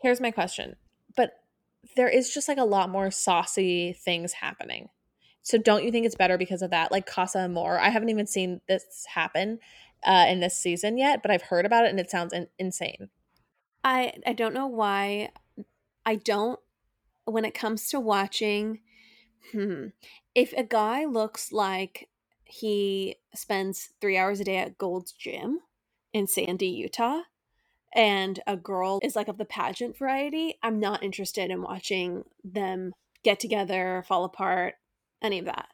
Here's 0.00 0.20
my 0.20 0.30
question. 0.30 0.76
But 1.16 1.32
there 1.96 2.08
is 2.08 2.32
just 2.32 2.48
like 2.48 2.58
a 2.58 2.64
lot 2.64 2.90
more 2.90 3.10
saucy 3.10 3.92
things 3.92 4.32
happening. 4.32 4.88
So 5.42 5.58
don't 5.58 5.84
you 5.84 5.90
think 5.90 6.06
it's 6.06 6.14
better 6.14 6.36
because 6.36 6.62
of 6.62 6.70
that? 6.70 6.92
Like 6.92 7.06
Casa 7.06 7.40
Amor. 7.40 7.78
I 7.78 7.88
haven't 7.88 8.10
even 8.10 8.26
seen 8.26 8.60
this 8.68 9.06
happen 9.12 9.58
uh, 10.04 10.26
in 10.28 10.40
this 10.40 10.56
season 10.56 10.98
yet, 10.98 11.22
but 11.22 11.30
I've 11.30 11.42
heard 11.42 11.66
about 11.66 11.84
it 11.84 11.90
and 11.90 12.00
it 12.00 12.10
sounds 12.10 12.32
in- 12.32 12.48
insane. 12.58 13.10
I 13.84 14.14
I 14.26 14.32
don't 14.32 14.54
know 14.54 14.66
why 14.66 15.30
I 16.04 16.16
don't 16.16 16.58
when 17.24 17.44
it 17.44 17.54
comes 17.54 17.88
to 17.90 18.00
watching 18.00 18.80
hmm, 19.52 19.86
if 20.34 20.52
a 20.54 20.64
guy 20.64 21.04
looks 21.04 21.52
like 21.52 22.08
he 22.44 23.16
spends 23.34 23.90
3 24.00 24.16
hours 24.16 24.40
a 24.40 24.44
day 24.44 24.56
at 24.56 24.78
Gold's 24.78 25.12
Gym 25.12 25.60
in 26.12 26.26
Sandy, 26.26 26.68
Utah 26.68 27.22
and 27.94 28.40
a 28.46 28.56
girl 28.56 29.00
is 29.02 29.16
like 29.16 29.28
of 29.28 29.38
the 29.38 29.44
pageant 29.44 29.96
variety, 29.96 30.58
I'm 30.62 30.80
not 30.80 31.02
interested 31.02 31.50
in 31.50 31.62
watching 31.62 32.24
them 32.44 32.92
get 33.24 33.40
together, 33.40 34.04
fall 34.06 34.24
apart, 34.24 34.74
any 35.22 35.38
of 35.38 35.46
that. 35.46 35.68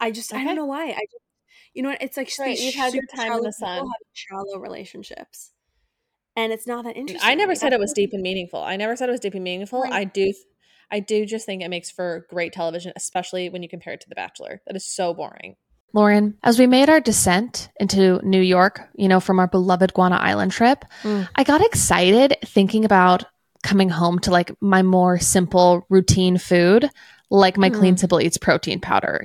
I 0.00 0.10
just 0.10 0.32
I 0.32 0.44
don't 0.44 0.56
know 0.56 0.64
why. 0.66 0.84
I 0.90 1.06
just 1.10 1.24
you 1.74 1.82
know 1.82 1.90
what? 1.90 2.02
It's 2.02 2.16
like 2.16 2.30
Right, 2.38 2.58
you've 2.58 2.74
had 2.74 2.94
your 2.94 3.04
time 3.14 3.32
in 3.32 3.42
the 3.42 3.52
shallow 3.58 3.78
sun. 3.78 3.88
shallow 4.12 4.58
relationships. 4.58 5.52
And 6.36 6.52
it's 6.52 6.66
not 6.66 6.84
that 6.84 6.96
interesting. 6.96 7.28
I 7.28 7.34
never 7.34 7.52
Like, 7.52 7.58
said 7.58 7.72
it 7.72 7.80
was 7.80 7.92
deep 7.92 8.10
and 8.12 8.22
meaningful. 8.22 8.62
I 8.62 8.76
never 8.76 8.94
said 8.96 9.08
it 9.08 9.12
was 9.12 9.20
deep 9.20 9.34
and 9.34 9.42
meaningful. 9.44 9.82
Right. 9.82 9.92
I 9.92 10.04
do 10.04 10.32
I 10.90 11.00
do 11.00 11.26
just 11.26 11.44
think 11.44 11.62
it 11.62 11.68
makes 11.68 11.90
for 11.90 12.26
great 12.30 12.52
television, 12.54 12.92
especially 12.96 13.50
when 13.50 13.62
you 13.62 13.68
compare 13.68 13.92
it 13.92 14.00
to 14.02 14.08
The 14.08 14.14
Bachelor. 14.14 14.62
That 14.66 14.74
is 14.76 14.86
so 14.86 15.12
boring. 15.12 15.56
Lauren, 15.92 16.38
as 16.42 16.58
we 16.58 16.66
made 16.66 16.88
our 16.88 17.00
descent 17.00 17.68
into 17.78 18.20
New 18.26 18.40
York, 18.40 18.88
you 18.94 19.08
know, 19.08 19.20
from 19.20 19.38
our 19.38 19.48
beloved 19.48 19.92
Guana 19.94 20.16
Island 20.16 20.52
trip, 20.52 20.84
Mm. 21.02 21.28
I 21.34 21.44
got 21.44 21.60
excited 21.62 22.36
thinking 22.44 22.84
about 22.86 23.24
coming 23.62 23.88
home 23.90 24.18
to 24.20 24.30
like 24.30 24.52
my 24.60 24.82
more 24.82 25.18
simple 25.18 25.84
routine 25.90 26.38
food, 26.38 26.88
like 27.30 27.56
my 27.58 27.68
Clean 27.70 27.96
Simple 27.96 28.20
Eats 28.20 28.38
protein 28.38 28.80
powder. 28.80 29.24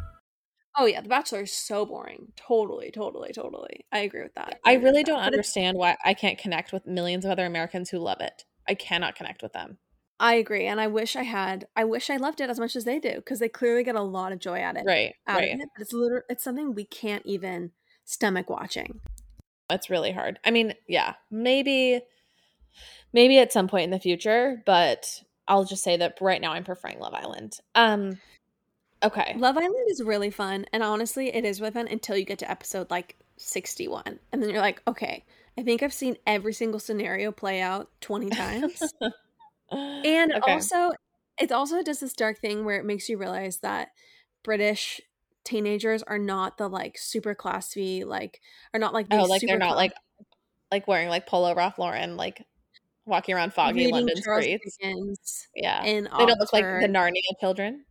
Oh 0.77 0.85
yeah, 0.85 1.01
The 1.01 1.09
Bachelor 1.09 1.41
is 1.41 1.51
so 1.51 1.85
boring. 1.85 2.31
Totally, 2.35 2.91
totally, 2.91 3.33
totally. 3.33 3.85
I 3.91 3.99
agree 3.99 4.23
with 4.23 4.35
that. 4.35 4.59
I 4.63 4.73
agree 4.73 4.85
really 4.89 5.03
don't 5.03 5.17
it's- 5.19 5.27
understand 5.27 5.77
why 5.77 5.97
I 6.05 6.13
can't 6.13 6.37
connect 6.37 6.71
with 6.71 6.87
millions 6.87 7.25
of 7.25 7.31
other 7.31 7.45
Americans 7.45 7.89
who 7.89 7.99
love 7.99 8.21
it. 8.21 8.45
I 8.67 8.75
cannot 8.75 9.15
connect 9.15 9.41
with 9.41 9.53
them. 9.53 9.77
I 10.19 10.35
agree, 10.35 10.67
and 10.67 10.79
I 10.79 10.85
wish 10.85 11.15
I 11.15 11.23
had. 11.23 11.65
I 11.75 11.83
wish 11.83 12.11
I 12.11 12.17
loved 12.17 12.41
it 12.41 12.49
as 12.49 12.59
much 12.59 12.75
as 12.75 12.85
they 12.85 12.99
do 12.99 13.15
because 13.15 13.39
they 13.39 13.49
clearly 13.49 13.83
get 13.83 13.95
a 13.95 14.03
lot 14.03 14.31
of 14.31 14.37
joy 14.39 14.61
out 14.61 14.75
of 14.75 14.83
it. 14.83 14.85
Right, 14.85 15.15
out 15.27 15.39
right. 15.39 15.53
of 15.55 15.59
it. 15.61 15.69
But 15.75 15.81
it's 15.81 15.93
literally 15.93 16.23
it's 16.29 16.43
something 16.43 16.75
we 16.75 16.85
can't 16.85 17.25
even 17.25 17.71
stomach 18.05 18.47
watching. 18.47 18.99
It's 19.71 19.89
really 19.89 20.11
hard. 20.11 20.37
I 20.45 20.51
mean, 20.51 20.75
yeah, 20.87 21.15
maybe 21.31 22.01
maybe 23.13 23.39
at 23.39 23.51
some 23.51 23.67
point 23.67 23.85
in 23.85 23.89
the 23.89 23.99
future, 23.99 24.61
but 24.65 25.21
I'll 25.47 25.65
just 25.65 25.83
say 25.83 25.97
that 25.97 26.19
right 26.21 26.39
now 26.39 26.53
I'm 26.53 26.63
preferring 26.63 26.99
Love 26.99 27.15
Island. 27.15 27.57
Um 27.73 28.19
okay. 29.03 29.35
Love 29.37 29.57
Island 29.57 29.87
is 29.89 30.01
really 30.03 30.29
fun, 30.29 30.65
and 30.73 30.83
honestly, 30.83 31.33
it 31.33 31.45
is 31.45 31.59
really 31.61 31.71
fun 31.73 31.87
until 31.87 32.17
you 32.17 32.25
get 32.25 32.39
to 32.39 32.49
episode 32.51 32.89
like 32.91 33.17
sixty-one, 33.37 34.19
and 34.31 34.41
then 34.41 34.49
you're 34.49 34.61
like, 34.61 34.81
okay, 34.87 35.25
I 35.57 35.63
think 35.63 35.83
I've 35.83 35.93
seen 35.93 36.17
every 36.27 36.53
single 36.53 36.79
scenario 36.79 37.31
play 37.31 37.61
out 37.61 37.89
twenty 38.01 38.29
times. 38.29 38.93
And 40.03 40.33
Okay. 40.33 40.53
also, 40.53 40.91
it 41.39 41.51
also 41.51 41.83
does 41.83 41.99
this 41.99 42.13
dark 42.13 42.39
thing 42.39 42.65
where 42.65 42.79
it 42.79 42.85
makes 42.85 43.07
you 43.07 43.17
realize 43.17 43.59
that 43.59 43.89
British 44.43 44.99
teenagers 45.43 46.03
are 46.03 46.17
not 46.17 46.57
the 46.57 46.67
like 46.67 46.97
super 46.97 47.35
classy, 47.35 48.03
like 48.03 48.41
are 48.73 48.79
not 48.79 48.93
like 48.93 49.07
oh, 49.11 49.23
like 49.25 49.41
they're 49.45 49.57
not 49.57 49.75
like 49.75 49.93
like 50.71 50.87
wearing 50.87 51.09
like 51.09 51.27
polo 51.27 51.53
Ralph 51.53 51.77
Lauren, 51.77 52.17
like 52.17 52.43
walking 53.05 53.35
around 53.35 53.53
foggy 53.53 53.75
reading 53.75 53.93
London 53.93 54.15
Charles 54.23 54.45
streets. 54.45 54.77
Dickens 54.79 55.47
Yeah. 55.55 55.83
in 55.85 56.03
They 56.17 56.25
don't 56.25 56.39
look 56.39 56.53
like 56.53 56.65
the 56.65 56.87
Narnia 56.87 57.21
children. 57.39 57.85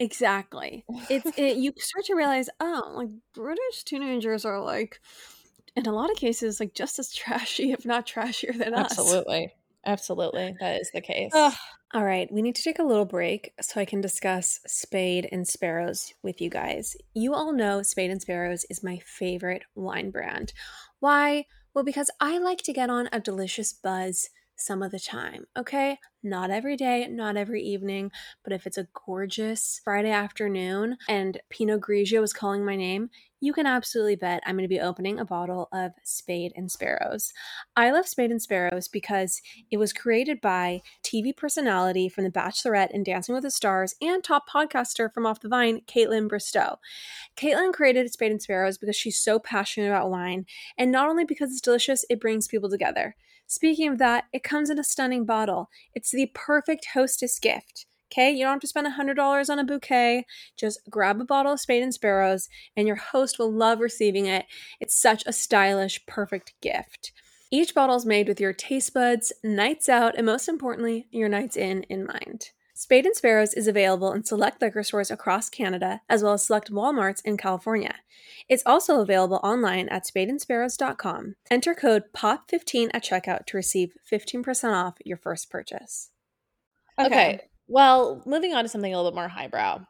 Exactly. 0.00 0.84
It's 1.08 1.30
it, 1.38 1.58
you 1.58 1.72
start 1.76 2.06
to 2.06 2.14
realize, 2.14 2.48
oh, 2.58 2.92
like 2.96 3.10
British 3.34 3.84
teenagers 3.84 4.44
are 4.44 4.60
like, 4.60 4.98
in 5.76 5.86
a 5.86 5.92
lot 5.92 6.10
of 6.10 6.16
cases, 6.16 6.58
like 6.58 6.74
just 6.74 6.98
as 6.98 7.12
trashy, 7.12 7.70
if 7.70 7.84
not 7.84 8.06
trashier 8.06 8.56
than 8.56 8.74
us. 8.74 8.90
Absolutely. 8.90 9.52
Absolutely. 9.86 10.56
That 10.60 10.80
is 10.80 10.90
the 10.92 11.00
case. 11.00 11.30
Ugh. 11.34 11.54
All 11.92 12.04
right, 12.04 12.30
we 12.30 12.40
need 12.40 12.54
to 12.54 12.62
take 12.62 12.78
a 12.78 12.84
little 12.84 13.04
break 13.04 13.52
so 13.60 13.80
I 13.80 13.84
can 13.84 14.00
discuss 14.00 14.60
Spade 14.64 15.28
and 15.32 15.46
Sparrows 15.46 16.14
with 16.22 16.40
you 16.40 16.48
guys. 16.48 16.96
You 17.14 17.34
all 17.34 17.52
know 17.52 17.82
Spade 17.82 18.12
and 18.12 18.22
Sparrows 18.22 18.64
is 18.70 18.84
my 18.84 19.00
favorite 19.04 19.64
wine 19.74 20.10
brand. 20.10 20.52
Why? 21.00 21.46
Well, 21.74 21.82
because 21.82 22.08
I 22.20 22.38
like 22.38 22.62
to 22.62 22.72
get 22.72 22.90
on 22.90 23.08
a 23.12 23.18
delicious 23.18 23.72
buzz 23.72 24.28
some 24.60 24.82
of 24.82 24.90
the 24.90 25.00
time, 25.00 25.44
okay? 25.56 25.98
Not 26.22 26.50
every 26.50 26.76
day, 26.76 27.06
not 27.08 27.36
every 27.36 27.62
evening, 27.62 28.10
but 28.44 28.52
if 28.52 28.66
it's 28.66 28.76
a 28.76 28.88
gorgeous 29.06 29.80
Friday 29.82 30.10
afternoon 30.10 30.98
and 31.08 31.40
Pinot 31.48 31.80
Grigio 31.80 32.22
is 32.22 32.32
calling 32.32 32.64
my 32.64 32.76
name, 32.76 33.08
you 33.40 33.54
can 33.54 33.66
absolutely 33.66 34.16
bet 34.16 34.42
I'm 34.44 34.56
going 34.56 34.64
to 34.64 34.68
be 34.68 34.80
opening 34.80 35.18
a 35.18 35.24
bottle 35.24 35.68
of 35.72 35.92
Spade 36.04 36.52
and 36.54 36.70
Sparrows. 36.70 37.32
I 37.74 37.90
love 37.90 38.06
Spade 38.06 38.30
and 38.30 38.42
Sparrows 38.42 38.86
because 38.86 39.40
it 39.70 39.78
was 39.78 39.94
created 39.94 40.42
by 40.42 40.82
TV 41.02 41.34
personality 41.34 42.10
from 42.10 42.24
The 42.24 42.30
Bachelorette 42.30 42.92
and 42.92 43.02
Dancing 43.02 43.34
with 43.34 43.44
the 43.44 43.50
Stars 43.50 43.94
and 44.02 44.22
top 44.22 44.44
podcaster 44.48 45.10
from 45.12 45.24
Off 45.24 45.40
the 45.40 45.48
Vine, 45.48 45.80
Kaitlyn 45.86 46.28
Bristowe. 46.28 46.76
Kaitlyn 47.34 47.72
created 47.72 48.12
Spade 48.12 48.32
and 48.32 48.42
Sparrows 48.42 48.76
because 48.76 48.96
she's 48.96 49.18
so 49.18 49.38
passionate 49.38 49.88
about 49.88 50.10
wine, 50.10 50.44
and 50.76 50.92
not 50.92 51.08
only 51.08 51.24
because 51.24 51.50
it's 51.50 51.62
delicious, 51.62 52.04
it 52.10 52.20
brings 52.20 52.46
people 52.46 52.68
together. 52.68 53.16
Speaking 53.50 53.88
of 53.88 53.98
that, 53.98 54.26
it 54.32 54.44
comes 54.44 54.70
in 54.70 54.78
a 54.78 54.84
stunning 54.84 55.24
bottle. 55.24 55.70
It's 55.92 56.12
the 56.12 56.30
perfect 56.34 56.86
hostess 56.94 57.40
gift. 57.40 57.84
Okay, 58.06 58.30
you 58.30 58.44
don't 58.44 58.52
have 58.52 58.60
to 58.60 58.68
spend 58.68 58.86
$100 58.86 59.50
on 59.50 59.58
a 59.58 59.64
bouquet. 59.64 60.24
Just 60.56 60.78
grab 60.88 61.20
a 61.20 61.24
bottle 61.24 61.54
of 61.54 61.60
Spade 61.60 61.82
and 61.82 61.92
Sparrows, 61.92 62.48
and 62.76 62.86
your 62.86 62.94
host 62.94 63.40
will 63.40 63.50
love 63.50 63.80
receiving 63.80 64.26
it. 64.26 64.46
It's 64.78 64.94
such 64.94 65.24
a 65.26 65.32
stylish, 65.32 66.06
perfect 66.06 66.54
gift. 66.60 67.10
Each 67.50 67.74
bottle 67.74 67.96
is 67.96 68.06
made 68.06 68.28
with 68.28 68.40
your 68.40 68.52
taste 68.52 68.94
buds, 68.94 69.32
nights 69.42 69.88
out, 69.88 70.16
and 70.16 70.26
most 70.26 70.48
importantly, 70.48 71.08
your 71.10 71.28
nights 71.28 71.56
in 71.56 71.82
in 71.84 72.06
mind. 72.06 72.50
Spade 72.80 73.04
and 73.04 73.14
Sparrows 73.14 73.52
is 73.52 73.68
available 73.68 74.10
in 74.14 74.24
select 74.24 74.62
liquor 74.62 74.82
stores 74.82 75.10
across 75.10 75.50
Canada, 75.50 76.00
as 76.08 76.22
well 76.22 76.32
as 76.32 76.46
select 76.46 76.72
Walmarts 76.72 77.20
in 77.26 77.36
California. 77.36 77.96
It's 78.48 78.62
also 78.64 79.02
available 79.02 79.38
online 79.42 79.86
at 79.90 80.06
spadeandsparrows.com. 80.06 81.36
Enter 81.50 81.74
code 81.74 82.04
POP15 82.16 82.88
at 82.94 83.04
checkout 83.04 83.44
to 83.48 83.58
receive 83.58 83.92
15% 84.10 84.72
off 84.72 84.94
your 85.04 85.18
first 85.18 85.50
purchase. 85.50 86.08
Okay. 86.98 87.42
Well, 87.68 88.22
moving 88.24 88.54
on 88.54 88.64
to 88.64 88.68
something 88.70 88.94
a 88.94 88.96
little 88.96 89.10
bit 89.10 89.16
more 89.16 89.28
highbrow. 89.28 89.80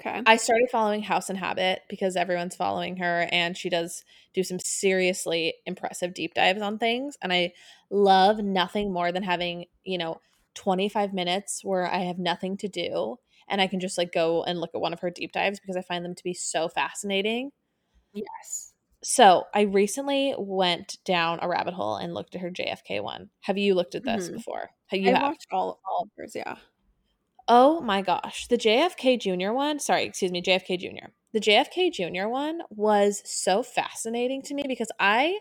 Okay. 0.00 0.20
I 0.26 0.36
started 0.36 0.66
following 0.72 1.02
House 1.02 1.30
in 1.30 1.36
Habit 1.36 1.82
because 1.88 2.16
everyone's 2.16 2.56
following 2.56 2.96
her 2.96 3.28
and 3.30 3.56
she 3.56 3.70
does 3.70 4.02
do 4.34 4.42
some 4.42 4.58
seriously 4.58 5.54
impressive 5.64 6.12
deep 6.14 6.34
dives 6.34 6.60
on 6.60 6.76
things. 6.76 7.16
And 7.22 7.32
I 7.32 7.52
love 7.88 8.38
nothing 8.38 8.92
more 8.92 9.12
than 9.12 9.22
having, 9.22 9.66
you 9.84 9.98
know, 9.98 10.20
25 10.54 11.12
minutes 11.12 11.60
where 11.64 11.86
I 11.86 11.98
have 12.00 12.18
nothing 12.18 12.56
to 12.58 12.68
do 12.68 13.16
and 13.48 13.60
I 13.60 13.66
can 13.66 13.80
just 13.80 13.98
like 13.98 14.12
go 14.12 14.42
and 14.44 14.60
look 14.60 14.70
at 14.74 14.80
one 14.80 14.92
of 14.92 15.00
her 15.00 15.10
deep 15.10 15.32
dives 15.32 15.58
because 15.60 15.76
I 15.76 15.82
find 15.82 16.04
them 16.04 16.14
to 16.14 16.24
be 16.24 16.34
so 16.34 16.68
fascinating. 16.68 17.50
yes. 18.12 18.72
So 19.02 19.44
I 19.54 19.62
recently 19.62 20.34
went 20.36 20.98
down 21.06 21.38
a 21.40 21.48
rabbit 21.48 21.72
hole 21.72 21.96
and 21.96 22.12
looked 22.12 22.34
at 22.34 22.42
her 22.42 22.50
JFK 22.50 23.00
one. 23.02 23.30
Have 23.40 23.56
you 23.56 23.74
looked 23.74 23.94
at 23.94 24.04
this 24.04 24.28
Mhm. 24.28 24.34
before? 24.34 24.70
Have 24.88 25.00
you 25.00 25.08
I 25.08 25.14
have? 25.14 25.22
watched 25.22 25.46
all, 25.50 25.80
all 25.88 26.02
of 26.02 26.10
hers, 26.18 26.32
yeah. 26.36 26.56
Oh 27.48 27.80
my 27.80 28.02
gosh. 28.02 28.46
The 28.48 28.58
JFK 28.58 29.16
Jr. 29.18 29.52
one, 29.52 29.78
sorry, 29.80 30.04
excuse 30.04 30.30
me, 30.30 30.42
JFK 30.42 30.76
Jr. 30.78 31.08
The 31.32 31.40
JFK 31.40 31.90
Jr. 31.90 32.28
one 32.28 32.60
was 32.70 33.22
so 33.24 33.62
fascinating 33.62 34.42
to 34.42 34.54
me 34.54 34.64
because 34.68 34.90
I 35.00 35.38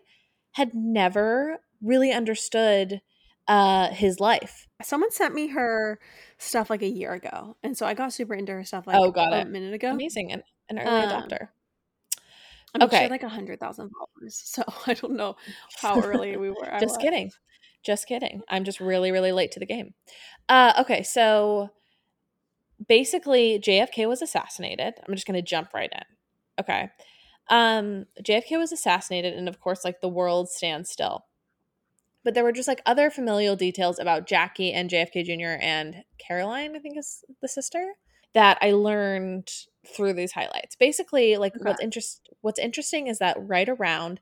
had 0.51 0.73
never 0.73 1.59
really 1.81 2.11
understood 2.13 3.01
uh 3.49 3.89
his 3.89 4.21
life. 4.21 4.67
Someone 4.81 5.11
sent 5.11 5.33
me 5.35 5.47
her 5.47 5.99
stuff 6.37 6.69
like 6.69 6.81
a 6.81 6.87
year 6.87 7.11
ago, 7.11 7.57
and 7.63 7.77
so 7.77 7.85
I 7.85 7.93
got 7.93 8.13
super 8.13 8.33
into 8.33 8.53
her 8.53 8.63
stuff 8.63 8.87
like 8.87 8.95
Oh, 8.97 9.11
got 9.11 9.33
a 9.33 9.41
it. 9.41 9.47
minute 9.49 9.73
ago. 9.73 9.91
Amazing. 9.91 10.31
An, 10.31 10.43
an 10.69 10.79
early 10.79 11.01
Um, 11.01 11.09
adopter. 11.09 11.49
I 12.73 12.77
mean, 12.77 12.87
she 12.89 12.95
Okay. 12.95 13.01
had 13.03 13.11
like 13.11 13.23
a 13.23 13.29
hundred 13.29 13.59
thousand 13.59 13.89
followers, 13.89 14.35
so 14.45 14.63
I 14.87 14.93
don't 14.93 15.17
know 15.17 15.35
how 15.81 15.99
early 16.01 16.37
we 16.37 16.49
were. 16.49 16.55
Just 16.79 16.95
was. 16.95 16.97
kidding. 16.97 17.31
Just 17.83 18.07
kidding. 18.07 18.41
I'm 18.49 18.63
just 18.65 18.79
really, 18.79 19.11
really 19.11 19.31
late 19.31 19.51
to 19.53 19.59
the 19.59 19.65
game. 19.65 19.93
Uh 20.47 20.73
okay, 20.81 21.01
so 21.03 21.69
basically 22.87 23.59
JFK 23.59 24.07
was 24.07 24.21
assassinated. 24.21 24.93
I'm 25.07 25.13
just 25.15 25.25
gonna 25.27 25.41
jump 25.41 25.73
right 25.73 25.89
in. 25.91 26.03
Okay. 26.59 26.89
Um 27.49 28.05
JFK 28.23 28.57
was 28.57 28.71
assassinated, 28.71 29.33
and 29.33 29.47
of 29.49 29.59
course, 29.59 29.83
like 29.83 30.01
the 30.01 30.09
world 30.09 30.49
stands 30.49 30.89
still. 30.89 31.25
But 32.23 32.33
there 32.33 32.43
were 32.43 32.51
just 32.51 32.67
like 32.67 32.81
other 32.85 33.09
familial 33.09 33.55
details 33.55 33.97
about 33.99 34.27
Jackie 34.27 34.73
and 34.73 34.89
JFK 34.89 35.23
Jr. 35.23 35.57
and 35.61 36.03
Caroline, 36.17 36.75
I 36.75 36.79
think 36.79 36.97
is 36.97 37.23
the 37.41 37.47
sister, 37.47 37.93
that 38.33 38.57
I 38.61 38.71
learned 38.71 39.47
through 39.87 40.13
these 40.13 40.33
highlights. 40.33 40.75
Basically, 40.75 41.37
like 41.37 41.55
Okay. 41.55 41.63
what's 41.63 41.81
interest 41.81 42.29
what's 42.41 42.59
interesting 42.59 43.07
is 43.07 43.19
that 43.19 43.37
right 43.39 43.67
around 43.69 44.19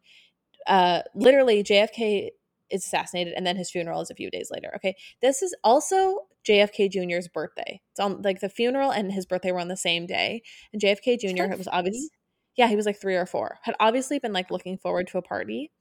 uh 0.68 1.02
literally 1.16 1.64
JFK 1.64 2.30
is 2.70 2.86
assassinated 2.86 3.34
and 3.36 3.46
then 3.48 3.56
his 3.56 3.72
funeral 3.72 4.02
is 4.02 4.10
a 4.12 4.16
few 4.16 4.30
days 4.30 4.50
later. 4.52 4.72
Okay. 4.76 4.96
This 5.22 5.42
is 5.42 5.56
also 5.64 6.28
JFK 6.48 6.90
Jr.'s 6.92 7.28
birthday. 7.28 7.82
It's 7.92 8.00
on 8.00 8.22
like 8.22 8.40
the 8.42 8.50
funeral 8.50 8.92
and 8.92 9.12
his 9.12 9.26
birthday 9.26 9.52
were 9.52 9.60
on 9.60 9.68
the 9.70 9.78
same 9.78 10.06
day. 10.06 10.42
And 10.72 10.82
JFK 10.82 11.20
Jr. 11.20 11.56
was 11.58 11.68
obvious 11.70 12.10
yeah, 12.58 12.68
he 12.68 12.76
was 12.76 12.86
like 12.86 13.00
three 13.00 13.16
or 13.16 13.26
four. 13.26 13.60
Had 13.62 13.76
obviously 13.80 14.20
been 14.20 14.34
like 14.34 14.52
looking 14.52 14.78
forward 14.78 15.08
to 15.08 15.18
a 15.18 15.22
party. 15.22 15.72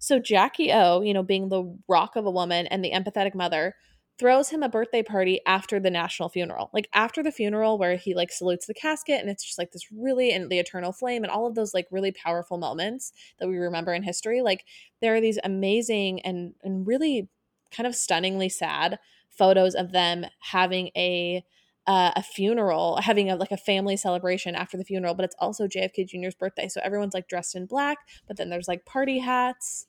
So 0.00 0.18
Jackie 0.18 0.72
O, 0.72 1.00
you 1.00 1.14
know, 1.14 1.22
being 1.22 1.48
the 1.48 1.78
rock 1.88 2.16
of 2.16 2.26
a 2.26 2.30
woman 2.30 2.66
and 2.66 2.84
the 2.84 2.90
empathetic 2.90 3.34
mother, 3.34 3.74
throws 4.18 4.50
him 4.50 4.62
a 4.62 4.68
birthday 4.68 5.02
party 5.02 5.40
after 5.46 5.80
the 5.80 5.90
national 5.90 6.28
funeral. 6.28 6.70
Like 6.72 6.88
after 6.92 7.22
the 7.22 7.32
funeral 7.32 7.78
where 7.78 7.96
he 7.96 8.14
like 8.14 8.30
salutes 8.30 8.66
the 8.66 8.74
casket 8.74 9.20
and 9.20 9.28
it's 9.28 9.44
just 9.44 9.58
like 9.58 9.72
this 9.72 9.90
really 9.90 10.32
and 10.32 10.50
the 10.50 10.58
eternal 10.58 10.92
flame 10.92 11.24
and 11.24 11.32
all 11.32 11.46
of 11.46 11.54
those 11.54 11.74
like 11.74 11.86
really 11.90 12.12
powerful 12.12 12.58
moments 12.58 13.12
that 13.38 13.48
we 13.48 13.56
remember 13.56 13.92
in 13.92 14.02
history. 14.02 14.40
Like 14.40 14.64
there 15.00 15.14
are 15.16 15.20
these 15.20 15.38
amazing 15.42 16.20
and 16.22 16.54
and 16.62 16.86
really 16.86 17.28
kind 17.72 17.86
of 17.86 17.94
stunningly 17.94 18.48
sad 18.48 18.98
photos 19.30 19.74
of 19.74 19.90
them 19.90 20.26
having 20.38 20.90
a 20.96 21.44
uh, 21.86 22.12
a 22.16 22.22
funeral, 22.22 22.98
having 23.02 23.30
a 23.30 23.36
like 23.36 23.50
a 23.50 23.56
family 23.56 23.96
celebration 23.96 24.54
after 24.54 24.76
the 24.76 24.84
funeral, 24.84 25.14
but 25.14 25.24
it's 25.24 25.36
also 25.38 25.66
JFK 25.66 26.08
Jr.'s 26.08 26.34
birthday, 26.34 26.68
so 26.68 26.80
everyone's 26.82 27.14
like 27.14 27.28
dressed 27.28 27.54
in 27.54 27.66
black, 27.66 27.98
but 28.26 28.36
then 28.36 28.48
there's 28.48 28.68
like 28.68 28.84
party 28.84 29.18
hats, 29.18 29.86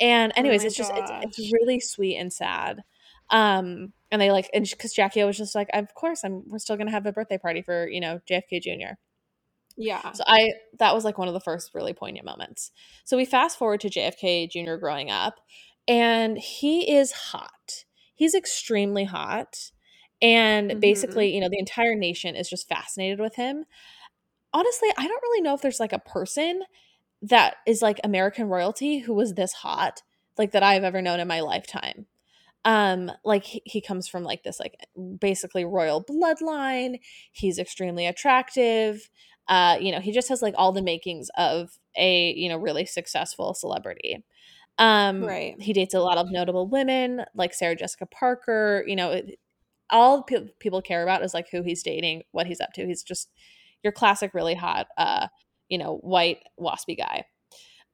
and 0.00 0.32
Oh 0.36 0.40
anyways, 0.40 0.62
my 0.62 0.66
it's 0.66 0.76
just 0.76 0.92
it's, 0.94 1.10
it's 1.38 1.52
really 1.52 1.80
sweet 1.80 2.16
and 2.16 2.32
sad. 2.32 2.82
Um, 3.30 3.92
and 4.10 4.20
they 4.22 4.30
like, 4.30 4.48
and 4.54 4.68
because 4.68 4.92
Jackie 4.94 5.22
was 5.24 5.36
just 5.36 5.54
like, 5.54 5.68
of 5.72 5.94
course, 5.94 6.24
I'm 6.24 6.44
we're 6.48 6.58
still 6.58 6.76
gonna 6.76 6.90
have 6.90 7.06
a 7.06 7.12
birthday 7.12 7.38
party 7.38 7.62
for 7.62 7.88
you 7.88 8.00
know 8.00 8.20
JFK 8.28 8.62
Jr. 8.62 8.94
Yeah. 9.76 10.12
So 10.12 10.24
I 10.26 10.52
that 10.78 10.94
was 10.94 11.04
like 11.04 11.18
one 11.18 11.28
of 11.28 11.34
the 11.34 11.40
first 11.40 11.74
really 11.74 11.92
poignant 11.92 12.26
moments. 12.26 12.72
So 13.04 13.16
we 13.16 13.24
fast 13.24 13.58
forward 13.58 13.80
to 13.82 13.88
JFK 13.88 14.50
Jr. 14.50 14.74
growing 14.74 15.10
up, 15.10 15.36
and 15.86 16.36
he 16.36 16.94
is 16.94 17.12
hot. 17.12 17.84
He's 18.14 18.34
extremely 18.34 19.04
hot. 19.04 19.70
And 20.22 20.74
Mhm. 20.74 20.80
basically, 20.80 21.34
you 21.34 21.40
know, 21.40 21.48
the 21.50 21.58
entire 21.58 21.94
nation 21.94 22.34
is 22.36 22.48
just 22.50 22.68
fascinated 22.68 23.20
with 23.20 23.36
him. 23.36 23.64
Honestly, 24.52 24.88
I 24.96 25.06
don't 25.06 25.22
really 25.22 25.42
know 25.42 25.54
if 25.54 25.60
there's 25.62 25.80
like 25.80 25.92
a 25.92 25.98
person 25.98 26.62
that 27.22 27.56
is 27.66 27.82
like 27.82 28.00
American 28.04 28.48
royalty 28.48 28.98
who 29.00 29.14
was 29.14 29.34
this 29.34 29.52
hot, 29.52 30.02
like 30.38 30.52
that 30.52 30.62
I've 30.62 30.84
ever 30.84 31.02
known 31.02 31.20
in 31.20 31.28
my 31.28 31.40
lifetime. 31.40 32.06
Um, 32.64 33.12
like 33.24 33.44
he, 33.44 33.62
he 33.66 33.80
comes 33.80 34.08
from 34.08 34.24
like 34.24 34.42
this 34.44 34.60
like 34.60 34.76
basically 35.20 35.64
royal 35.64 36.04
bloodline. 36.04 37.00
He's 37.32 37.58
extremely 37.58 38.06
attractive. 38.06 39.10
Uh, 39.48 39.78
you 39.80 39.92
know, 39.92 40.00
he 40.00 40.12
just 40.12 40.28
has 40.28 40.42
like 40.42 40.54
all 40.58 40.72
the 40.72 40.82
makings 40.82 41.30
of 41.36 41.78
a, 41.96 42.32
you 42.34 42.48
know, 42.48 42.58
really 42.58 42.86
successful 42.86 43.54
celebrity. 43.54 44.24
Um, 44.78 45.26
Right. 45.26 45.58
he 45.58 45.72
dates 45.72 45.94
a 45.94 46.00
lot 46.00 46.18
of 46.18 46.30
notable 46.30 46.68
women 46.68 47.24
like 47.34 47.54
Sarah 47.54 47.76
Jessica 47.76 48.06
Parker, 48.06 48.84
you 48.86 48.96
know, 48.96 49.12
it, 49.12 49.38
all 49.90 50.22
pe- 50.22 50.48
people 50.58 50.82
care 50.82 51.02
about 51.02 51.22
is 51.24 51.34
like 51.34 51.48
who 51.50 51.62
he's 51.62 51.82
dating, 51.82 52.22
what 52.32 52.46
he's 52.46 52.60
up 52.60 52.72
to. 52.74 52.86
He's 52.86 53.02
just 53.02 53.30
your 53.82 53.92
classic 53.92 54.34
really 54.34 54.54
hot 54.54 54.86
uh, 54.96 55.28
you 55.68 55.78
know, 55.78 55.96
white 55.98 56.38
waspy 56.58 56.96
guy. 56.96 57.24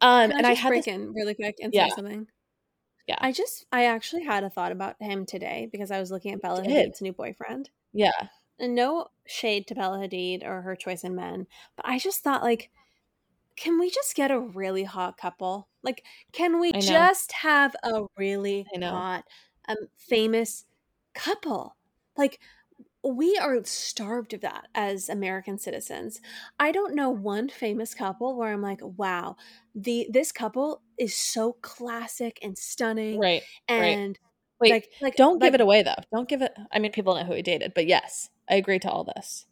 Um 0.01 0.31
Can 0.31 0.39
and 0.39 0.47
I 0.47 0.51
I 0.51 0.55
had 0.55 0.69
break 0.69 0.85
this 0.85 0.95
in 0.95 1.13
really 1.13 1.35
quick 1.35 1.57
and 1.63 1.73
Yeah. 1.73 1.89
say 1.89 1.95
something? 1.97 2.27
Yeah. 3.07 3.19
I 3.21 3.33
just 3.33 3.67
I 3.71 3.85
actually 3.87 4.25
had 4.25 4.45
a 4.45 4.51
thought 4.51 4.73
about 4.73 4.97
him 5.01 5.27
today 5.27 5.69
because 5.71 5.91
I 5.91 6.01
was 6.01 6.11
looking 6.11 6.33
at 6.33 6.41
Bella 6.43 6.63
did? 6.63 6.91
Hadid's 6.91 7.01
new 7.03 7.13
boyfriend. 7.13 7.71
yeah. 7.93 8.29
And 8.59 8.75
no 8.77 9.09
shade 9.27 9.67
to 9.69 9.75
Bella 9.75 9.99
Hadid 9.99 10.45
or 10.45 10.63
her 10.63 10.77
choice 10.77 11.03
in 11.05 11.17
men, 11.17 11.47
but 11.77 11.87
I 11.89 11.99
just 11.99 12.23
thought 12.23 12.43
like 12.43 12.71
can 13.57 13.79
we 13.79 13.91
just 13.91 14.17
get 14.17 14.31
a 14.33 14.39
really 14.41 14.83
hot 14.85 15.17
couple? 15.17 15.69
Like, 15.83 16.03
can 16.33 16.59
we 16.59 16.73
just 16.73 17.31
have 17.31 17.77
a 17.85 18.03
really 18.17 18.67
hot, 18.83 19.25
um, 19.69 19.77
famous 19.97 20.65
couple? 21.15 21.77
Like, 22.17 22.41
we 23.05 23.37
are 23.39 23.65
starved 23.65 24.35
of 24.35 24.43
that 24.43 24.69
as 24.75 25.09
American 25.09 25.59
citizens. 25.59 26.21
I 26.59 26.73
don't 26.73 26.95
know 26.95 27.11
one 27.11 27.49
famous 27.51 27.95
couple 27.95 28.37
where 28.37 28.53
I'm 28.53 28.63
like, 28.63 28.81
wow, 28.83 29.37
the 29.75 30.09
this 30.11 30.33
couple 30.33 30.83
is 30.99 31.17
so 31.17 31.55
classic 31.63 32.39
and 32.43 32.59
stunning, 32.59 33.23
Right. 33.23 33.43
and 33.69 34.19
Wait, 34.61 34.79
like, 34.79 34.91
like, 35.01 35.17
don't 35.17 35.41
like, 35.41 35.43
give 35.43 35.55
it 35.55 35.61
away 35.63 35.83
though. 35.83 35.97
Don't 36.13 36.29
give 36.29 36.43
it 36.43 36.55
I 36.73 36.79
mean 36.81 36.93
people 36.93 37.15
know 37.15 37.25
who 37.25 37.35
he 37.35 37.43
dated, 37.43 37.75
but 37.75 37.87
yes, 37.87 38.31
I 38.51 38.57
agree 38.57 38.79
to 38.81 38.91
all 38.91 39.05
this. 39.05 39.47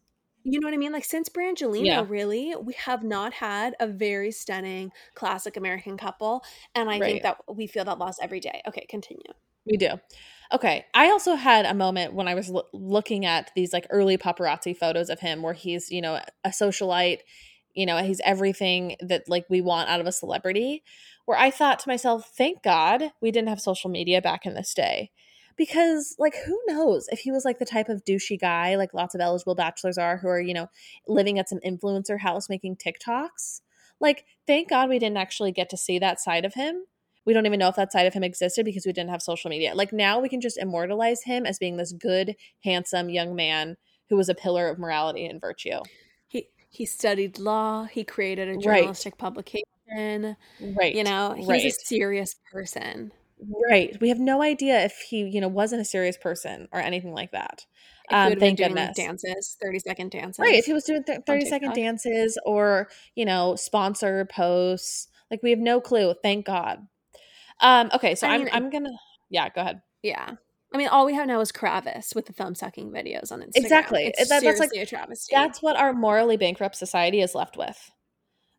You 0.45 0.59
know 0.59 0.67
what 0.67 0.75
I 0.75 0.77
mean? 0.77 0.93
Like 0.93 1.05
since 1.05 1.29
Brangelina, 1.29 1.89
Yeah. 1.89 2.07
really, 2.09 2.55
we 2.57 2.73
have 2.75 3.05
not 3.05 3.33
had 3.35 3.77
a 3.79 3.87
very 3.87 4.33
stunning 4.33 4.93
classic 5.15 5.57
American 5.57 5.97
couple, 5.97 6.43
and 6.75 6.91
I 6.91 6.99
Right. 6.99 7.01
think 7.01 7.23
that 7.23 7.39
we 7.55 7.67
feel 7.69 7.85
that 7.85 7.99
loss 7.99 8.19
every 8.21 8.41
day. 8.41 8.61
Okay, 8.67 8.85
continue. 8.89 9.33
We 9.65 9.77
do. 9.77 9.99
Okay. 10.53 10.85
I 10.93 11.11
also 11.11 11.35
had 11.35 11.65
a 11.65 11.73
moment 11.75 12.13
when 12.13 12.29
I 12.29 12.35
was 12.35 12.51
lo- 12.51 12.67
looking 12.75 13.25
at 13.25 13.51
these 13.57 13.73
like 13.73 13.87
early 13.91 14.19
paparazzi 14.19 14.77
photos 14.77 15.09
of 15.09 15.21
him 15.21 15.43
where 15.43 15.55
he's, 15.55 15.91
you 15.91 16.03
know, 16.03 16.21
a 16.45 16.51
socialite, 16.51 17.21
you 17.75 17.87
know, 17.87 17.97
he's 17.99 18.21
everything 18.25 18.97
that 19.01 19.29
like 19.29 19.47
we 19.49 19.63
want 19.63 19.89
out 19.89 20.01
of 20.01 20.07
a 20.07 20.13
celebrity, 20.13 20.83
where 21.25 21.39
I 21.39 21.51
thought 21.51 21.79
to 21.81 21.89
myself, 21.89 22.31
thank 22.37 22.63
God 22.63 23.13
we 23.23 23.31
didn't 23.31 23.49
have 23.49 23.61
social 23.61 23.89
media 23.89 24.21
back 24.21 24.45
in 24.45 24.55
this 24.55 24.75
day. 24.75 25.11
Because 25.57 26.15
like 26.19 26.35
who 26.47 26.61
knows 26.67 27.09
if 27.11 27.21
he 27.21 27.31
was 27.31 27.45
like 27.45 27.59
the 27.59 27.65
type 27.65 27.89
of 27.89 28.05
douchey 28.05 28.39
guy 28.41 28.75
like 28.77 28.95
lots 28.95 29.15
of 29.15 29.21
eligible 29.21 29.55
bachelors 29.55 29.97
are 29.97 30.19
who 30.19 30.29
are, 30.29 30.41
you 30.41 30.53
know, 30.55 30.69
living 31.07 31.39
at 31.39 31.49
some 31.49 31.61
influencer 31.67 32.21
house 32.21 32.49
making 32.51 32.77
TikToks. 32.77 33.61
Like 34.01 34.25
thank 34.47 34.69
God 34.69 34.89
we 34.91 34.99
didn't 34.99 35.19
actually 35.19 35.53
get 35.53 35.71
to 35.71 35.77
see 35.79 35.99
that 35.99 36.21
side 36.21 36.45
of 36.45 36.55
him 36.55 36.85
we 37.25 37.33
don't 37.33 37.47
even 37.47 37.59
know 37.59 37.69
if 37.69 37.77
that 37.77 37.93
side 37.93 38.07
of 38.07 38.15
him 38.15 38.25
existed 38.25 38.65
because 38.65 38.87
we 38.87 38.93
didn't 38.93 39.11
have 39.11 39.23
social 39.23 39.51
media. 39.51 39.75
Like 39.75 39.93
now 39.93 40.21
we 40.21 40.29
can 40.29 40.41
just 40.41 40.59
immortalize 40.59 41.23
him 41.25 41.47
as 41.47 41.59
being 41.59 41.77
this 41.77 41.93
good, 41.93 42.35
handsome 42.65 43.11
young 43.11 43.35
man 43.35 43.77
who 44.09 44.17
was 44.17 44.29
a 44.29 44.35
pillar 44.35 44.69
of 44.69 44.79
morality 44.79 45.27
and 45.27 45.41
virtue. 45.41 45.81
He 46.29 46.49
he 46.69 46.85
studied 46.85 47.39
law. 47.39 47.85
He 47.85 48.05
created 48.05 48.49
a 48.49 48.57
journalistic 48.57 49.15
right. 49.15 49.19
publication. 49.19 50.37
Right. 50.61 50.95
You 50.95 51.05
know, 51.05 51.35
he's 51.37 51.49
right. 51.49 51.65
a 51.65 51.71
serious 51.71 52.35
person. 52.51 53.13
Right. 53.69 53.97
We 54.01 54.09
have 54.09 54.21
no 54.21 54.43
idea 54.43 54.85
if 54.85 54.95
he, 55.09 55.23
you 55.23 55.41
know, 55.41 55.49
wasn't 55.49 55.83
a 55.83 55.85
serious 55.85 56.17
person 56.17 56.69
or 56.73 56.81
anything 56.81 57.13
like 57.13 57.33
that. 57.33 57.67
Um, 58.11 58.35
thank 58.37 58.59
doing, 58.59 58.69
goodness. 58.69 58.99
Like, 58.99 59.07
dances, 59.07 59.57
thirty 59.63 59.79
second 59.79 60.11
dances. 60.11 60.39
Right. 60.39 60.55
If 60.55 60.67
he 60.67 60.73
was 60.73 60.85
doing 60.85 61.03
th- 61.05 61.21
thirty 61.27 61.47
second 61.47 61.75
dances 61.75 62.39
or 62.45 62.89
you 63.15 63.25
know 63.25 63.57
sponsor 63.57 64.27
posts, 64.27 65.09
like 65.31 65.43
we 65.43 65.51
have 65.51 65.59
no 65.59 65.81
clue. 65.81 66.15
Thank 66.23 66.47
God. 66.47 66.87
Um, 67.63 67.91
okay, 67.95 68.15
so 68.15 68.29
I 68.29 68.35
am 68.35 68.43
I'm, 68.43 68.65
I'm 68.65 68.71
gonna 68.71 68.93
yeah, 69.31 69.49
go 69.49 69.63
ahead. 69.63 69.81
Yeah. 70.03 70.33
I 70.75 70.79
mean, 70.79 70.89
all 70.89 71.05
we 71.05 71.15
have 71.15 71.27
now 71.27 71.41
is 71.41 71.53
Kravis 71.53 72.15
with 72.15 72.27
the 72.27 72.33
thumb 72.33 72.55
sucking 72.55 72.91
videos 72.91 73.31
on 73.31 73.41
Instagram. 73.41 73.57
Exactly. 73.57 74.15
That, 74.19 74.29
that's 74.29 74.59
like 74.59 74.71
a 74.75 74.87
travesty. 74.87 75.35
That's 75.35 75.61
what 75.63 75.77
our 75.77 75.93
morally 75.93 76.39
bankrupt 76.39 76.77
society 76.77 77.21
is 77.21 77.35
left 77.35 77.59
with. 77.59 77.91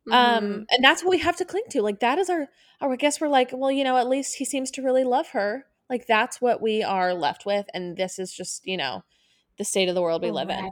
Mm-hmm. 0.07 0.13
Um, 0.13 0.65
and 0.69 0.83
that's 0.83 1.03
what 1.03 1.09
we 1.09 1.19
have 1.19 1.37
to 1.37 1.45
cling 1.45 1.63
to. 1.71 1.81
Like 1.81 2.01
that 2.01 2.19
is 2.19 2.29
our, 2.29 2.49
our. 2.81 2.93
I 2.93 2.95
guess 2.97 3.19
we're 3.19 3.29
like, 3.29 3.49
well, 3.51 3.71
you 3.71 3.83
know, 3.83 3.97
at 3.97 4.07
least 4.07 4.35
he 4.35 4.45
seems 4.45 4.69
to 4.71 4.83
really 4.83 5.03
love 5.03 5.29
her. 5.29 5.65
Like 5.89 6.05
that's 6.07 6.39
what 6.39 6.61
we 6.61 6.83
are 6.83 7.13
left 7.13 7.45
with, 7.45 7.65
and 7.73 7.97
this 7.97 8.19
is 8.19 8.31
just, 8.31 8.65
you 8.65 8.77
know, 8.77 9.03
the 9.57 9.65
state 9.65 9.89
of 9.89 9.95
the 9.95 10.01
world 10.01 10.21
we 10.21 10.31
live 10.31 10.49
in. 10.49 10.71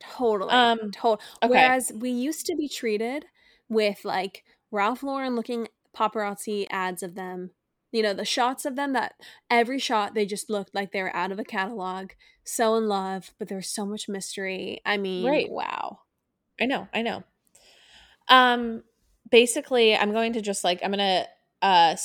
Totally. 0.00 0.50
Um. 0.50 0.90
Totally. 0.90 1.26
Okay. 1.42 1.50
Whereas 1.50 1.92
we 1.94 2.10
used 2.10 2.46
to 2.46 2.56
be 2.56 2.68
treated 2.68 3.24
with 3.68 4.04
like 4.04 4.44
Ralph 4.70 5.02
Lauren 5.02 5.34
looking 5.34 5.68
paparazzi 5.96 6.66
ads 6.70 7.02
of 7.02 7.14
them. 7.14 7.50
You 7.92 8.02
know, 8.02 8.14
the 8.14 8.24
shots 8.24 8.64
of 8.64 8.76
them 8.76 8.92
that 8.92 9.14
every 9.50 9.78
shot 9.78 10.14
they 10.14 10.24
just 10.24 10.48
looked 10.48 10.74
like 10.74 10.92
they 10.92 11.02
were 11.02 11.14
out 11.14 11.32
of 11.32 11.38
a 11.38 11.44
catalog, 11.44 12.10
so 12.44 12.76
in 12.76 12.86
love, 12.86 13.32
but 13.38 13.48
there's 13.48 13.68
so 13.68 13.84
much 13.84 14.08
mystery. 14.08 14.80
I 14.86 14.96
mean, 14.96 15.26
right. 15.26 15.50
wow. 15.50 16.00
I 16.60 16.66
know, 16.66 16.88
I 16.92 17.02
know. 17.02 17.24
Um 18.28 18.82
basically, 19.30 19.96
I'm 19.96 20.12
going 20.12 20.32
to 20.34 20.40
just 20.40 20.64
like 20.64 20.80
I'm 20.82 20.92
going 20.92 20.98
to 20.98 21.28
uh 21.62 21.96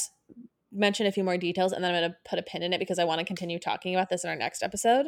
mention 0.71 1.05
a 1.05 1.11
few 1.11 1.23
more 1.23 1.37
details 1.37 1.71
and 1.71 1.83
then 1.83 1.93
I'm 1.93 2.01
going 2.01 2.11
to 2.11 2.17
put 2.29 2.39
a 2.39 2.43
pin 2.43 2.63
in 2.63 2.73
it 2.73 2.79
because 2.79 2.99
I 2.99 3.05
want 3.05 3.19
to 3.19 3.25
continue 3.25 3.59
talking 3.59 3.95
about 3.95 4.09
this 4.09 4.23
in 4.23 4.29
our 4.29 4.35
next 4.35 4.63
episode. 4.63 5.07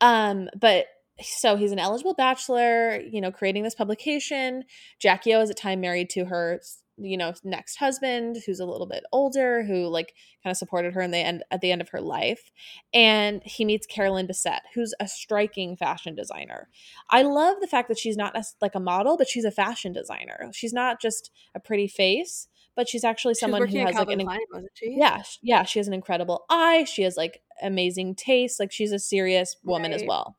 Um 0.00 0.48
but 0.58 0.86
so 1.20 1.56
he's 1.56 1.72
an 1.72 1.78
eligible 1.78 2.14
bachelor, 2.14 3.00
you 3.00 3.20
know, 3.20 3.30
creating 3.30 3.62
this 3.62 3.74
publication. 3.74 4.64
Jackie 4.98 5.34
O 5.34 5.40
is 5.40 5.50
at 5.50 5.56
time 5.56 5.80
married 5.80 6.10
to 6.10 6.24
her 6.24 6.60
you 6.96 7.16
know 7.16 7.32
next 7.42 7.76
husband 7.76 8.36
who's 8.46 8.60
a 8.60 8.66
little 8.66 8.86
bit 8.86 9.02
older 9.12 9.64
who 9.64 9.86
like 9.86 10.14
kind 10.42 10.50
of 10.52 10.56
supported 10.56 10.94
her 10.94 11.00
in 11.00 11.10
the 11.10 11.18
end 11.18 11.42
at 11.50 11.60
the 11.60 11.72
end 11.72 11.80
of 11.80 11.88
her 11.88 12.00
life 12.00 12.50
and 12.92 13.42
he 13.44 13.64
meets 13.64 13.86
carolyn 13.86 14.26
bessette 14.26 14.60
who's 14.74 14.94
a 15.00 15.08
striking 15.08 15.76
fashion 15.76 16.14
designer. 16.14 16.68
I 17.10 17.22
love 17.22 17.56
the 17.60 17.66
fact 17.66 17.88
that 17.88 17.98
she's 17.98 18.16
not 18.16 18.36
a, 18.36 18.44
like 18.60 18.74
a 18.74 18.80
model 18.80 19.16
but 19.16 19.28
she's 19.28 19.44
a 19.44 19.50
fashion 19.50 19.92
designer. 19.92 20.50
She's 20.52 20.72
not 20.72 21.00
just 21.00 21.30
a 21.54 21.60
pretty 21.60 21.88
face 21.88 22.48
but 22.76 22.88
she's 22.88 23.04
actually 23.04 23.34
someone 23.34 23.66
who 23.66 23.78
has 23.78 23.94
like 23.94 24.10
an 24.10 24.20
Klein, 24.20 24.40
yeah 24.82 25.22
yeah 25.42 25.64
she 25.64 25.78
has 25.78 25.88
an 25.88 25.94
incredible 25.94 26.44
eye 26.48 26.84
she 26.84 27.02
has 27.02 27.16
like 27.16 27.40
amazing 27.62 28.14
taste 28.14 28.58
like 28.58 28.72
she's 28.72 28.92
a 28.92 28.98
serious 28.98 29.56
woman 29.64 29.90
right. 29.90 30.00
as 30.00 30.06
well. 30.06 30.36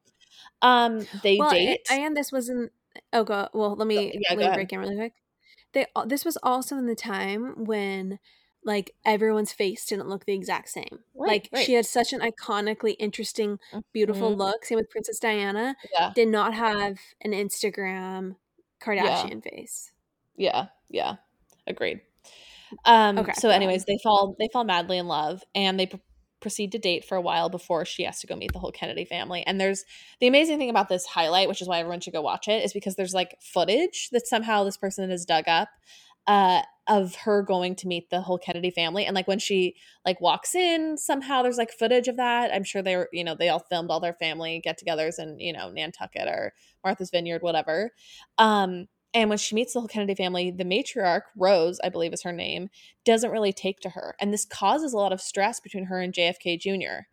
Um 0.61 1.05
they 1.21 1.37
well, 1.37 1.51
date 1.51 1.81
and 1.91 2.15
this 2.15 2.31
was 2.31 2.49
in 2.49 2.69
oh 3.11 3.25
god 3.25 3.49
well 3.53 3.75
let 3.75 3.87
me 3.87 4.17
yeah, 4.21 4.35
let 4.35 4.49
me 4.49 4.55
break 4.55 4.71
in 4.71 4.79
really 4.79 4.95
quick 4.95 5.13
they 5.75 5.85
this 6.07 6.25
was 6.25 6.37
also 6.41 6.77
in 6.77 6.87
the 6.87 6.95
time 6.95 7.65
when 7.65 8.17
like 8.63 8.95
everyone's 9.05 9.53
face 9.53 9.85
didn't 9.85 10.09
look 10.09 10.25
the 10.25 10.33
exact 10.33 10.69
same. 10.69 10.99
Right, 11.13 11.27
like 11.27 11.49
right. 11.53 11.65
she 11.65 11.73
had 11.73 11.85
such 11.85 12.13
an 12.13 12.21
iconically 12.21 12.95
interesting, 12.97 13.59
beautiful 13.93 14.31
mm-hmm. 14.31 14.41
look. 14.41 14.65
Same 14.65 14.77
with 14.77 14.89
Princess 14.89 15.19
Diana. 15.19 15.75
Yeah. 15.93 16.11
Did 16.15 16.29
not 16.29 16.55
have 16.55 16.97
an 17.21 17.31
Instagram 17.31 18.37
Kardashian 18.81 19.43
yeah. 19.45 19.51
face. 19.51 19.91
Yeah, 20.35 20.65
yeah. 20.89 21.15
Agreed. 21.67 22.01
Um 22.85 23.19
okay, 23.19 23.33
so 23.33 23.49
anyways, 23.49 23.85
they 23.85 23.99
fall 24.01 24.35
they 24.39 24.49
fall 24.51 24.63
madly 24.63 24.97
in 24.97 25.07
love 25.07 25.43
and 25.53 25.79
they 25.79 25.87
proceed 26.45 26.71
to 26.71 26.77
date 26.77 27.03
for 27.03 27.15
a 27.15 27.21
while 27.21 27.49
before 27.49 27.85
she 27.85 28.03
has 28.03 28.19
to 28.19 28.27
go 28.27 28.35
meet 28.35 28.53
the 28.53 28.59
whole 28.59 28.71
Kennedy 28.71 29.03
family. 29.03 29.41
And 29.47 29.59
there's 29.59 29.83
the 30.19 30.27
amazing 30.27 30.59
thing 30.59 30.69
about 30.69 30.89
this 30.89 31.07
highlight, 31.07 31.47
which 31.47 31.59
is 31.59 31.67
why 31.67 31.79
everyone 31.79 32.01
should 32.01 32.13
go 32.13 32.21
watch 32.21 32.47
it, 32.47 32.63
is 32.63 32.71
because 32.71 32.95
there's 32.95 33.15
like 33.15 33.35
footage 33.41 34.09
that 34.11 34.27
somehow 34.27 34.63
this 34.63 34.77
person 34.77 35.09
has 35.09 35.25
dug 35.25 35.45
up 35.47 35.69
uh, 36.27 36.61
of 36.87 37.15
her 37.15 37.41
going 37.41 37.75
to 37.77 37.87
meet 37.87 38.11
the 38.11 38.21
whole 38.21 38.37
Kennedy 38.37 38.69
family. 38.69 39.05
And 39.05 39.15
like 39.15 39.27
when 39.27 39.39
she 39.39 39.75
like 40.05 40.21
walks 40.21 40.53
in, 40.53 40.97
somehow 40.97 41.41
there's 41.41 41.57
like 41.57 41.71
footage 41.71 42.07
of 42.07 42.17
that. 42.17 42.53
I'm 42.53 42.63
sure 42.63 42.83
they 42.83 42.95
were, 42.95 43.09
you 43.11 43.23
know, 43.23 43.33
they 43.33 43.49
all 43.49 43.65
filmed 43.71 43.89
all 43.89 43.99
their 43.99 44.13
family 44.13 44.61
get-togethers 44.63 45.17
in, 45.17 45.39
you 45.39 45.53
know, 45.53 45.71
Nantucket 45.71 46.27
or 46.27 46.53
Martha's 46.83 47.09
Vineyard, 47.09 47.41
whatever. 47.41 47.91
Um, 48.37 48.87
and 49.15 49.29
when 49.29 49.37
she 49.37 49.55
meets 49.55 49.73
the 49.73 49.79
whole 49.79 49.87
Kennedy 49.87 50.13
family, 50.13 50.51
the 50.51 50.65
matriarch, 50.65 51.21
Rose, 51.37 51.79
I 51.81 51.87
believe 51.87 52.11
is 52.11 52.23
her 52.23 52.33
name, 52.33 52.69
doesn't 53.05 53.31
really 53.31 53.53
take 53.53 53.79
to 53.79 53.89
her. 53.91 54.13
And 54.19 54.33
this 54.33 54.43
causes 54.43 54.91
a 54.91 54.97
lot 54.97 55.13
of 55.13 55.21
stress 55.21 55.61
between 55.61 55.85
her 55.85 56.01
and 56.01 56.13
JFK 56.13 56.59
Jr. 56.59 57.05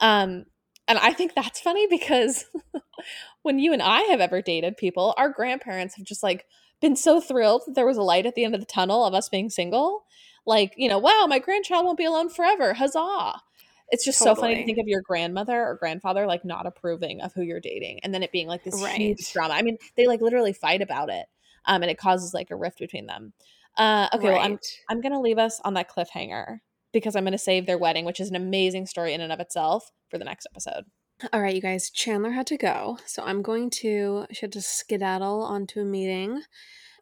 Um, 0.00 0.46
and 0.88 0.98
I 0.98 1.12
think 1.12 1.34
that's 1.34 1.60
funny 1.60 1.86
because 1.86 2.46
when 3.42 3.58
you 3.58 3.74
and 3.74 3.82
I 3.82 4.00
have 4.04 4.20
ever 4.20 4.40
dated 4.40 4.78
people, 4.78 5.14
our 5.18 5.28
grandparents 5.28 5.94
have 5.96 6.06
just 6.06 6.22
like 6.22 6.46
been 6.80 6.96
so 6.96 7.20
thrilled 7.20 7.64
that 7.66 7.74
there 7.74 7.86
was 7.86 7.98
a 7.98 8.02
light 8.02 8.24
at 8.24 8.34
the 8.34 8.44
end 8.44 8.54
of 8.54 8.60
the 8.60 8.66
tunnel 8.66 9.04
of 9.04 9.12
us 9.12 9.28
being 9.28 9.50
single. 9.50 10.04
Like, 10.46 10.72
you 10.78 10.88
know, 10.88 10.98
wow, 10.98 11.26
my 11.28 11.38
grandchild 11.38 11.84
won't 11.84 11.98
be 11.98 12.06
alone 12.06 12.30
forever. 12.30 12.72
Huzzah. 12.72 13.42
It's 13.90 14.06
just 14.06 14.18
totally. 14.18 14.36
so 14.36 14.40
funny 14.40 14.54
to 14.54 14.64
think 14.64 14.78
of 14.78 14.88
your 14.88 15.02
grandmother 15.02 15.62
or 15.62 15.76
grandfather 15.76 16.26
like 16.26 16.46
not 16.46 16.66
approving 16.66 17.20
of 17.20 17.34
who 17.34 17.42
you're 17.42 17.60
dating 17.60 18.00
and 18.02 18.14
then 18.14 18.22
it 18.22 18.32
being 18.32 18.48
like 18.48 18.64
this 18.64 18.82
right. 18.82 18.96
huge 18.96 19.30
drama. 19.34 19.52
I 19.52 19.60
mean, 19.60 19.76
they 19.98 20.06
like 20.06 20.22
literally 20.22 20.54
fight 20.54 20.80
about 20.80 21.10
it 21.10 21.26
um, 21.66 21.82
and 21.82 21.90
it 21.90 21.98
causes 21.98 22.34
like 22.34 22.50
a 22.50 22.56
rift 22.56 22.78
between 22.78 23.06
them. 23.06 23.32
Uh, 23.76 24.08
okay, 24.14 24.28
right. 24.28 24.34
well, 24.34 24.44
I'm 24.44 24.58
I'm 24.90 25.00
gonna 25.00 25.20
leave 25.20 25.38
us 25.38 25.60
on 25.64 25.74
that 25.74 25.90
cliffhanger 25.90 26.58
because 26.92 27.16
I'm 27.16 27.24
gonna 27.24 27.38
save 27.38 27.66
their 27.66 27.78
wedding, 27.78 28.04
which 28.04 28.20
is 28.20 28.30
an 28.30 28.36
amazing 28.36 28.86
story 28.86 29.14
in 29.14 29.20
and 29.20 29.32
of 29.32 29.40
itself, 29.40 29.90
for 30.10 30.18
the 30.18 30.24
next 30.24 30.46
episode. 30.52 30.84
All 31.32 31.40
right, 31.40 31.54
you 31.54 31.62
guys. 31.62 31.90
Chanler 31.90 32.34
had 32.34 32.46
to 32.48 32.56
go, 32.56 32.98
so 33.06 33.22
I'm 33.22 33.42
going 33.42 33.70
to 33.70 34.26
she 34.32 34.40
had 34.40 34.52
to 34.52 34.62
skedaddle 34.62 35.42
onto 35.42 35.80
a 35.80 35.84
meeting. 35.84 36.42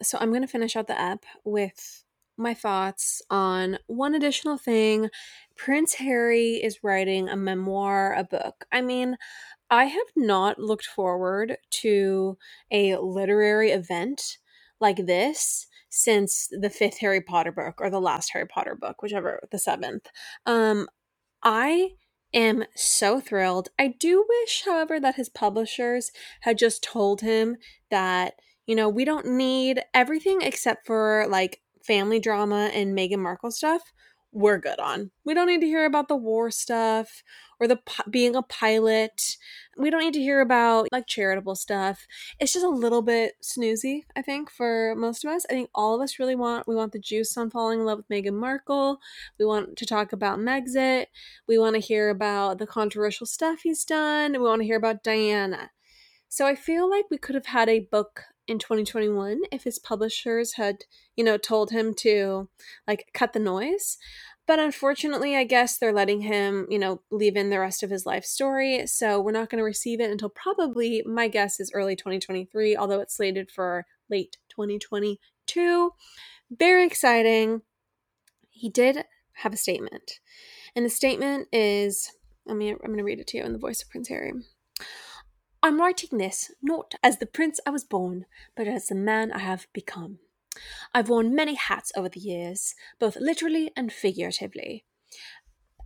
So 0.03 0.19
I'm 0.21 0.33
gonna 0.33 0.47
finish 0.47 0.77
out 0.77 0.87
the 0.87 1.01
ep 1.01 1.25
with 1.45 2.05
my 2.37 2.55
thoughts 2.55 3.21
on 3.31 3.79
one 3.87 4.15
additional 4.15 4.57
thing. 4.57 5.09
Prince 5.57 5.95
Harry 5.95 6.55
is 6.55 6.83
writing 6.83 7.29
a 7.29 7.37
memoir, 7.37 8.15
a 8.15 8.25
book. 8.25 8.65
I 8.73 8.81
mean, 8.81 9.17
I 9.71 9.85
have 9.85 10.07
not 10.17 10.59
looked 10.59 10.87
forward 10.87 11.59
to 11.71 12.39
a 12.71 12.97
literary 12.97 13.71
event 13.71 14.39
like 14.81 15.07
this 15.07 15.67
since 15.91 16.49
the 16.51 16.71
fifth 16.71 16.99
Harry 16.99 17.21
Potter 17.21 17.53
book 17.53 17.81
or 17.81 17.91
the 17.91 18.01
last 18.01 18.31
Harry 18.33 18.47
Potter 18.47 18.77
book, 18.81 19.03
whichever 19.03 19.41
the 19.51 19.59
seventh. 19.59 20.07
Um, 20.47 20.89
I 21.43 21.91
am 22.33 22.65
so 22.77 23.21
thrilled. 23.21 23.71
I 23.79 23.89
do 23.99 24.25
wish, 24.29 24.63
however, 24.65 25.01
that 25.01 25.17
his 25.17 25.29
publishers 25.29 26.13
had 26.43 26.59
just 26.59 26.83
told 26.83 27.21
him 27.23 27.57
that, 27.91 28.35
you 28.67 28.77
know, 28.77 28.89
we 28.89 29.05
don't 29.05 29.27
need 29.27 29.83
everything 29.93 30.43
except 30.43 30.87
for 30.87 31.27
like 31.29 31.61
family 31.85 32.21
drama 32.21 32.71
and 32.73 32.97
Meghan 32.97 33.19
Markle 33.19 33.51
stuff. 33.51 33.83
We're 34.33 34.59
good 34.59 34.79
on. 34.79 35.11
We 35.25 35.35
don't 35.35 35.49
need 35.49 35.61
to 35.61 35.67
hear 35.67 35.85
about 35.85 36.07
the 36.07 36.17
war 36.17 36.53
stuff 36.53 37.25
or 37.59 37.67
the 37.67 37.81
being 38.09 38.37
a 38.37 38.43
pilot. 38.43 39.37
We 39.77 39.91
don't 39.91 40.01
need 40.01 40.15
to 40.15 40.21
hear 40.21 40.41
about 40.41 40.87
like 40.93 41.09
charitable 41.09 41.57
stuff. 41.57 42.07
It's 42.39 42.53
just 42.53 42.65
a 42.65 42.69
little 42.69 43.03
bit 43.03 43.35
snoozy, 43.43 44.05
I 44.15 44.23
think, 44.23 44.49
for 44.49 44.95
most 44.97 45.25
of 45.25 45.31
us. 45.31 45.45
I 45.51 45.53
think 45.53 45.71
all 45.75 45.97
of 45.97 46.01
us 46.01 46.19
really 46.21 46.37
want 46.37 46.69
we 46.69 46.77
want 46.77 46.93
the 46.93 47.01
juice 47.01 47.37
on 47.37 47.51
falling 47.51 47.81
in 47.81 47.87
love 47.87 47.99
with 47.99 48.09
Meghan 48.09 48.35
Markle. 48.35 49.01
We 49.39 49.45
want 49.45 49.77
to 49.77 49.87
talk 49.87 50.13
about 50.13 50.39
Megxit. 50.39 51.07
We 51.49 51.59
want 51.59 51.75
to 51.75 51.81
hear 51.81 52.09
about 52.09 52.59
the 52.59 52.67
controversial 52.67 53.27
stuff 53.27 53.61
he's 53.63 53.85
done. 53.85 54.33
We 54.33 54.39
want 54.39 54.61
to 54.61 54.67
hear 54.67 54.77
about 54.77 55.03
Diana. 55.03 55.71
So 56.29 56.47
I 56.47 56.55
feel 56.55 56.89
like 56.89 57.07
we 57.11 57.19
could 57.19 57.35
have 57.35 57.47
had 57.47 57.69
a 57.69 57.81
book 57.81 58.23
in 58.51 58.59
2021 58.59 59.43
if 59.53 59.63
his 59.63 59.79
publishers 59.79 60.55
had, 60.55 60.85
you 61.17 61.23
know, 61.23 61.37
told 61.37 61.71
him 61.71 61.95
to 61.95 62.49
like 62.87 63.09
cut 63.15 63.33
the 63.33 63.39
noise. 63.39 63.97
But 64.47 64.59
unfortunately, 64.59 65.37
I 65.37 65.45
guess 65.45 65.79
they're 65.79 65.93
letting 65.93 66.23
him, 66.23 66.67
you 66.69 66.79
know, 66.79 67.03
leave 67.13 67.37
in 67.37 67.51
the 67.51 67.61
rest 67.61 67.85
of 67.85 67.91
his 67.91 68.05
life 68.05 68.25
story. 68.25 68.87
So 68.89 69.21
we're 69.21 69.31
not 69.31 69.49
going 69.49 69.61
to 69.61 69.65
receive 69.65 70.01
it 70.01 70.11
until 70.11 70.29
probably, 70.29 71.05
my 71.07 71.29
guess 71.29 71.61
is 71.61 71.71
early 71.73 71.95
2023, 71.95 72.77
although 72.77 73.01
it's 73.01 73.17
slated 73.17 73.51
for 73.53 73.87
late 74.11 74.39
2022. 74.49 75.93
Very 76.51 76.85
exciting. 76.85 77.63
He 78.49 78.69
did 78.69 79.05
have 79.35 79.53
a 79.53 79.57
statement. 79.57 80.19
And 80.75 80.85
the 80.85 80.91
statement 80.91 81.47
is 81.53 82.11
I 82.49 82.55
mean, 82.55 82.75
I'm 82.83 82.89
going 82.89 82.99
to 82.99 83.05
read 83.05 83.21
it 83.21 83.29
to 83.29 83.37
you 83.37 83.45
in 83.45 83.53
the 83.53 83.59
voice 83.59 83.83
of 83.83 83.91
Prince 83.91 84.09
Harry. 84.09 84.33
I'm 85.63 85.79
writing 85.79 86.19
this 86.19 86.51
not 86.63 86.95
as 87.03 87.19
the 87.19 87.27
prince 87.27 87.61
I 87.67 87.71
was 87.71 87.85
born, 87.85 88.25
but 88.57 88.67
as 88.67 88.87
the 88.87 88.95
man 88.95 89.31
I 89.31 89.41
have 89.41 89.67
become. 89.73 90.19
I've 90.95 91.09
worn 91.09 91.35
many 91.35 91.55
hats 91.55 91.93
over 91.97 92.09
the 92.09 92.21
years, 92.21 92.75
both 92.99 93.17
literally 93.17 93.71
and 93.77 93.93
figuratively. 93.93 94.85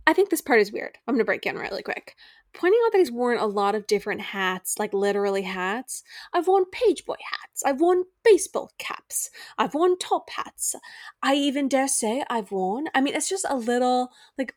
I 0.07 0.13
think 0.13 0.29
this 0.29 0.41
part 0.41 0.61
is 0.61 0.71
weird. 0.71 0.97
I'm 1.07 1.15
going 1.15 1.19
to 1.19 1.25
break 1.25 1.45
in 1.45 1.57
really 1.57 1.83
quick. 1.83 2.15
Pointing 2.53 2.79
out 2.85 2.93
that 2.93 2.99
he's 2.99 3.11
worn 3.11 3.37
a 3.37 3.45
lot 3.45 3.75
of 3.75 3.85
different 3.85 4.21
hats, 4.21 4.79
like 4.79 4.93
literally 4.93 5.41
hats. 5.41 6.03
I've 6.31 6.47
worn 6.47 6.65
pageboy 6.65 7.17
hats. 7.31 7.61
I've 7.65 7.81
worn 7.81 8.03
baseball 8.23 8.71
caps. 8.77 9.29
I've 9.57 9.73
worn 9.73 9.97
top 9.97 10.29
hats. 10.29 10.73
I 11.21 11.35
even 11.35 11.67
dare 11.67 11.89
say 11.89 12.23
I've 12.29 12.51
worn, 12.51 12.85
I 12.95 13.01
mean, 13.01 13.13
it's 13.13 13.29
just 13.29 13.45
a 13.49 13.57
little, 13.57 14.11
like, 14.37 14.55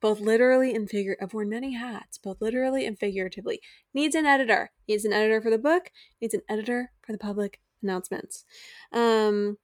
both 0.00 0.20
literally 0.20 0.74
and 0.74 0.88
figure. 0.88 1.16
I've 1.20 1.34
worn 1.34 1.48
many 1.48 1.74
hats, 1.74 2.18
both 2.18 2.40
literally 2.40 2.86
and 2.86 2.98
figuratively. 2.98 3.60
Needs 3.94 4.14
an 4.14 4.26
editor. 4.26 4.70
Needs 4.86 5.04
an 5.04 5.12
editor 5.12 5.40
for 5.40 5.50
the 5.50 5.58
book. 5.58 5.90
Needs 6.20 6.34
an 6.34 6.42
editor 6.48 6.92
for 7.04 7.12
the 7.12 7.18
public 7.18 7.60
announcements. 7.82 8.44
Um, 8.92 9.58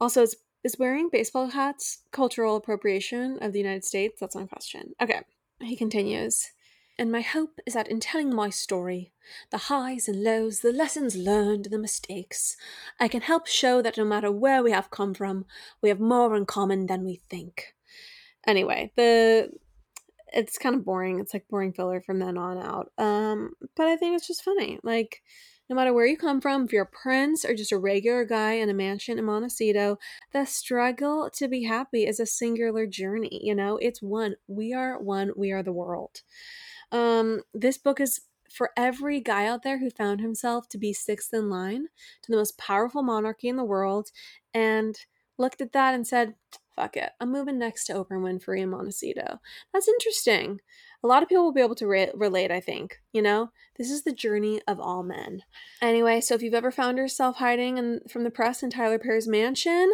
also, 0.00 0.22
is, 0.22 0.36
is 0.62 0.78
wearing 0.78 1.08
baseball 1.10 1.48
hats 1.48 2.02
cultural 2.12 2.56
appropriation 2.56 3.38
of 3.40 3.52
the 3.52 3.60
United 3.60 3.84
States? 3.84 4.20
That's 4.20 4.36
my 4.36 4.46
question. 4.46 4.94
Okay, 5.00 5.20
he 5.60 5.76
continues. 5.76 6.50
And 6.96 7.10
my 7.10 7.22
hope 7.22 7.58
is 7.66 7.74
that 7.74 7.88
in 7.88 7.98
telling 7.98 8.32
my 8.32 8.50
story, 8.50 9.12
the 9.50 9.58
highs 9.58 10.06
and 10.06 10.22
lows, 10.22 10.60
the 10.60 10.72
lessons 10.72 11.16
learned, 11.16 11.66
the 11.66 11.78
mistakes, 11.78 12.56
I 13.00 13.08
can 13.08 13.22
help 13.22 13.48
show 13.48 13.82
that 13.82 13.96
no 13.96 14.04
matter 14.04 14.30
where 14.30 14.62
we 14.62 14.70
have 14.70 14.92
come 14.92 15.12
from, 15.12 15.44
we 15.82 15.88
have 15.88 15.98
more 15.98 16.36
in 16.36 16.46
common 16.46 16.86
than 16.86 17.04
we 17.04 17.20
think. 17.28 17.74
Anyway, 18.46 18.92
the 18.96 19.50
it's 20.32 20.58
kind 20.58 20.74
of 20.74 20.84
boring. 20.84 21.20
It's 21.20 21.32
like 21.32 21.48
boring 21.48 21.72
filler 21.72 22.00
from 22.00 22.18
then 22.18 22.36
on 22.36 22.58
out. 22.58 22.90
Um, 22.98 23.52
but 23.76 23.86
I 23.86 23.96
think 23.96 24.16
it's 24.16 24.26
just 24.26 24.42
funny. 24.42 24.80
Like 24.82 25.22
no 25.70 25.76
matter 25.76 25.94
where 25.94 26.06
you 26.06 26.16
come 26.16 26.40
from, 26.40 26.64
if 26.64 26.72
you're 26.72 26.82
a 26.82 26.86
prince 26.86 27.44
or 27.44 27.54
just 27.54 27.72
a 27.72 27.78
regular 27.78 28.24
guy 28.24 28.54
in 28.54 28.68
a 28.68 28.74
mansion 28.74 29.18
in 29.18 29.24
Montecito, 29.24 29.98
the 30.32 30.44
struggle 30.44 31.30
to 31.34 31.48
be 31.48 31.64
happy 31.64 32.04
is 32.04 32.20
a 32.20 32.26
singular 32.26 32.86
journey. 32.86 33.40
You 33.42 33.54
know, 33.54 33.78
it's 33.78 34.02
one. 34.02 34.34
We 34.46 34.74
are 34.74 35.00
one. 35.00 35.32
We 35.36 35.52
are 35.52 35.62
the 35.62 35.72
world. 35.72 36.20
Um, 36.92 37.40
this 37.54 37.78
book 37.78 38.00
is 38.00 38.20
for 38.50 38.70
every 38.76 39.20
guy 39.20 39.46
out 39.46 39.62
there 39.62 39.78
who 39.78 39.90
found 39.90 40.20
himself 40.20 40.68
to 40.68 40.78
be 40.78 40.92
sixth 40.92 41.32
in 41.32 41.48
line 41.48 41.86
to 42.22 42.30
the 42.30 42.36
most 42.36 42.58
powerful 42.58 43.02
monarchy 43.02 43.48
in 43.48 43.56
the 43.56 43.64
world 43.64 44.10
and 44.52 44.96
looked 45.38 45.60
at 45.60 45.72
that 45.72 45.94
and 45.94 46.06
said, 46.06 46.34
fuck 46.74 46.96
it. 46.96 47.10
I'm 47.20 47.32
moving 47.32 47.58
next 47.58 47.84
to 47.84 47.94
Oprah 47.94 48.20
Winfrey 48.20 48.60
in 48.60 48.70
Montecito. 48.70 49.40
That's 49.72 49.88
interesting. 49.88 50.60
A 51.02 51.06
lot 51.06 51.22
of 51.22 51.28
people 51.28 51.44
will 51.44 51.52
be 51.52 51.60
able 51.60 51.74
to 51.76 51.86
re- 51.86 52.10
relate, 52.14 52.50
I 52.50 52.60
think. 52.60 53.00
You 53.12 53.22
know, 53.22 53.50
this 53.76 53.90
is 53.90 54.04
the 54.04 54.12
journey 54.12 54.60
of 54.66 54.80
all 54.80 55.02
men. 55.02 55.42
Anyway, 55.82 56.20
so 56.20 56.34
if 56.34 56.42
you've 56.42 56.54
ever 56.54 56.70
found 56.70 56.98
yourself 56.98 57.36
hiding 57.36 57.78
in, 57.78 58.00
from 58.08 58.24
the 58.24 58.30
press 58.30 58.62
in 58.62 58.70
Tyler 58.70 58.98
Perry's 58.98 59.28
mansion 59.28 59.92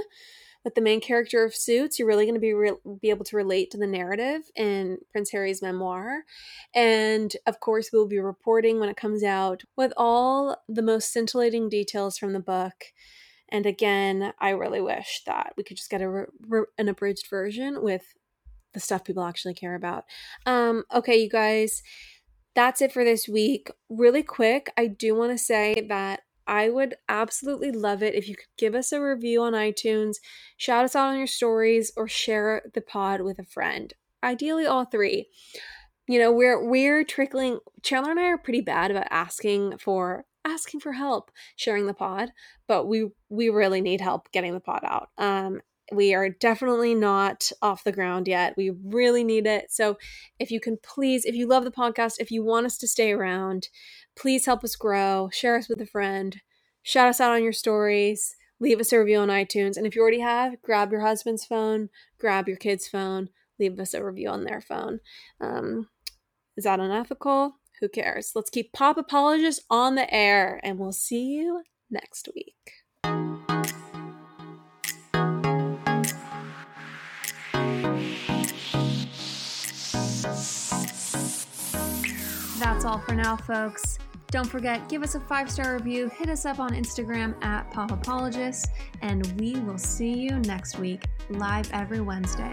with 0.64 0.74
the 0.74 0.81
main 0.81 1.01
character 1.01 1.45
of 1.45 1.55
Suits, 1.55 1.99
you're 1.99 2.07
really 2.07 2.26
going 2.26 2.35
to 2.35 2.41
be 2.41 2.53
re- 2.53 2.72
be 3.01 3.11
able 3.11 3.24
to 3.24 3.37
relate 3.37 3.70
to 3.70 3.78
the 3.78 3.87
narrative 3.87 4.43
in 4.55 4.99
Prince 5.11 5.31
Harry's 5.33 5.62
memoir. 5.62 6.24
And 6.74 7.35
of 7.47 7.61
course, 7.61 7.91
we'll 7.93 8.07
be 8.07 8.20
reporting 8.20 8.78
when 8.78 8.89
it 8.89 8.97
comes 8.97 9.24
out 9.24 9.62
with 9.76 9.93
all 9.97 10.57
the 10.68 10.83
most 10.83 11.12
scintillating 11.12 11.68
details 11.68 12.18
from 12.18 12.33
the 12.33 12.41
book 12.41 12.74
and 13.53 13.66
again, 13.66 14.32
I 14.38 14.51
really 14.51 14.80
wish 14.80 15.22
that 15.26 15.55
we 15.57 15.64
could 15.64 15.76
just 15.76 15.90
get 15.90 16.03
a 16.03 16.26
an 16.78 16.88
abridged 16.88 17.28
version 17.28 17.82
with 17.82 18.14
the 18.72 18.80
stuff 18.80 19.05
people 19.05 19.24
actually 19.24 19.55
care 19.55 19.74
about. 19.74 20.05
Um, 20.46 20.84
okay, 20.94 21.16
you 21.16 21.28
guys, 21.28 21.82
that's 22.55 22.80
it 22.80 22.92
for 22.92 23.05
this 23.05 23.28
week. 23.28 23.70
Really 23.88 24.22
quick, 24.22 24.72
I 24.76 24.86
do 24.86 25.14
want 25.14 25.32
to 25.32 25.38
say 25.38 25.86
that 25.88 26.20
I 26.46 26.68
would 26.68 26.96
absolutely 27.09 27.70
love 27.70 28.03
it 28.03 28.14
if 28.14 28.28
you 28.28 28.34
could 28.34 28.46
give 28.59 28.74
us 28.74 28.90
a 28.92 29.01
review 29.01 29.42
on 29.42 29.53
iTunes, 29.53 30.16
shout 30.57 30.84
us 30.84 30.96
out 30.96 31.11
on 31.11 31.18
your 31.18 31.28
stories, 31.28 31.92
or 31.96 32.09
share 32.09 32.62
the 32.74 32.80
pod 32.80 33.20
with 33.20 33.38
a 33.38 33.44
friend. 33.44 33.94
Ideally, 34.22 34.66
all 34.66 34.84
three. 34.84 35.28
You 36.09 36.18
know, 36.18 36.32
we're 36.32 36.62
we're 36.68 37.05
trickling. 37.05 37.61
Chanler 37.82 38.11
and 38.11 38.18
I 38.18 38.24
are 38.24 38.38
pretty 38.38 38.62
bad 38.62 38.90
about 38.90 39.07
asking 39.11 39.78
for 39.78 40.24
asking 40.45 40.80
for 40.80 40.93
help 40.93 41.30
sharing 41.57 41.86
the 41.86 41.95
pod, 41.95 42.32
but 42.66 42.86
we 42.86 43.11
we 43.28 43.49
really 43.49 43.80
need 43.80 44.01
help 44.01 44.30
getting 44.32 44.55
the 44.55 44.61
pod 44.61 44.82
out. 44.84 45.11
Um, 45.18 45.61
we 45.93 46.14
are 46.14 46.28
definitely 46.28 46.95
not 46.95 47.51
off 47.62 47.84
the 47.84 47.93
ground 47.93 48.28
yet. 48.28 48.55
We 48.57 48.70
really 48.70 49.24
need 49.24 49.47
it. 49.47 49.72
So, 49.72 49.99
if 50.38 50.51
you 50.51 50.61
can 50.61 50.78
please, 50.82 51.24
if 51.24 51.34
you 51.34 51.47
love 51.47 51.64
the 51.64 51.70
podcast, 51.70 52.16
if 52.20 52.30
you 52.30 52.45
want 52.45 52.66
us 52.66 52.78
to 52.78 52.88
stay 52.88 53.12
around, 53.12 53.68
please 54.16 54.47
help 54.47 54.64
us 54.64 54.76
grow. 54.76 55.30
Share 55.32 55.57
us 55.57 55.68
with 55.68 55.80
a 55.80 55.86
friend. 55.86 56.41
Shout 56.82 57.09
us 57.09 57.20
out 57.20 57.32
on 57.32 57.43
your 57.43 57.53
stories. 57.53 58.36
Leave 58.61 58.80
us 58.80 58.93
a 58.93 58.99
review 58.99 59.18
on 59.18 59.28
iTunes. 59.28 59.76
And 59.76 59.86
if 59.86 59.97
you 59.97 60.03
already 60.03 60.20
have, 60.20 60.61
grab 60.62 60.93
your 60.93 61.01
husband's 61.01 61.47
phone, 61.47 61.88
grab 62.18 62.47
your 62.47 62.59
kid's 62.59 62.86
phone, 62.86 63.30
leave 63.59 63.78
us 63.80 63.95
a 63.95 64.05
review 64.05 64.28
on 64.28 64.45
their 64.45 64.61
phone. 64.61 65.01
Um, 65.41 65.88
is 66.57 66.64
that 66.64 66.80
unethical? 66.80 67.55
Who 67.81 67.89
cares? 67.89 68.33
Let's 68.35 68.51
keep 68.51 68.72
Pop 68.72 68.99
Apologists 68.99 69.64
on 69.70 69.95
the 69.95 70.12
air, 70.12 70.61
and 70.62 70.78
we'll 70.78 70.93
see 70.93 71.33
you 71.33 71.62
next 71.91 72.28
week. 72.35 72.57
That's 82.59 82.85
all 82.85 82.99
for 82.99 83.14
now, 83.14 83.37
folks. 83.37 83.99
Don't 84.31 84.47
forget, 84.47 84.89
give 84.89 85.03
us 85.03 85.14
a 85.14 85.20
five 85.20 85.51
star 85.51 85.74
review, 85.74 86.09
hit 86.09 86.28
us 86.28 86.45
up 86.45 86.61
on 86.61 86.70
Instagram 86.70 87.35
at 87.43 87.68
Pop 87.72 87.91
Apologists, 87.91 88.68
and 89.01 89.26
we 89.41 89.59
will 89.61 89.78
see 89.78 90.12
you 90.12 90.39
next 90.41 90.78
week, 90.78 91.05
live 91.31 91.68
every 91.72 92.01
Wednesday. 92.01 92.53